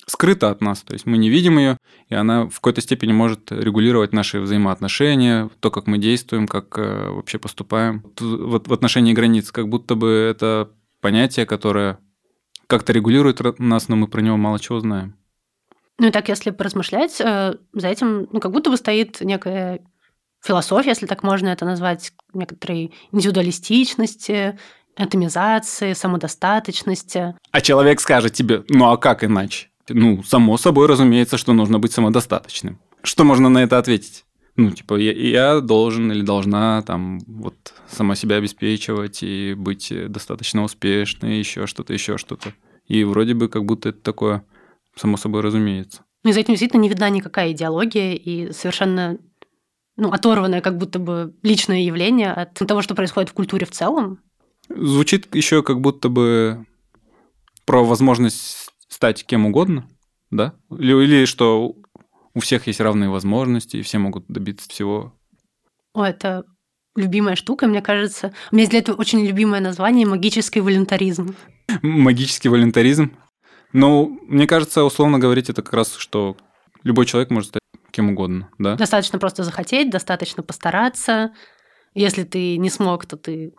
скрыта 0.10 0.50
от 0.50 0.62
нас, 0.62 0.82
то 0.82 0.94
есть 0.94 1.06
мы 1.06 1.18
не 1.18 1.30
видим 1.30 1.58
ее, 1.58 1.78
и 2.08 2.16
она 2.16 2.48
в 2.48 2.56
какой-то 2.56 2.82
степени 2.82 3.12
может 3.12 3.52
регулировать 3.52 4.14
наши 4.14 4.40
взаимоотношения, 4.40 5.50
то, 5.60 5.70
как 5.70 5.86
мы 5.86 5.98
действуем, 5.98 6.48
как 6.48 6.78
э, 6.78 7.10
вообще 7.10 7.38
поступаем. 7.38 8.04
Вот 8.20 8.68
в 8.68 8.74
отношении 8.74 9.14
границ, 9.14 9.52
как 9.52 9.68
будто 9.68 9.96
бы 9.96 10.10
это 10.10 10.72
понятие, 11.02 11.46
которое 11.46 12.00
как-то 12.68 12.94
регулирует 12.94 13.42
нас, 13.60 13.90
но 13.90 13.96
мы 13.96 14.08
про 14.08 14.22
него 14.22 14.38
мало 14.38 14.60
чего 14.60 14.80
знаем. 14.80 15.16
Ну 16.00 16.08
и 16.08 16.12
так, 16.12 16.30
если 16.30 16.52
поразмышлять, 16.52 17.20
э, 17.20 17.56
за 17.74 17.88
этим 17.88 18.28
ну, 18.32 18.40
как 18.40 18.52
будто 18.52 18.70
бы 18.70 18.78
стоит 18.78 19.20
некая 19.22 19.82
философия, 20.42 20.90
если 20.90 21.06
так 21.06 21.24
можно 21.24 21.50
это 21.50 21.66
назвать, 21.66 22.14
некоторой 22.34 22.94
индивидуалистичности, 23.12 24.58
атомизации, 24.96 25.94
самодостаточности. 25.94 27.36
А 27.52 27.62
человек 27.62 28.00
скажет 28.00 28.34
тебе, 28.34 28.64
ну 28.70 28.90
а 28.90 28.98
как 28.98 29.24
иначе? 29.24 29.70
Ну, 29.90 30.24
само 30.24 30.58
собой, 30.58 30.88
разумеется, 30.88 31.38
что 31.38 31.54
нужно 31.54 31.80
быть 31.80 31.92
самодостаточным. 31.92 32.80
Что 33.04 33.24
можно 33.24 33.50
на 33.50 33.64
это 33.64 33.78
ответить? 33.78 34.26
Ну, 34.56 34.72
типа, 34.72 34.96
я, 34.96 35.12
я 35.14 35.62
должен 35.62 36.12
или 36.12 36.22
должна 36.22 36.82
там 36.82 37.20
вот 37.28 37.56
сама 37.90 38.16
себя 38.16 38.38
обеспечивать 38.38 39.22
и 39.22 39.54
быть 39.54 39.94
достаточно 40.10 40.64
успешной, 40.64 41.38
еще 41.38 41.68
что-то, 41.68 41.94
еще 41.94 42.18
что-то. 42.18 42.54
И 42.88 43.04
вроде 43.04 43.34
бы 43.34 43.50
как 43.50 43.66
будто 43.66 43.90
это 43.90 44.00
такое 44.00 44.44
само 44.96 45.16
собой 45.18 45.42
разумеется. 45.42 46.02
Ну, 46.24 46.32
и 46.32 46.34
за 46.34 46.40
этим 46.40 46.54
действительно 46.54 46.82
не 46.82 46.90
видна 46.90 47.10
никакая 47.10 47.52
идеология, 47.52 48.14
и 48.16 48.52
совершенно 48.52 49.18
ну, 49.96 50.12
оторванное 50.12 50.62
как 50.62 50.78
будто 50.78 51.00
бы 51.00 51.36
личное 51.44 51.82
явление 51.82 52.32
от 52.32 52.54
того, 52.56 52.82
что 52.82 52.96
происходит 52.96 53.30
в 53.30 53.34
культуре 53.34 53.66
в 53.66 53.72
целом. 53.72 54.20
Звучит 54.70 55.34
еще 55.36 55.64
как 55.64 55.82
будто 55.82 56.10
бы 56.10 56.66
про 57.66 57.84
возможность 57.84 58.67
стать 58.98 59.24
кем 59.28 59.46
угодно, 59.46 59.88
да? 60.32 60.56
Или, 60.72 61.04
или 61.04 61.26
что 61.26 61.76
у 62.34 62.40
всех 62.40 62.66
есть 62.66 62.80
равные 62.80 63.12
возможности, 63.12 63.78
и 63.78 63.84
все 63.84 64.00
могут 64.00 64.26
добиться 64.28 64.68
всего. 64.68 65.14
О, 65.94 66.04
это 66.04 66.46
любимая 66.96 67.36
штука, 67.36 67.68
мне 67.68 67.84
кажется. 67.84 68.34
У 68.52 68.56
меня 68.56 68.64
есть 68.64 68.72
для 68.72 68.80
этого 68.80 68.96
очень 68.96 69.24
любимое 69.24 69.62
название– 69.62 70.08
магический 70.08 70.62
волюнтаризм. 70.62 71.36
Магический 71.84 72.50
волюнтаризм? 72.50 73.16
Ну, 73.72 74.20
мне 74.24 74.48
кажется, 74.48 74.84
условно 74.84 75.20
говорить, 75.20 75.52
это 75.52 75.62
как 75.62 75.74
раз, 75.74 75.96
что 75.96 76.36
любой 76.84 77.06
человек 77.06 77.30
может 77.30 77.50
стать 77.50 77.62
кем 77.92 78.10
угодно, 78.10 78.50
да? 78.58 78.78
Достаточно 78.78 79.20
просто 79.20 79.44
захотеть, 79.44 79.92
достаточно 79.92 80.42
постараться. 80.42 81.36
Если 81.94 82.24
ты 82.24 82.58
не 82.58 82.72
смог, 82.72 83.06
то 83.06 83.16
ты 83.16 83.54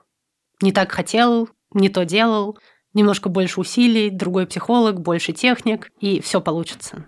не 0.60 0.72
так 0.72 0.90
хотел, 0.90 1.48
не 1.72 1.90
то 1.90 2.04
делал, 2.04 2.58
немножко 2.98 3.28
больше 3.28 3.60
усилий, 3.60 4.10
другой 4.10 4.46
психолог, 4.46 5.00
больше 5.00 5.32
техник, 5.32 5.90
и 6.00 6.20
все 6.20 6.40
получится. 6.40 7.04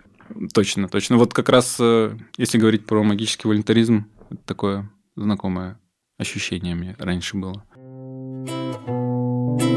Точно, 0.54 0.88
точно. 0.88 1.16
Вот 1.16 1.34
как 1.34 1.48
раз, 1.48 1.76
э, 1.80 2.16
если 2.36 2.58
говорить 2.58 2.86
про 2.86 3.02
магический 3.02 3.48
волонтаризм, 3.48 4.06
это 4.30 4.40
такое 4.46 4.90
знакомое 5.16 5.78
ощущение 6.18 6.74
мне 6.74 6.94
раньше 6.98 7.36
было. 7.36 7.64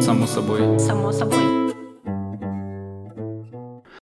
Само 0.02 0.28
собой. 0.28 0.80
Само 0.80 1.12
собой. 1.12 1.64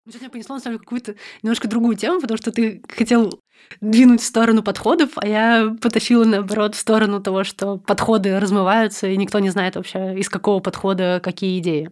Сейчас 0.07 0.23
я 0.23 0.31
понесла, 0.31 0.57
на 0.57 0.61
самом 0.61 0.75
деле, 0.77 0.85
какую-то 0.85 1.15
немножко 1.43 1.69
другую 1.69 1.97
тему, 1.97 2.21
потому 2.21 2.37
что 2.37 2.51
ты 2.51 2.83
хотел 2.89 3.41
двинуть 3.81 4.21
в 4.21 4.27
сторону 4.27 4.63
подходов, 4.63 5.11
а 5.17 5.27
я 5.27 5.77
потащила, 5.81 6.25
наоборот, 6.25 6.75
в 6.75 6.79
сторону 6.79 7.21
того, 7.21 7.45
что 7.45 7.79
подходы 7.79 8.39
размываются, 8.39 9.09
и 9.09 9.17
никто 9.17 9.39
не 9.39 9.51
знает 9.51 9.77
вообще, 9.77 10.19
из 10.19 10.29
какого 10.29 10.61
подхода 10.61 11.21
какие 11.23 11.59
идеи. 11.61 11.91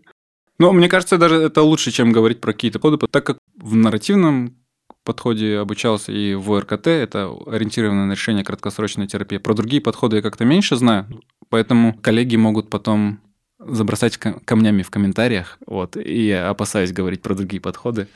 Ну, 0.58 0.72
мне 0.72 0.88
кажется, 0.88 1.18
даже 1.18 1.36
это 1.36 1.62
лучше, 1.62 1.90
чем 1.90 2.12
говорить 2.12 2.40
про 2.40 2.52
какие-то 2.52 2.78
подходы, 2.80 3.06
так 3.10 3.24
как 3.24 3.38
в 3.56 3.76
нарративном 3.76 4.56
подходе 5.04 5.58
обучался 5.58 6.12
и 6.12 6.34
в 6.34 6.60
РКТ, 6.60 6.88
это 6.88 7.32
ориентированное 7.46 8.06
на 8.06 8.12
решение 8.12 8.44
краткосрочной 8.44 9.06
терапии. 9.06 9.38
Про 9.38 9.54
другие 9.54 9.80
подходы 9.80 10.16
я 10.16 10.22
как-то 10.22 10.44
меньше 10.44 10.76
знаю, 10.76 11.06
поэтому 11.48 11.94
коллеги 11.94 12.36
могут 12.36 12.68
потом 12.68 13.20
забросать 13.58 14.18
камнями 14.18 14.82
в 14.82 14.90
комментариях, 14.90 15.58
вот, 15.66 15.96
и 15.96 16.26
я 16.26 16.50
опасаюсь 16.50 16.92
говорить 16.92 17.22
про 17.22 17.34
другие 17.34 17.60
подходы. 17.60 18.08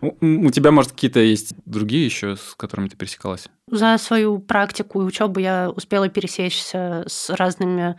У 0.00 0.50
тебя, 0.50 0.70
может, 0.70 0.92
какие-то 0.92 1.20
есть 1.20 1.54
другие 1.64 2.04
еще, 2.04 2.36
с 2.36 2.54
которыми 2.56 2.88
ты 2.88 2.96
пересекалась? 2.96 3.48
За 3.70 3.96
свою 3.98 4.38
практику 4.38 5.02
и 5.02 5.04
учебу 5.04 5.40
я 5.40 5.70
успела 5.70 6.08
пересечься 6.08 7.04
с 7.06 7.30
разными 7.30 7.96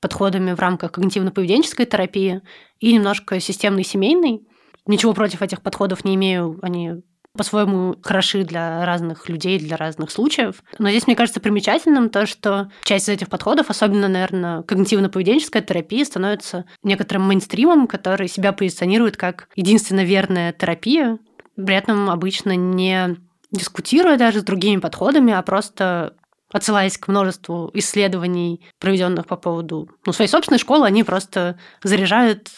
подходами 0.00 0.52
в 0.52 0.60
рамках 0.60 0.92
когнитивно-поведенческой 0.92 1.86
терапии 1.86 2.42
и 2.78 2.92
немножко 2.92 3.40
системной 3.40 3.84
семейной. 3.84 4.46
Ничего 4.86 5.14
против 5.14 5.42
этих 5.42 5.62
подходов 5.62 6.04
не 6.04 6.14
имею, 6.14 6.58
они 6.62 7.02
по-своему 7.36 7.96
хороши 8.02 8.44
для 8.44 8.84
разных 8.84 9.28
людей, 9.28 9.58
для 9.58 9.76
разных 9.76 10.10
случаев. 10.10 10.62
Но 10.78 10.90
здесь, 10.90 11.06
мне 11.06 11.16
кажется, 11.16 11.40
примечательным 11.40 12.10
то, 12.10 12.26
что 12.26 12.70
часть 12.82 13.08
из 13.08 13.10
этих 13.10 13.28
подходов, 13.28 13.70
особенно, 13.70 14.08
наверное, 14.08 14.62
когнитивно-поведенческая 14.62 15.62
терапия, 15.62 16.04
становится 16.04 16.64
некоторым 16.82 17.28
мейнстримом, 17.28 17.86
который 17.86 18.28
себя 18.28 18.52
позиционирует 18.52 19.16
как 19.16 19.48
единственно 19.54 20.04
верная 20.04 20.52
терапия, 20.52 21.18
при 21.56 21.74
этом 21.74 22.10
обычно 22.10 22.56
не 22.56 23.16
дискутируя 23.52 24.18
даже 24.18 24.40
с 24.40 24.44
другими 24.44 24.80
подходами, 24.80 25.32
а 25.32 25.42
просто 25.42 26.14
отсылаясь 26.52 26.96
к 26.96 27.08
множеству 27.08 27.70
исследований, 27.74 28.64
проведенных 28.78 29.26
по 29.26 29.36
поводу 29.36 29.90
ну, 30.04 30.12
своей 30.12 30.30
собственной 30.30 30.58
школы, 30.58 30.86
они 30.86 31.02
просто 31.02 31.58
заряжают 31.82 32.48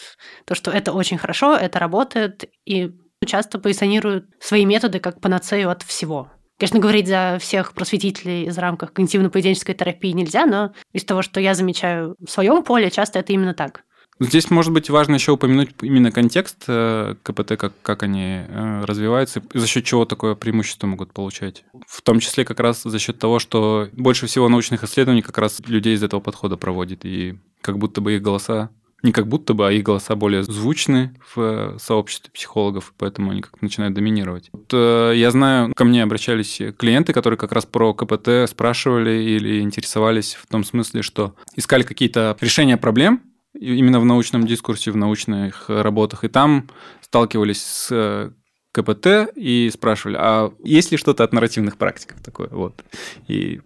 то, 0.45 0.55
что 0.55 0.70
это 0.70 0.93
очень 0.93 1.18
хорошо, 1.18 1.57
это 1.57 1.79
работает, 1.79 2.45
и 2.66 2.93
часто 3.26 3.58
позиционируют 3.58 4.26
свои 4.40 4.64
методы 4.64 5.00
как 5.00 5.20
панацею 5.20 5.70
от 5.70 5.82
всего. 5.82 6.30
Конечно, 6.58 6.80
говорить 6.80 7.06
за 7.06 7.38
всех 7.40 7.72
просветителей 7.72 8.46
из 8.46 8.58
рамках 8.58 8.92
когнитивно-поведенческой 8.92 9.74
терапии 9.74 10.10
нельзя, 10.10 10.44
но 10.44 10.72
из 10.92 11.04
того, 11.04 11.22
что 11.22 11.40
я 11.40 11.54
замечаю 11.54 12.16
в 12.18 12.28
своем 12.28 12.64
поле, 12.64 12.90
часто 12.90 13.20
это 13.20 13.32
именно 13.32 13.54
так. 13.54 13.84
Здесь, 14.20 14.50
может 14.50 14.72
быть, 14.72 14.90
важно 14.90 15.14
еще 15.14 15.32
упомянуть 15.32 15.70
именно 15.80 16.10
контекст 16.10 16.64
э, 16.66 17.14
КПТ, 17.22 17.56
как, 17.56 17.72
как 17.82 18.02
они 18.02 18.42
э, 18.48 18.84
развиваются, 18.84 19.42
за 19.54 19.66
счет 19.68 19.84
чего 19.84 20.04
такое 20.04 20.34
преимущество 20.34 20.88
могут 20.88 21.12
получать. 21.12 21.64
В 21.86 22.02
том 22.02 22.18
числе 22.18 22.44
как 22.44 22.58
раз 22.58 22.82
за 22.82 22.98
счет 22.98 23.20
того, 23.20 23.38
что 23.38 23.88
больше 23.92 24.26
всего 24.26 24.48
научных 24.48 24.82
исследований 24.82 25.22
как 25.22 25.38
раз 25.38 25.60
людей 25.68 25.94
из 25.94 26.02
этого 26.02 26.18
подхода 26.18 26.56
проводит, 26.56 27.04
и 27.04 27.38
как 27.60 27.78
будто 27.78 28.00
бы 28.00 28.16
их 28.16 28.22
голоса 28.22 28.70
не 29.03 29.12
как 29.12 29.28
будто 29.28 29.55
бы, 29.55 29.68
а 29.68 29.72
их 29.72 29.84
голоса 29.84 30.16
более 30.16 30.42
звучны 30.42 31.14
в 31.34 31.40
э, 31.40 31.78
сообществе 31.78 32.30
психологов, 32.32 32.92
поэтому 32.99 33.30
они 33.30 33.42
как-то 33.42 33.59
начинают 33.61 33.94
доминировать. 33.94 34.51
Вот, 34.53 34.72
э, 34.72 35.12
я 35.14 35.30
знаю, 35.30 35.72
ко 35.74 35.84
мне 35.84 36.03
обращались 36.03 36.61
клиенты, 36.76 37.12
которые 37.12 37.38
как 37.38 37.53
раз 37.53 37.64
про 37.64 37.94
КПТ 37.94 38.49
спрашивали 38.49 39.22
или 39.22 39.61
интересовались 39.61 40.34
в 40.34 40.46
том 40.46 40.64
смысле, 40.64 41.03
что 41.03 41.34
искали 41.55 41.84
какие-то 41.84 42.36
решения 42.40 42.76
проблем, 42.76 43.22
именно 43.55 44.01
в 44.01 44.05
научном 44.05 44.46
дискурсе, 44.46 44.90
в 44.90 44.96
научных 44.96 45.68
работах, 45.68 46.24
и 46.24 46.28
там 46.28 46.68
сталкивались 47.01 47.62
с 47.62 47.88
э, 47.90 48.30
КПТ 48.72 49.32
и 49.34 49.70
спрашивали, 49.72 50.16
а 50.18 50.53
есть 50.62 50.92
ли 50.92 50.99
что-то 50.99 51.24
от 51.24 51.32
нарративных 51.32 51.76
практиков 51.76 52.20
такое? 52.22 52.49
Вот. 52.49 52.84
И 53.26 53.61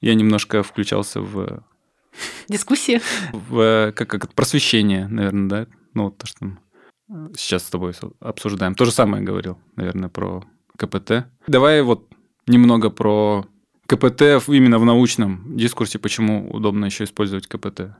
я 0.00 0.14
немножко 0.14 0.62
включался 0.62 1.20
в... 1.20 1.62
Дискуссии? 2.48 3.00
В 3.32 3.58
э, 3.60 3.92
как, 3.92 4.08
как 4.08 4.32
просвещение, 4.34 5.08
наверное, 5.08 5.48
да? 5.48 5.66
Ну, 5.94 6.04
вот 6.04 6.18
то, 6.18 6.26
что 6.26 6.44
мы 6.44 6.58
сейчас 7.36 7.64
с 7.64 7.70
тобой 7.70 7.92
обсуждаем. 8.20 8.74
То 8.74 8.84
же 8.84 8.92
самое 8.92 9.22
говорил, 9.22 9.58
наверное, 9.76 10.08
про 10.08 10.44
КПТ. 10.76 11.26
Давай 11.46 11.82
вот 11.82 12.08
немного 12.46 12.90
про 12.90 13.46
КПТ 13.86 14.22
именно 14.48 14.78
в 14.78 14.84
научном 14.84 15.56
дискурсе, 15.56 15.98
почему 15.98 16.50
удобно 16.50 16.86
еще 16.86 17.04
использовать 17.04 17.46
КПТ. 17.46 17.96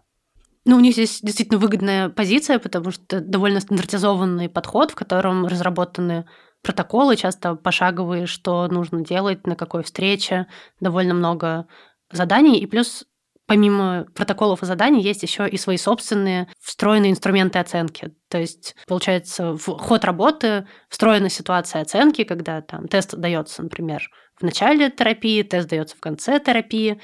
Ну, 0.65 0.77
у 0.77 0.81
них 0.81 0.95
здесь 0.95 1.21
действительно 1.23 1.59
выгодная 1.59 2.09
позиция, 2.09 2.59
потому 2.59 2.93
что 2.93 3.21
довольно 3.21 3.61
стандартизованный 3.61 4.49
подход, 4.49 4.93
в 4.93 4.95
котором 4.95 5.47
разработаны 5.47 6.27
протоколы, 6.63 7.17
часто 7.17 7.57
пошаговые, 7.57 8.27
что 8.27 8.69
нужно 8.69 9.05
делать, 9.05 9.47
на 9.47 9.57
какой 9.57 9.83
встрече, 9.83 10.47
довольно 10.81 11.15
много 11.15 11.67
заданий. 12.13 12.59
И 12.61 12.67
плюс 12.67 13.05
помимо 13.47 14.07
протоколов 14.15 14.63
и 14.63 14.67
заданий 14.67 15.03
есть 15.03 15.23
еще 15.23 15.49
и 15.49 15.57
свои 15.57 15.77
собственные 15.77 16.49
встроенные 16.61 17.13
инструменты 17.13 17.59
оценки. 17.59 18.13
То 18.29 18.39
есть, 18.39 18.75
получается, 18.87 19.53
в 19.53 19.65
ход 19.79 20.05
работы 20.05 20.67
встроена 20.89 21.29
ситуация 21.29 21.83
оценки, 21.83 22.25
когда 22.25 22.61
там 22.63 22.89
тест 22.89 23.15
дается, 23.15 23.63
например, 23.63 24.09
в 24.37 24.43
начале 24.43 24.91
терапии, 24.91 25.43
тест 25.43 25.69
дается 25.69 25.97
в 25.97 26.01
конце 26.01 26.39
терапии. 26.41 27.01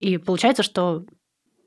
И 0.00 0.18
получается, 0.18 0.62
что 0.62 1.04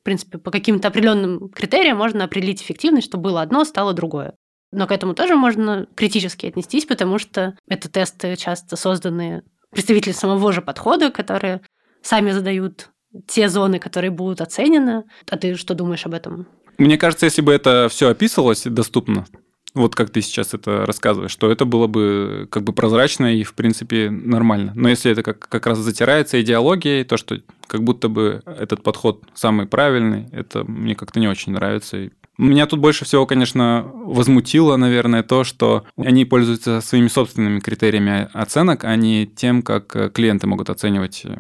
принципе, 0.08 0.38
по 0.38 0.52
каким-то 0.52 0.88
определенным 0.88 1.50
критериям 1.50 1.98
можно 1.98 2.24
определить 2.24 2.62
эффективность, 2.62 3.08
что 3.08 3.18
было 3.18 3.42
одно, 3.42 3.66
стало 3.66 3.92
другое. 3.92 4.36
Но 4.72 4.88
к 4.88 4.94
этому 4.94 5.14
тоже 5.14 5.36
можно 5.36 5.86
критически 5.96 6.46
отнестись, 6.46 6.86
потому 6.86 7.20
что 7.20 7.58
это 7.68 7.90
тесты 7.90 8.38
часто 8.38 8.78
созданы 8.78 9.44
представители 9.70 10.14
самого 10.14 10.54
же 10.54 10.62
подхода, 10.62 11.12
которые 11.12 11.60
сами 12.02 12.32
задают 12.32 12.90
те 13.28 13.50
зоны, 13.50 13.80
которые 13.80 14.12
будут 14.12 14.42
оценены. 14.42 15.04
А 15.30 15.38
ты 15.38 15.56
что 15.56 15.74
думаешь 15.74 16.06
об 16.06 16.14
этом? 16.14 16.48
Мне 16.78 16.98
кажется, 16.98 17.26
если 17.26 17.42
бы 17.42 17.52
это 17.54 17.88
все 17.90 18.10
описывалось 18.10 18.64
доступно, 18.64 19.26
вот 19.74 19.96
как 19.96 20.10
ты 20.10 20.22
сейчас 20.22 20.54
это 20.54 20.86
рассказываешь, 20.86 21.32
что 21.32 21.52
это 21.52 21.66
было 21.66 21.88
бы 21.88 22.48
как 22.52 22.64
бы 22.64 22.74
прозрачно 22.74 23.36
и, 23.36 23.44
в 23.44 23.54
принципе, 23.54 24.10
нормально. 24.10 24.74
Но 24.76 24.90
если 24.90 25.12
это 25.12 25.24
как, 25.24 25.40
как 25.40 25.68
раз 25.68 25.80
затирается 25.80 26.42
идеологией, 26.42 27.04
то, 27.04 27.18
что 27.18 27.40
как 27.68 27.84
будто 27.84 28.10
бы 28.10 28.42
этот 28.46 28.84
подход 28.84 29.24
самый 29.34 29.68
правильный, 29.68 30.28
это 30.32 30.64
мне 30.64 30.96
как-то 30.96 31.20
не 31.20 31.28
очень 31.28 31.54
нравится. 31.54 32.10
Меня 32.38 32.68
тут 32.68 32.80
больше 32.80 33.06
всего, 33.06 33.26
конечно, 33.26 33.90
возмутило, 33.94 34.78
наверное, 34.78 35.24
то, 35.24 35.44
что 35.44 35.86
они 35.98 36.24
пользуются 36.24 36.82
своими 36.82 37.08
собственными 37.08 37.60
критериями 37.60 38.30
оценок, 38.34 38.84
а 38.84 38.96
не 38.96 39.26
тем, 39.26 39.64
как 39.64 40.14
клиенты 40.14 40.46
могут 40.46 40.70
оценивать 40.70 41.24
э, 41.26 41.36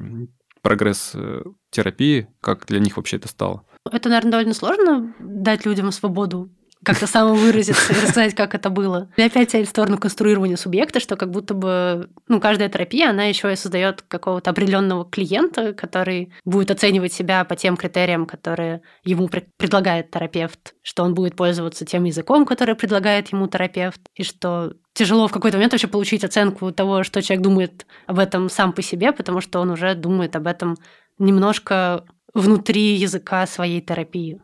прогресс 0.64 1.12
э, 1.14 1.44
терапии, 1.78 2.28
как 2.42 2.66
для 2.66 2.80
них 2.80 2.98
вообще 2.98 3.18
это 3.18 3.28
стало. 3.28 3.64
Это, 3.90 4.10
наверное, 4.10 4.32
довольно 4.32 4.54
сложно 4.54 5.14
дать 5.20 5.66
людям 5.66 5.92
свободу 5.92 6.50
как-то 6.84 7.08
самовыразиться 7.08 7.94
и 7.94 7.96
рассказать, 7.96 8.36
как 8.36 8.56
это 8.56 8.70
было. 8.70 9.10
И 9.18 9.22
опять 9.22 9.52
тянет 9.52 9.68
в 9.68 9.72
сторону 9.72 9.98
конструирования 9.98 10.56
субъекта, 10.56 11.00
что 11.00 11.16
как 11.16 11.32
будто 11.32 11.54
бы 11.54 12.10
ну, 12.28 12.40
каждая 12.40 12.70
терапия, 12.70 13.10
она 13.10 13.26
еще 13.26 13.52
и 13.52 13.56
создает 13.56 14.04
какого-то 14.04 14.52
определенного 14.52 15.04
клиента, 15.04 15.74
который 15.74 16.32
будет 16.46 16.72
оценивать 16.72 17.14
себя 17.14 17.44
по 17.46 17.56
тем 17.56 17.78
критериям, 17.78 18.26
которые 18.26 18.82
ему 19.04 19.28
предлагает 19.28 20.12
терапевт, 20.12 20.76
что 20.82 21.04
он 21.04 21.14
будет 21.14 21.36
пользоваться 21.36 21.86
тем 21.86 22.04
языком, 22.04 22.46
который 22.46 22.76
предлагает 22.76 23.30
ему 23.30 23.48
терапевт, 23.48 24.00
и 24.16 24.24
что 24.24 24.74
тяжело 24.94 25.28
в 25.28 25.32
какой-то 25.32 25.58
момент 25.58 25.74
вообще 25.74 25.88
получить 25.88 26.24
оценку 26.24 26.72
того, 26.72 27.04
что 27.04 27.22
человек 27.22 27.44
думает 27.44 27.86
об 28.06 28.20
этом 28.20 28.50
сам 28.50 28.74
по 28.74 28.82
себе, 28.82 29.12
потому 29.12 29.42
что 29.42 29.60
он 29.60 29.72
уже 29.72 29.94
думает 29.94 30.36
об 30.36 30.48
этом 30.48 30.78
немножко 31.20 32.06
внутри 32.34 32.96
языка 32.96 33.46
своей 33.48 33.82
терапии. 33.82 34.42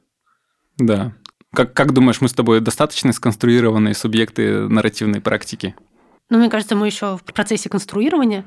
Да, 0.78 1.14
как, 1.54 1.74
как 1.74 1.94
думаешь, 1.94 2.20
мы 2.20 2.30
с 2.30 2.34
тобой 2.34 2.62
достаточно 2.62 3.14
сконструированные 3.14 3.94
субъекты 3.94 4.68
нарративной 4.68 5.22
практики? 5.22 5.76
Ну, 6.30 6.40
мне 6.40 6.50
кажется, 6.50 6.76
мы 6.76 6.88
еще 6.88 7.18
в 7.18 7.24
процессе 7.24 7.70
конструирования. 7.70 8.46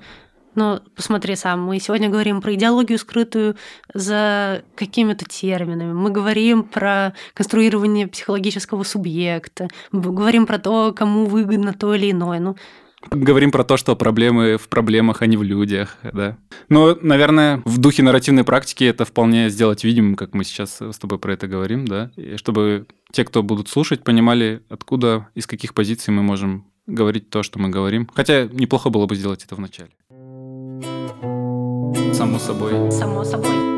Но 0.56 0.80
посмотри 0.96 1.36
сам, 1.36 1.62
мы 1.62 1.78
сегодня 1.78 2.08
говорим 2.08 2.40
про 2.40 2.54
идеологию, 2.54 2.98
скрытую 2.98 3.56
за 3.92 4.64
какими-то 4.74 5.26
терминами. 5.26 5.92
Мы 5.92 6.10
говорим 6.10 6.64
про 6.64 7.12
конструирование 7.34 8.08
психологического 8.08 8.82
субъекта. 8.82 9.68
Мы 9.92 10.00
говорим 10.00 10.46
про 10.46 10.58
то, 10.58 10.94
кому 10.96 11.26
выгодно 11.26 11.74
то 11.74 11.94
или 11.94 12.10
иное. 12.10 12.40
Ну, 12.40 12.56
Говорим 13.10 13.50
про 13.50 13.64
то, 13.64 13.76
что 13.76 13.96
проблемы 13.96 14.56
в 14.56 14.68
проблемах, 14.68 15.22
а 15.22 15.26
не 15.26 15.36
в 15.36 15.42
людях, 15.42 15.96
да. 16.02 16.36
Но, 16.68 16.96
наверное, 17.00 17.62
в 17.64 17.78
духе 17.78 18.02
нарративной 18.02 18.44
практики 18.44 18.84
это 18.84 19.04
вполне 19.04 19.48
сделать 19.50 19.84
видимым, 19.84 20.14
как 20.14 20.34
мы 20.34 20.44
сейчас 20.44 20.80
с 20.80 20.98
тобой 20.98 21.18
про 21.18 21.32
это 21.32 21.46
говорим, 21.46 21.86
да, 21.86 22.10
и 22.16 22.36
чтобы 22.36 22.86
те, 23.12 23.24
кто 23.24 23.42
будут 23.42 23.68
слушать, 23.68 24.02
понимали, 24.04 24.62
откуда, 24.68 25.28
из 25.34 25.46
каких 25.46 25.74
позиций 25.74 26.12
мы 26.12 26.22
можем 26.22 26.66
говорить 26.86 27.30
то, 27.30 27.42
что 27.42 27.58
мы 27.58 27.68
говорим. 27.68 28.08
Хотя 28.14 28.44
неплохо 28.44 28.90
было 28.90 29.06
бы 29.06 29.16
сделать 29.16 29.44
это 29.44 29.54
вначале. 29.54 29.90
Само 32.12 32.38
собой. 32.38 32.90
Само 32.90 33.24
собой. 33.24 33.75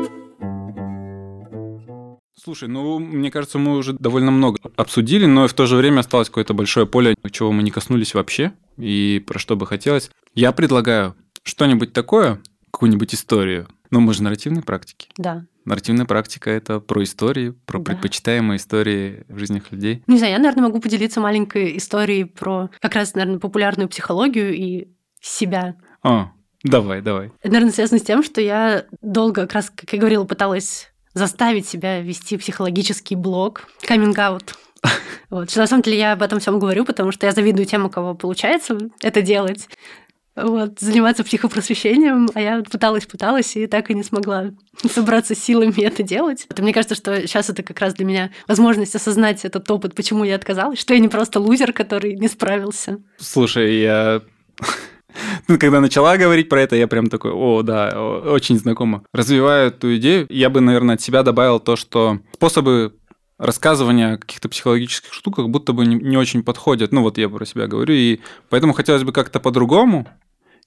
Слушай, 2.41 2.69
ну, 2.69 2.99
мне 2.99 3.31
кажется, 3.31 3.59
мы 3.59 3.75
уже 3.75 3.93
довольно 3.93 4.31
много 4.31 4.57
обсудили, 4.77 5.25
но 5.25 5.47
в 5.47 5.53
то 5.53 5.65
же 5.65 5.75
время 5.75 5.99
осталось 5.99 6.29
какое-то 6.29 6.53
большое 6.53 6.85
поле, 6.85 7.15
чего 7.31 7.51
мы 7.51 7.63
не 7.63 7.71
коснулись 7.71 8.13
вообще, 8.13 8.53
и 8.77 9.21
про 9.27 9.39
что 9.39 9.57
бы 9.57 9.67
хотелось. 9.67 10.09
Я 10.35 10.53
предлагаю 10.53 11.15
что-нибудь 11.43 11.91
такое, 11.91 12.39
какую-нибудь 12.71 13.13
историю. 13.13 13.67
Ну, 13.91 13.99
мы 13.99 14.13
же 14.13 14.23
нарративной 14.23 14.61
практики. 14.61 15.09
Да. 15.17 15.45
Нарративная 15.65 16.05
практика– 16.05 16.49
это 16.51 16.79
про 16.79 17.03
истории, 17.03 17.49
про 17.65 17.79
да. 17.79 17.85
предпочитаемые 17.85 18.57
истории 18.57 19.25
в 19.27 19.37
жизнях 19.37 19.71
людей. 19.71 20.03
Не 20.07 20.17
знаю, 20.17 20.33
я, 20.33 20.39
наверное, 20.39 20.67
могу 20.67 20.79
поделиться 20.79 21.19
маленькой 21.19 21.77
историей 21.77 22.23
про 22.23 22.69
как 22.79 22.95
раз, 22.95 23.15
наверное, 23.15 23.39
популярную 23.39 23.89
психологию 23.89 24.55
и 24.55 24.87
себя. 25.19 25.75
О, 26.03 26.31
давай, 26.63 27.01
давай. 27.01 27.31
Это, 27.41 27.51
наверное, 27.51 27.73
связано 27.73 27.99
с 27.99 28.03
тем, 28.03 28.23
что 28.23 28.39
я 28.39 28.85
долго, 29.01 29.41
как 29.41 29.53
раз, 29.53 29.69
как 29.69 29.91
я 29.91 29.99
говорила, 29.99 30.23
пыталась 30.23 30.88
заставить 31.13 31.67
себя 31.67 32.01
вести 32.01 32.37
психологический 32.37 33.15
блог, 33.15 33.67
каминг-аут. 33.85 34.55
Вот. 35.29 35.51
Что 35.51 35.59
на 35.59 35.67
самом 35.67 35.83
деле 35.83 35.99
я 35.99 36.13
об 36.13 36.23
этом 36.23 36.39
всем 36.39 36.57
говорю, 36.57 36.85
потому 36.85 37.11
что 37.11 37.27
я 37.27 37.33
завидую 37.33 37.67
тем, 37.67 37.85
у 37.85 37.89
кого 37.89 38.15
получается 38.15 38.79
это 38.99 39.21
делать. 39.21 39.67
Вот, 40.35 40.79
заниматься 40.79 41.23
психопросвещением, 41.23 42.29
а 42.33 42.41
я 42.41 42.63
пыталась, 42.63 43.05
пыталась 43.05 43.55
и 43.55 43.67
так 43.67 43.89
и 43.89 43.93
не 43.93 44.03
смогла 44.03 44.51
собраться 44.89 45.35
силами 45.35 45.81
это 45.83 46.01
делать. 46.01 46.47
И 46.55 46.61
мне 46.61 46.73
кажется, 46.73 46.95
что 46.95 47.27
сейчас 47.27 47.49
это 47.49 47.61
как 47.61 47.79
раз 47.79 47.93
для 47.93 48.05
меня 48.05 48.31
возможность 48.47 48.95
осознать 48.95 49.43
этот 49.45 49.69
опыт, 49.69 49.95
почему 49.95 50.23
я 50.23 50.35
отказалась, 50.35 50.79
что 50.79 50.93
я 50.93 50.99
не 50.99 51.09
просто 51.09 51.39
лузер, 51.39 51.73
который 51.73 52.15
не 52.15 52.27
справился. 52.27 52.99
Слушай, 53.17 53.81
я 53.81 54.21
когда 55.59 55.81
начала 55.81 56.17
говорить 56.17 56.49
про 56.49 56.61
это, 56.61 56.75
я 56.75 56.87
прям 56.87 57.07
такой, 57.07 57.31
о, 57.31 57.61
да, 57.63 57.89
очень 57.99 58.57
знакомо. 58.57 59.03
Развивая 59.13 59.67
эту 59.67 59.95
идею, 59.97 60.27
я 60.29 60.49
бы, 60.49 60.61
наверное, 60.61 60.95
от 60.95 61.01
себя 61.01 61.23
добавил 61.23 61.59
то, 61.59 61.75
что 61.75 62.19
способы 62.33 62.95
рассказывания 63.37 64.13
о 64.13 64.17
каких-то 64.17 64.49
психологических 64.49 65.13
штуках 65.13 65.47
будто 65.49 65.73
бы 65.73 65.85
не, 65.85 65.95
не 65.95 66.17
очень 66.17 66.43
подходят. 66.43 66.91
Ну, 66.91 67.01
вот 67.01 67.17
я 67.17 67.29
про 67.29 67.45
себя 67.45 67.67
говорю, 67.67 67.93
и 67.93 68.19
поэтому 68.49 68.73
хотелось 68.73 69.03
бы 69.03 69.11
как-то 69.11 69.39
по-другому. 69.39 70.07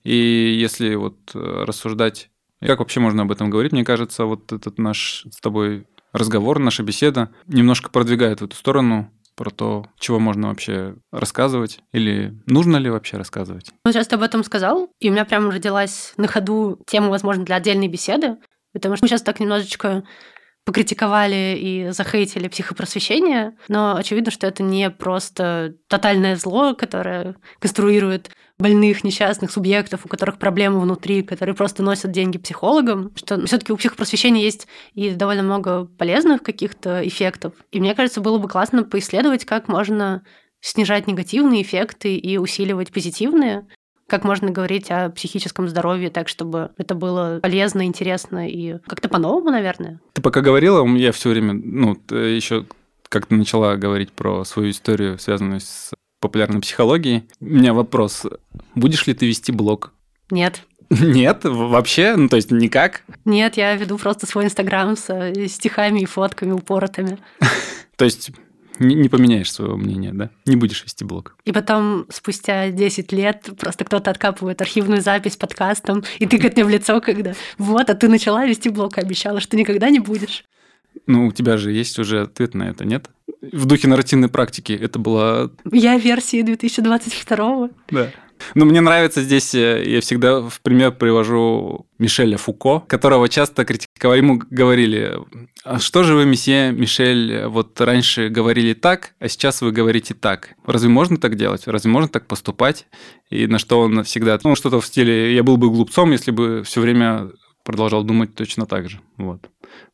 И 0.04 0.16
если 0.58 0.94
вот 0.96 1.16
э, 1.34 1.64
рассуждать 1.64 2.30
как 2.66 2.78
вообще 2.78 3.00
можно 3.00 3.22
об 3.22 3.32
этом 3.32 3.50
говорить? 3.50 3.72
Мне 3.72 3.84
кажется, 3.84 4.24
вот 4.24 4.52
этот 4.52 4.78
наш 4.78 5.26
с 5.30 5.40
тобой 5.40 5.86
разговор, 6.12 6.58
наша 6.58 6.82
беседа 6.82 7.30
немножко 7.46 7.90
продвигает 7.90 8.40
в 8.40 8.44
эту 8.44 8.56
сторону 8.56 9.10
про 9.34 9.50
то, 9.50 9.86
чего 9.98 10.18
можно 10.18 10.48
вообще 10.48 10.94
рассказывать 11.10 11.80
или 11.92 12.34
нужно 12.46 12.76
ли 12.76 12.90
вообще 12.90 13.16
рассказывать. 13.16 13.70
Ну, 13.84 13.92
сейчас 13.92 14.08
ты 14.08 14.16
об 14.16 14.22
этом 14.22 14.44
сказал, 14.44 14.90
и 15.00 15.08
у 15.08 15.12
меня 15.12 15.24
прямо 15.24 15.50
родилась 15.50 16.12
на 16.16 16.28
ходу 16.28 16.78
тема, 16.86 17.08
возможно, 17.08 17.44
для 17.44 17.56
отдельной 17.56 17.88
беседы, 17.88 18.36
потому 18.72 18.96
что 18.96 19.04
мы 19.04 19.08
сейчас 19.08 19.22
так 19.22 19.40
немножечко 19.40 20.04
покритиковали 20.64 21.56
и 21.58 21.90
захейтили 21.90 22.48
психопросвещение, 22.48 23.56
но 23.68 23.96
очевидно, 23.96 24.30
что 24.30 24.46
это 24.46 24.62
не 24.62 24.90
просто 24.90 25.74
тотальное 25.88 26.36
зло, 26.36 26.74
которое 26.74 27.36
конструирует 27.58 28.30
больных, 28.62 29.04
несчастных 29.04 29.50
субъектов, 29.50 30.04
у 30.04 30.08
которых 30.08 30.38
проблемы 30.38 30.80
внутри, 30.80 31.22
которые 31.22 31.54
просто 31.54 31.82
носят 31.82 32.12
деньги 32.12 32.38
психологам, 32.38 33.12
что 33.16 33.44
все-таки 33.46 33.72
у 33.72 33.76
психопросвещения 33.76 34.42
есть 34.42 34.66
и 34.94 35.10
довольно 35.10 35.42
много 35.42 35.84
полезных 35.84 36.42
каких-то 36.42 37.06
эффектов. 37.06 37.52
И 37.72 37.80
мне 37.80 37.94
кажется, 37.94 38.20
было 38.20 38.38
бы 38.38 38.48
классно 38.48 38.84
поисследовать, 38.84 39.44
как 39.44 39.68
можно 39.68 40.22
снижать 40.60 41.06
негативные 41.06 41.62
эффекты 41.62 42.16
и 42.16 42.38
усиливать 42.38 42.92
позитивные 42.92 43.66
как 44.08 44.24
можно 44.24 44.50
говорить 44.50 44.90
о 44.90 45.08
психическом 45.08 45.68
здоровье 45.68 46.10
так, 46.10 46.28
чтобы 46.28 46.72
это 46.76 46.94
было 46.94 47.40
полезно, 47.40 47.86
интересно 47.86 48.46
и 48.46 48.76
как-то 48.86 49.08
по-новому, 49.08 49.50
наверное. 49.50 50.00
Ты 50.12 50.20
пока 50.20 50.42
говорила, 50.42 50.86
я 50.96 51.12
все 51.12 51.30
время, 51.30 51.54
ну, 51.54 51.96
еще 52.10 52.66
как 53.08 53.26
ты 53.26 53.36
начала 53.36 53.76
говорить 53.76 54.12
про 54.12 54.44
свою 54.44 54.70
историю, 54.70 55.18
связанную 55.18 55.60
с 55.60 55.94
популярной 56.22 56.60
психологией. 56.60 57.24
У 57.40 57.44
меня 57.46 57.74
вопрос. 57.74 58.24
Будешь 58.74 59.06
ли 59.06 59.12
ты 59.12 59.26
вести 59.26 59.52
блог? 59.52 59.92
Нет. 60.30 60.62
Нет, 60.90 61.40
вообще, 61.44 62.16
ну 62.16 62.28
то 62.28 62.36
есть 62.36 62.50
никак? 62.50 63.02
Нет, 63.24 63.56
я 63.56 63.74
веду 63.76 63.98
просто 63.98 64.26
свой 64.26 64.44
инстаграм 64.44 64.96
с 64.96 65.32
стихами 65.48 66.00
и 66.00 66.06
фотками 66.06 66.52
упоротыми. 66.52 67.18
То 67.96 68.04
есть 68.04 68.30
не, 68.78 69.08
поменяешь 69.08 69.52
своего 69.52 69.76
мнения, 69.76 70.12
да? 70.12 70.30
Не 70.44 70.56
будешь 70.56 70.82
вести 70.82 71.04
блог. 71.04 71.36
И 71.44 71.52
потом, 71.52 72.06
спустя 72.10 72.70
10 72.70 73.12
лет, 73.12 73.48
просто 73.58 73.84
кто-то 73.84 74.10
откапывает 74.10 74.60
архивную 74.60 75.02
запись 75.02 75.36
подкастом 75.36 76.04
и 76.18 76.26
тыкает 76.26 76.56
мне 76.56 76.64
в 76.64 76.68
лицо, 76.68 77.00
когда 77.00 77.34
вот, 77.58 77.88
а 77.88 77.94
ты 77.94 78.08
начала 78.08 78.44
вести 78.44 78.70
блог, 78.70 78.98
обещала, 78.98 79.40
что 79.40 79.56
никогда 79.56 79.88
не 79.88 80.00
будешь. 80.00 80.44
Ну, 81.06 81.26
у 81.26 81.32
тебя 81.32 81.56
же 81.56 81.72
есть 81.72 81.98
уже 81.98 82.22
ответ 82.22 82.54
на 82.54 82.64
это, 82.70 82.84
нет? 82.84 83.10
В 83.40 83.66
духе 83.66 83.88
нарративной 83.88 84.28
практики 84.28 84.72
это 84.72 84.98
была... 84.98 85.50
Я 85.70 85.98
версии 85.98 86.42
2022 86.42 87.70
Да. 87.90 88.10
Но 88.54 88.64
мне 88.64 88.80
нравится 88.80 89.22
здесь, 89.22 89.54
э, 89.54 89.82
я 89.86 90.00
всегда 90.00 90.40
в 90.40 90.60
пример 90.62 90.92
привожу 90.92 91.86
Мишеля 91.98 92.36
Фуко, 92.36 92.80
которого 92.80 93.28
часто 93.28 93.64
критиковали, 93.64 94.18
ему 94.18 94.42
говорили, 94.50 95.16
а 95.64 95.78
что 95.78 96.02
же 96.02 96.14
вы, 96.14 96.26
месье 96.26 96.72
Мишель, 96.72 97.46
вот 97.46 97.80
раньше 97.80 98.28
говорили 98.28 98.74
так, 98.74 99.14
а 99.20 99.28
сейчас 99.28 99.62
вы 99.62 99.72
говорите 99.72 100.14
так. 100.14 100.54
Разве 100.66 100.88
можно 100.88 101.16
так 101.18 101.36
делать? 101.36 101.66
Разве 101.66 101.90
можно 101.90 102.08
так 102.08 102.26
поступать? 102.26 102.86
И 103.30 103.46
на 103.46 103.58
что 103.58 103.80
он 103.80 104.02
всегда, 104.04 104.38
ну, 104.42 104.54
что-то 104.54 104.80
в 104.80 104.86
стиле 104.86 105.34
«я 105.34 105.42
был 105.42 105.56
бы 105.56 105.70
глупцом, 105.70 106.10
если 106.10 106.30
бы 106.30 106.62
все 106.64 106.80
время 106.80 107.30
продолжал 107.64 108.02
думать 108.02 108.34
точно 108.34 108.66
так 108.66 108.88
же». 108.88 109.00
Вот. 109.16 109.48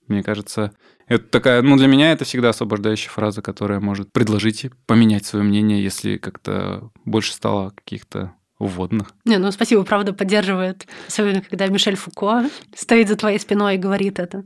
Мне 0.08 0.22
кажется, 0.22 0.72
это 1.06 1.24
такая, 1.28 1.62
ну, 1.62 1.76
для 1.76 1.86
меня 1.86 2.12
это 2.12 2.24
всегда 2.24 2.50
освобождающая 2.50 3.10
фраза, 3.10 3.42
которая 3.42 3.80
может 3.80 4.12
предложить 4.12 4.66
поменять 4.86 5.26
свое 5.26 5.44
мнение, 5.44 5.82
если 5.82 6.16
как-то 6.16 6.90
больше 7.04 7.32
стало 7.32 7.70
каких-то 7.70 8.34
вводных. 8.58 9.12
Не, 9.24 9.38
ну 9.38 9.50
спасибо, 9.52 9.84
правда, 9.84 10.12
поддерживает. 10.12 10.86
Особенно, 11.06 11.40
когда 11.40 11.66
Мишель 11.66 11.96
Фуко 11.96 12.44
стоит 12.74 13.08
за 13.08 13.16
твоей 13.16 13.38
спиной 13.38 13.76
и 13.76 13.78
говорит 13.78 14.18
это. 14.18 14.44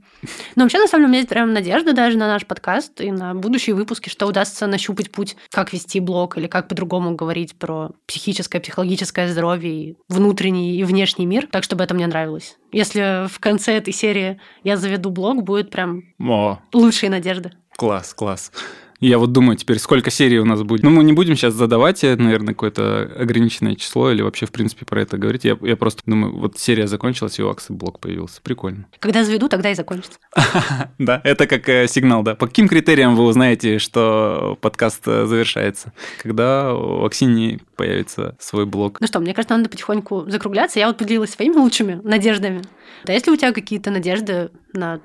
Но 0.55 0.65
вообще, 0.65 0.79
на 0.79 0.87
самом 0.87 1.05
деле, 1.05 1.07
у 1.07 1.09
меня 1.09 1.19
есть 1.19 1.29
прям 1.29 1.53
надежда 1.53 1.93
даже 1.93 2.19
на 2.19 2.29
наш 2.29 2.47
подкаст 2.47 3.01
и 3.01 3.11
на 3.11 3.35
будущие 3.35 3.75
выпуски, 3.75 4.09
что 4.09 4.27
удастся 4.27 4.67
нащупать 4.67 5.11
путь, 5.11 5.37
как 5.51 5.73
вести 5.73 6.01
блог 6.01 6.37
или 6.37 6.47
как 6.47 6.69
по-другому 6.69 7.15
говорить 7.15 7.55
про 7.57 7.91
психическое, 8.07 8.61
психологическое 8.61 9.29
здоровье, 9.29 9.73
и 9.73 9.97
внутренний 10.09 10.77
и 10.77 10.85
внешний 10.85 11.27
мир, 11.27 11.47
так, 11.51 11.65
чтобы 11.65 11.85
это 11.85 11.95
мне 11.95 12.07
нравилось. 12.07 12.59
Если 12.71 13.27
в 13.29 13.39
конце 13.39 13.77
этой 13.77 13.93
серии 13.93 14.41
я 14.65 14.77
заведу 14.77 15.11
блог, 15.11 15.43
будет 15.43 15.71
прям 15.71 16.03
О. 16.19 16.59
лучшие 16.73 17.11
надежды. 17.11 17.53
Класс, 17.77 18.13
класс. 18.15 18.53
Я 19.03 19.19
вот 19.19 19.33
думаю 19.33 19.57
теперь, 19.57 19.81
сколько 19.81 20.13
серий 20.13 20.39
у 20.39 20.45
нас 20.45 20.63
будет. 20.63 20.85
Ну, 20.85 20.91
мы 20.91 21.03
не 21.03 21.13
будем 21.13 21.35
сейчас 21.35 21.55
задавать, 21.55 22.05
э, 22.05 22.15
наверное, 22.15 22.55
какое-то 22.55 23.11
ограниченное 23.19 23.75
число 23.75 24.13
или 24.13 24.23
вообще, 24.23 24.47
в 24.47 24.53
принципе, 24.53 24.87
про 24.87 25.03
это 25.03 25.19
говорить. 25.19 25.43
Я, 25.43 25.59
я 25.61 25.77
просто 25.77 26.03
думаю, 26.07 26.39
вот 26.39 26.57
серия 26.57 26.87
закончилась, 26.87 27.37
и 27.41 27.43
у 27.43 27.49
Аксы 27.49 27.73
блок 27.73 27.99
появился. 27.99 28.41
Прикольно. 28.41 28.87
Когда 29.01 29.25
заведу, 29.25 29.49
тогда 29.49 29.71
и 29.71 29.75
закончится. 29.75 30.19
Да, 30.99 31.21
это 31.25 31.49
как 31.49 31.69
э, 31.69 31.89
сигнал, 31.89 32.23
да. 32.23 32.37
По 32.37 32.47
каким 32.47 32.69
критериям 32.69 33.17
вы 33.17 33.25
узнаете, 33.25 33.81
что 33.81 34.57
подкаст 34.61 35.03
э, 35.07 35.27
завершается? 35.27 35.93
Когда 36.23 36.73
у 36.73 37.05
Аксини 37.05 37.59
появится 37.75 38.37
свой 38.39 38.67
блог? 38.67 39.01
Ну 39.01 39.09
что, 39.09 39.19
мне 39.19 39.35
кажется, 39.35 39.57
надо 39.57 39.69
потихоньку 39.69 40.27
закругляться. 40.29 40.79
Я 40.79 40.87
вот 40.87 40.99
поделилась 40.99 41.31
своими 41.31 41.57
лучшими 41.57 42.01
надеждами. 42.05 42.63
Да, 43.05 43.13
если 43.13 43.33
у 43.33 43.37
тебя 43.37 43.53
какие-то 43.53 43.91
надежды 43.91 44.51
на 44.73 45.01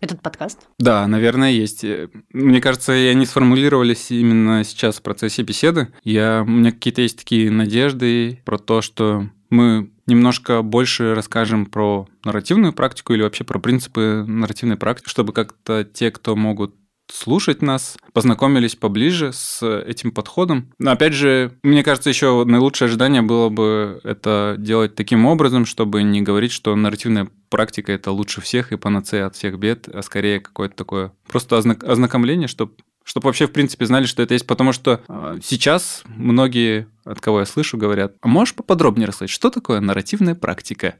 этот 0.00 0.22
подкаст? 0.22 0.58
Да, 0.78 1.06
наверное, 1.06 1.50
есть. 1.50 1.84
Мне 2.32 2.60
кажется, 2.60 2.94
и 2.94 3.06
они 3.06 3.26
сформулировались 3.26 4.10
именно 4.10 4.64
сейчас 4.64 4.98
в 4.98 5.02
процессе 5.02 5.42
беседы. 5.42 5.88
Я, 6.04 6.42
у 6.46 6.50
меня 6.50 6.72
какие-то 6.72 7.02
есть 7.02 7.18
такие 7.18 7.50
надежды 7.50 8.40
про 8.44 8.58
то, 8.58 8.80
что 8.80 9.28
мы 9.50 9.90
немножко 10.06 10.62
больше 10.62 11.14
расскажем 11.14 11.66
про 11.66 12.08
нарративную 12.24 12.72
практику 12.72 13.12
или 13.12 13.22
вообще 13.22 13.44
про 13.44 13.58
принципы 13.58 14.24
нарративной 14.26 14.76
практики, 14.76 15.08
чтобы 15.08 15.32
как-то 15.32 15.84
те, 15.84 16.10
кто 16.10 16.36
могут 16.36 16.74
слушать 17.12 17.62
нас, 17.62 17.96
познакомились 18.12 18.76
поближе 18.76 19.32
с 19.32 19.66
этим 19.66 20.12
подходом. 20.12 20.72
Но 20.78 20.92
опять 20.92 21.12
же, 21.12 21.52
мне 21.62 21.82
кажется, 21.82 22.10
еще 22.10 22.44
наилучшее 22.44 22.86
ожидание 22.86 23.22
было 23.22 23.48
бы 23.48 24.00
это 24.04 24.56
делать 24.58 24.94
таким 24.94 25.26
образом, 25.26 25.66
чтобы 25.66 26.02
не 26.02 26.22
говорить, 26.22 26.52
что 26.52 26.74
нарративная 26.74 27.28
практика 27.48 27.92
это 27.92 28.10
лучше 28.12 28.40
всех 28.40 28.72
и 28.72 28.76
панацея 28.76 29.26
от 29.26 29.36
всех 29.36 29.58
бед, 29.58 29.88
а 29.88 30.02
скорее 30.02 30.40
какое-то 30.40 30.76
такое 30.76 31.12
просто 31.28 31.56
ознакомление, 31.56 32.48
чтобы 32.48 32.72
чтобы 33.10 33.26
вообще, 33.26 33.48
в 33.48 33.50
принципе, 33.52 33.86
знали, 33.86 34.04
что 34.04 34.22
это 34.22 34.34
есть. 34.34 34.46
Потому 34.46 34.72
что 34.72 35.00
э, 35.08 35.38
сейчас 35.42 36.04
многие, 36.06 36.86
от 37.04 37.20
кого 37.20 37.40
я 37.40 37.44
слышу, 37.44 37.76
говорят, 37.76 38.14
а 38.20 38.28
можешь 38.28 38.54
поподробнее 38.54 39.08
рассказать, 39.08 39.30
что 39.30 39.50
такое 39.50 39.80
нарративная 39.80 40.36
практика? 40.36 40.94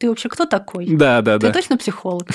Ты 0.00 0.08
вообще 0.08 0.28
кто 0.28 0.44
такой? 0.44 0.88
Да, 0.88 1.22
да, 1.22 1.38
Ты 1.38 1.46
да. 1.46 1.52
Ты 1.52 1.60
точно 1.60 1.78
психолог? 1.78 2.26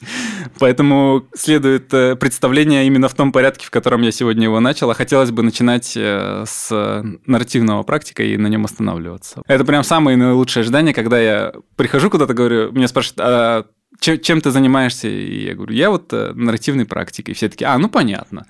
Поэтому 0.58 1.26
следует 1.36 1.92
э, 1.92 2.16
представление 2.16 2.86
именно 2.86 3.10
в 3.10 3.14
том 3.14 3.32
порядке, 3.32 3.66
в 3.66 3.70
котором 3.70 4.00
я 4.00 4.12
сегодня 4.12 4.44
его 4.44 4.60
начал. 4.60 4.90
А 4.90 4.94
хотелось 4.94 5.30
бы 5.30 5.42
начинать 5.42 5.92
э, 5.94 6.44
с 6.46 7.04
нарративного 7.26 7.82
практика 7.82 8.22
и 8.22 8.38
на 8.38 8.46
нем 8.46 8.64
останавливаться. 8.64 9.42
Это 9.46 9.66
прям 9.66 9.84
самое 9.84 10.16
наилучшее 10.16 10.62
ожидание, 10.62 10.94
когда 10.94 11.20
я 11.20 11.52
прихожу 11.76 12.08
куда-то, 12.08 12.32
говорю, 12.32 12.72
меня 12.72 12.88
спрашивают, 12.88 13.20
а 13.20 13.66
чем, 13.98 14.20
чем 14.20 14.40
ты 14.40 14.50
занимаешься? 14.50 15.08
И 15.08 15.44
я 15.46 15.54
говорю, 15.54 15.74
я 15.74 15.90
вот 15.90 16.12
э, 16.12 16.32
нарративной 16.34 16.84
практикой. 16.84 17.34
Все 17.34 17.48
таки 17.48 17.64
а, 17.64 17.76
ну 17.78 17.88
понятно. 17.88 18.46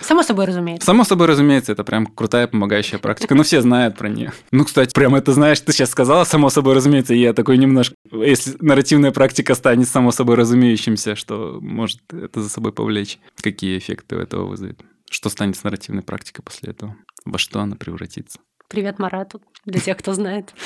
Само 0.00 0.22
собой 0.22 0.46
разумеется. 0.46 0.84
Само 0.84 1.04
собой 1.04 1.28
разумеется, 1.28 1.72
это 1.72 1.84
прям 1.84 2.06
крутая 2.06 2.48
помогающая 2.48 2.98
практика. 2.98 3.34
Ну, 3.34 3.44
все 3.44 3.60
знают 3.62 3.96
про 3.96 4.08
нее. 4.08 4.32
Ну, 4.50 4.64
кстати, 4.64 4.92
прям 4.92 5.14
это 5.14 5.32
знаешь, 5.32 5.60
ты 5.60 5.72
сейчас 5.72 5.90
сказала, 5.90 6.24
само 6.24 6.50
собой 6.50 6.74
разумеется, 6.74 7.14
и 7.14 7.20
я 7.20 7.32
такой 7.32 7.58
немножко... 7.58 7.94
Если 8.10 8.56
нарративная 8.60 9.12
практика 9.12 9.54
станет 9.54 9.88
само 9.88 10.10
собой 10.10 10.34
разумеющимся, 10.34 11.14
что 11.14 11.58
может 11.60 12.00
это 12.12 12.42
за 12.42 12.48
собой 12.48 12.72
повлечь? 12.72 13.18
Какие 13.40 13.78
эффекты 13.78 14.16
у 14.16 14.18
этого 14.18 14.46
вызовет? 14.46 14.80
Что 15.10 15.28
станет 15.28 15.56
с 15.56 15.62
нарративной 15.62 16.02
практикой 16.02 16.42
после 16.42 16.70
этого? 16.70 16.96
Во 17.24 17.38
что 17.38 17.60
она 17.60 17.76
превратится? 17.76 18.40
Привет 18.68 18.98
Марату, 18.98 19.40
для 19.64 19.80
тех, 19.80 19.96
кто 19.96 20.12
знает. 20.12 20.54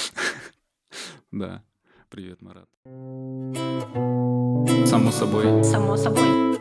Да. 1.30 1.62
Привет, 2.10 2.40
Марат. 2.40 2.66
Само 4.88 5.12
собой. 5.12 5.62
Само 5.62 5.96
собой. 5.98 6.58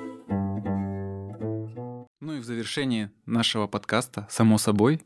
Ну 2.19 2.33
и 2.33 2.39
в 2.39 2.43
завершении 2.43 3.09
нашего 3.25 3.65
подкаста, 3.67 4.27
само 4.29 4.57
собой, 4.57 4.99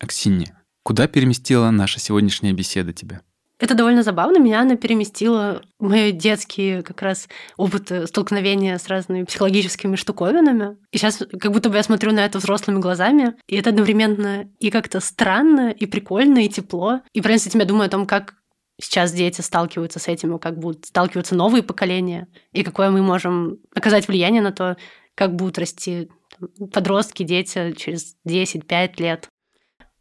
Аксинья, 0.00 0.60
куда 0.82 1.06
переместила 1.06 1.70
наша 1.70 2.00
сегодняшняя 2.00 2.52
беседа 2.52 2.92
тебя? 2.92 3.22
Это 3.60 3.76
довольно 3.76 4.02
забавно. 4.02 4.38
Меня 4.38 4.62
она 4.62 4.76
переместила 4.76 5.62
мои 5.78 6.10
детские 6.10 6.82
как 6.82 7.00
раз 7.02 7.28
опыты 7.56 8.08
столкновения 8.08 8.76
с 8.76 8.88
разными 8.88 9.22
психологическими 9.22 9.94
штуковинами. 9.94 10.78
И 10.90 10.98
сейчас 10.98 11.22
как 11.38 11.52
будто 11.52 11.70
бы 11.70 11.76
я 11.76 11.84
смотрю 11.84 12.12
на 12.12 12.24
это 12.24 12.38
взрослыми 12.38 12.80
глазами. 12.80 13.34
И 13.46 13.54
это 13.54 13.70
одновременно 13.70 14.50
и 14.58 14.70
как-то 14.70 14.98
странно, 14.98 15.70
и 15.70 15.86
прикольно, 15.86 16.44
и 16.44 16.48
тепло. 16.48 17.02
И, 17.12 17.20
в 17.20 17.22
принципе, 17.22 17.60
я 17.60 17.64
думаю 17.64 17.86
о 17.86 17.90
том, 17.90 18.04
как 18.04 18.34
сейчас 18.80 19.12
дети 19.12 19.40
сталкиваются 19.40 19.98
с 19.98 20.08
этим, 20.08 20.38
как 20.38 20.58
будут 20.58 20.86
сталкиваться 20.86 21.34
новые 21.34 21.62
поколения, 21.62 22.28
и 22.52 22.62
какое 22.62 22.90
мы 22.90 23.02
можем 23.02 23.58
оказать 23.74 24.08
влияние 24.08 24.42
на 24.42 24.52
то, 24.52 24.76
как 25.14 25.34
будут 25.34 25.58
расти 25.58 26.08
подростки, 26.72 27.22
дети 27.22 27.72
через 27.76 28.16
10-5 28.28 28.94
лет. 28.98 29.28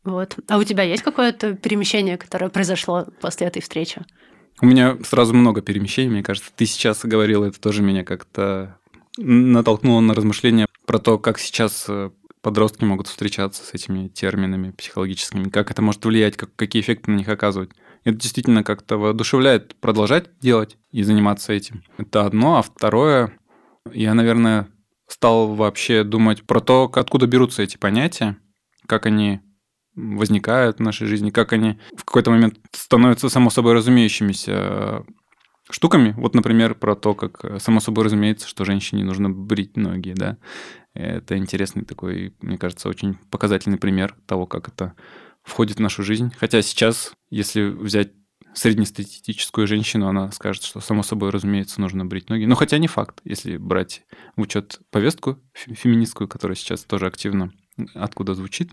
Вот. 0.03 0.37
А 0.47 0.57
у 0.57 0.63
тебя 0.63 0.83
есть 0.83 1.03
какое-то 1.03 1.55
перемещение, 1.55 2.17
которое 2.17 2.49
произошло 2.49 3.07
после 3.21 3.47
этой 3.47 3.61
встречи? 3.61 4.03
У 4.61 4.65
меня 4.65 4.97
сразу 5.03 5.33
много 5.33 5.61
перемещений, 5.61 6.11
мне 6.11 6.23
кажется. 6.23 6.51
Ты 6.55 6.65
сейчас 6.65 7.03
говорил, 7.03 7.43
это 7.43 7.59
тоже 7.59 7.81
меня 7.81 8.03
как-то 8.03 8.77
натолкнуло 9.17 10.01
на 10.01 10.13
размышления 10.13 10.67
про 10.85 10.99
то, 10.99 11.17
как 11.17 11.39
сейчас 11.39 11.85
э, 11.87 12.11
подростки 12.41 12.83
могут 12.83 13.07
встречаться 13.07 13.63
с 13.63 13.73
этими 13.73 14.07
терминами 14.07 14.71
психологическими, 14.71 15.49
как 15.49 15.71
это 15.71 15.81
может 15.81 16.05
влиять, 16.05 16.37
как, 16.37 16.55
какие 16.55 16.81
эффекты 16.81 17.11
на 17.11 17.15
них 17.15 17.27
оказывать. 17.27 17.71
Это 18.05 18.17
действительно 18.17 18.63
как-то 18.63 18.97
воодушевляет 18.97 19.75
продолжать 19.75 20.29
делать 20.39 20.77
и 20.91 21.01
заниматься 21.01 21.51
этим. 21.53 21.83
Это 21.97 22.25
одно. 22.25 22.59
А 22.59 22.61
второе, 22.61 23.37
я, 23.91 24.13
наверное, 24.13 24.67
стал 25.07 25.55
вообще 25.55 26.03
думать 26.03 26.43
про 26.43 26.61
то, 26.61 26.89
откуда 26.93 27.25
берутся 27.25 27.63
эти 27.63 27.77
понятия, 27.77 28.37
как 28.87 29.07
они 29.07 29.41
возникают 29.95 30.77
в 30.77 30.81
нашей 30.81 31.07
жизни, 31.07 31.31
как 31.31 31.51
они 31.51 31.79
в 31.97 32.05
какой-то 32.05 32.29
момент 32.29 32.59
становятся 32.71 33.27
само 33.27 33.49
собой 33.49 33.73
разумеющимися 33.73 34.51
э, 34.53 35.01
штуками. 35.71 36.13
Вот, 36.17 36.35
например, 36.35 36.75
про 36.75 36.95
то, 36.95 37.15
как 37.15 37.43
э, 37.43 37.59
само 37.59 37.79
собой 37.79 38.05
разумеется, 38.05 38.47
что 38.47 38.65
женщине 38.65 39.03
нужно 39.03 39.31
брить 39.31 39.77
ноги, 39.77 40.13
да. 40.15 40.37
Это 40.93 41.37
интересный 41.37 41.85
такой, 41.85 42.35
мне 42.41 42.57
кажется, 42.57 42.87
очень 42.87 43.15
показательный 43.31 43.77
пример 43.77 44.15
того, 44.27 44.45
как 44.45 44.67
это 44.67 44.93
входит 45.45 45.77
в 45.77 45.81
нашу 45.81 46.03
жизнь. 46.03 46.33
Хотя 46.37 46.61
сейчас, 46.61 47.13
если 47.29 47.63
взять 47.63 48.11
среднестатистическую 48.53 49.67
женщину, 49.67 50.07
она 50.07 50.31
скажет, 50.31 50.63
что 50.63 50.79
само 50.79 51.03
собой, 51.03 51.29
разумеется, 51.29 51.81
нужно 51.81 52.05
брить 52.05 52.29
ноги. 52.29 52.45
Но 52.45 52.55
хотя 52.55 52.77
не 52.77 52.87
факт, 52.87 53.21
если 53.23 53.57
брать 53.57 54.03
в 54.35 54.41
учет 54.41 54.79
повестку 54.91 55.39
феминистскую, 55.53 56.27
которая 56.27 56.55
сейчас 56.55 56.83
тоже 56.83 57.05
активно 57.05 57.51
откуда 57.93 58.35
звучит. 58.35 58.71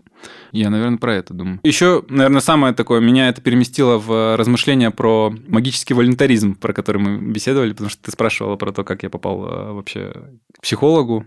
Я, 0.53 0.69
наверное, 0.69 0.97
про 0.97 1.15
это 1.15 1.33
думаю. 1.33 1.59
Еще, 1.63 2.05
наверное, 2.07 2.39
самое 2.39 2.73
такое, 2.73 3.01
меня 3.01 3.27
это 3.27 3.41
переместило 3.41 3.97
в 3.97 4.37
размышления 4.37 4.91
про 4.91 5.33
магический 5.47 5.93
волонтаризм, 5.93 6.55
про 6.55 6.73
который 6.73 6.99
мы 6.99 7.31
беседовали, 7.33 7.71
потому 7.71 7.89
что 7.89 8.01
ты 8.01 8.11
спрашивала 8.11 8.55
про 8.55 8.71
то, 8.71 8.85
как 8.85 9.03
я 9.03 9.09
попал 9.09 9.45
э, 9.45 9.71
вообще 9.73 10.13
к 10.53 10.61
психологу. 10.61 11.25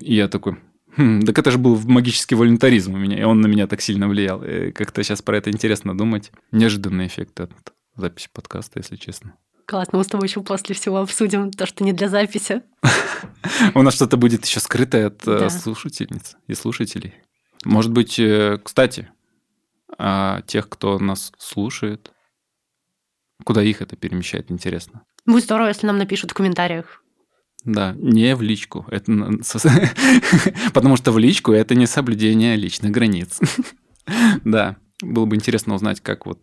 И 0.00 0.14
я 0.14 0.28
такой, 0.28 0.58
хм, 0.98 1.22
так 1.22 1.38
это 1.38 1.50
же 1.50 1.58
был 1.58 1.80
магический 1.84 2.34
волонтаризм 2.34 2.94
у 2.94 2.98
меня, 2.98 3.18
и 3.18 3.22
он 3.22 3.40
на 3.40 3.46
меня 3.46 3.66
так 3.66 3.80
сильно 3.80 4.08
влиял. 4.08 4.42
Как-то 4.74 5.02
сейчас 5.02 5.22
про 5.22 5.38
это 5.38 5.50
интересно 5.50 5.96
думать. 5.96 6.32
Неожиданный 6.52 7.06
эффект 7.06 7.40
от 7.40 7.52
записи 7.96 8.28
подкаста, 8.32 8.80
если 8.80 8.96
честно. 8.96 9.34
Классно, 9.66 9.98
мы 9.98 10.04
с 10.04 10.06
тобой 10.06 10.28
еще 10.28 10.42
после 10.42 10.74
всего 10.74 10.96
обсудим 10.96 11.50
то, 11.50 11.66
что 11.66 11.84
не 11.84 11.92
для 11.92 12.08
записи. 12.08 12.62
У 13.74 13.82
нас 13.82 13.94
что-то 13.94 14.16
будет 14.16 14.46
еще 14.46 14.60
скрытое 14.60 15.08
от 15.08 15.26
э, 15.28 15.50
слушательниц 15.50 16.36
и 16.46 16.54
слушателей. 16.54 17.14
Может 17.64 17.92
быть, 17.92 18.18
э, 18.18 18.58
кстати, 18.64 19.10
а 19.98 20.40
тех, 20.46 20.70
кто 20.70 20.98
нас 20.98 21.32
слушает, 21.38 22.12
куда 23.44 23.62
их 23.62 23.82
это 23.82 23.94
перемещает, 23.94 24.50
интересно. 24.50 25.02
Будет 25.26 25.44
здорово, 25.44 25.68
если 25.68 25.86
нам 25.86 25.98
напишут 25.98 26.30
в 26.30 26.34
комментариях. 26.34 27.02
Да, 27.64 27.94
не 27.98 28.34
в 28.34 28.42
личку. 28.42 28.86
Это... 28.90 29.12
Потому 30.74 30.96
что 30.96 31.12
в 31.12 31.18
личку 31.18 31.52
это 31.52 31.74
не 31.74 31.86
соблюдение 31.86 32.56
личных 32.56 32.90
границ. 32.90 33.40
Да, 34.42 34.78
было 35.02 35.26
бы 35.26 35.36
интересно 35.36 35.74
узнать, 35.74 36.00
как 36.00 36.24
вот 36.24 36.40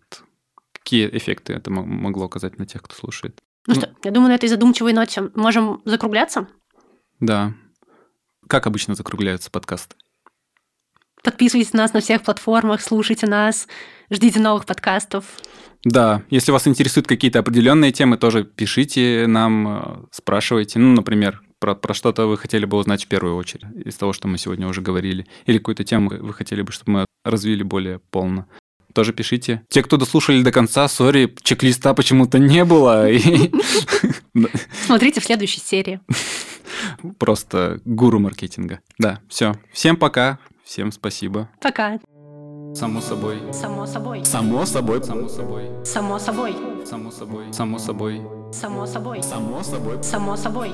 какие 0.72 1.10
эффекты 1.18 1.54
это 1.54 1.72
могло 1.72 2.26
оказать 2.26 2.60
на 2.60 2.68
тех, 2.68 2.84
кто 2.84 2.94
слушает. 2.94 3.42
Ну, 3.66 3.74
ну 3.74 3.82
что, 3.82 3.96
я 4.04 4.12
думаю, 4.12 4.30
на 4.30 4.36
этой 4.36 4.50
задумчивой 4.50 4.94
ноте 4.94 5.32
можем 5.34 5.82
закругляться? 5.84 6.48
Да. 7.20 7.56
Как 8.48 8.68
обычно 8.68 8.94
закругляются 8.94 9.50
подкасты? 9.50 9.96
Подписывайтесь 11.24 11.74
на 11.74 11.80
нас 11.80 11.94
на 11.94 12.02
всех 12.02 12.22
платформах, 12.22 12.82
слушайте 12.82 13.26
нас, 13.26 13.68
ждите 14.10 14.40
новых 14.40 14.66
подкастов. 14.66 15.26
Да, 15.84 16.24
если 16.30 16.52
вас 16.52 16.68
интересуют 16.68 17.08
какие-то 17.08 17.40
определенные 17.40 17.92
темы, 17.92 18.18
тоже 18.18 18.44
пишите 18.44 19.26
нам, 19.28 19.68
э, 19.68 20.06
спрашивайте. 20.12 20.80
Ну, 20.80 20.94
например, 20.94 21.42
про, 21.60 21.76
про 21.76 21.94
что-то 21.94 22.26
вы 22.26 22.38
хотели 22.38 22.66
бы 22.66 22.78
узнать 22.78 23.06
в 23.06 23.08
первую 23.08 23.36
очередь 23.36 23.66
из 23.86 23.96
того, 23.96 24.12
что 24.12 24.28
мы 24.28 24.40
сегодня 24.40 24.68
уже 24.68 24.82
говорили. 24.82 25.28
Или 25.46 25.60
какую-то 25.60 25.84
тему 25.84 26.10
вы 26.10 26.34
хотели 26.34 26.64
бы, 26.64 26.72
чтобы 26.72 26.92
мы 26.92 27.06
развили 27.24 27.64
более 27.64 28.00
полно 28.00 28.48
тоже 28.96 29.12
пишите. 29.12 29.62
Те, 29.70 29.84
кто 29.84 29.98
дослушали 29.98 30.42
до 30.42 30.52
конца, 30.52 30.88
сори, 30.88 31.36
чек-листа 31.44 31.94
почему-то 31.94 32.40
не 32.40 32.64
было. 32.64 33.08
Смотрите 34.86 35.20
в 35.20 35.26
следующей 35.26 35.60
серии. 35.60 36.00
Просто 37.20 37.82
гуру 37.84 38.20
маркетинга. 38.20 38.80
Да, 38.98 39.20
все. 39.28 39.56
Всем 39.74 39.98
пока. 39.98 40.40
Всем 40.64 40.92
спасибо. 40.92 41.50
Пока. 41.62 42.00
Само 42.76 43.00
собой. 43.02 43.40
Само 43.54 43.88
собой. 43.88 44.26
Само 44.26 44.66
собой. 44.66 45.02
Само 45.02 45.30
собой. 45.30 45.72
Само 45.86 46.20
собой. 46.20 46.56
Само 46.84 47.10
собой. 47.10 47.54
Само 47.54 47.80
собой. 47.80 48.22
Само 48.52 48.86
собой. 48.86 49.24
Само 49.24 49.64
собой. 49.64 50.04
Само 50.04 50.36
собой. 50.36 50.72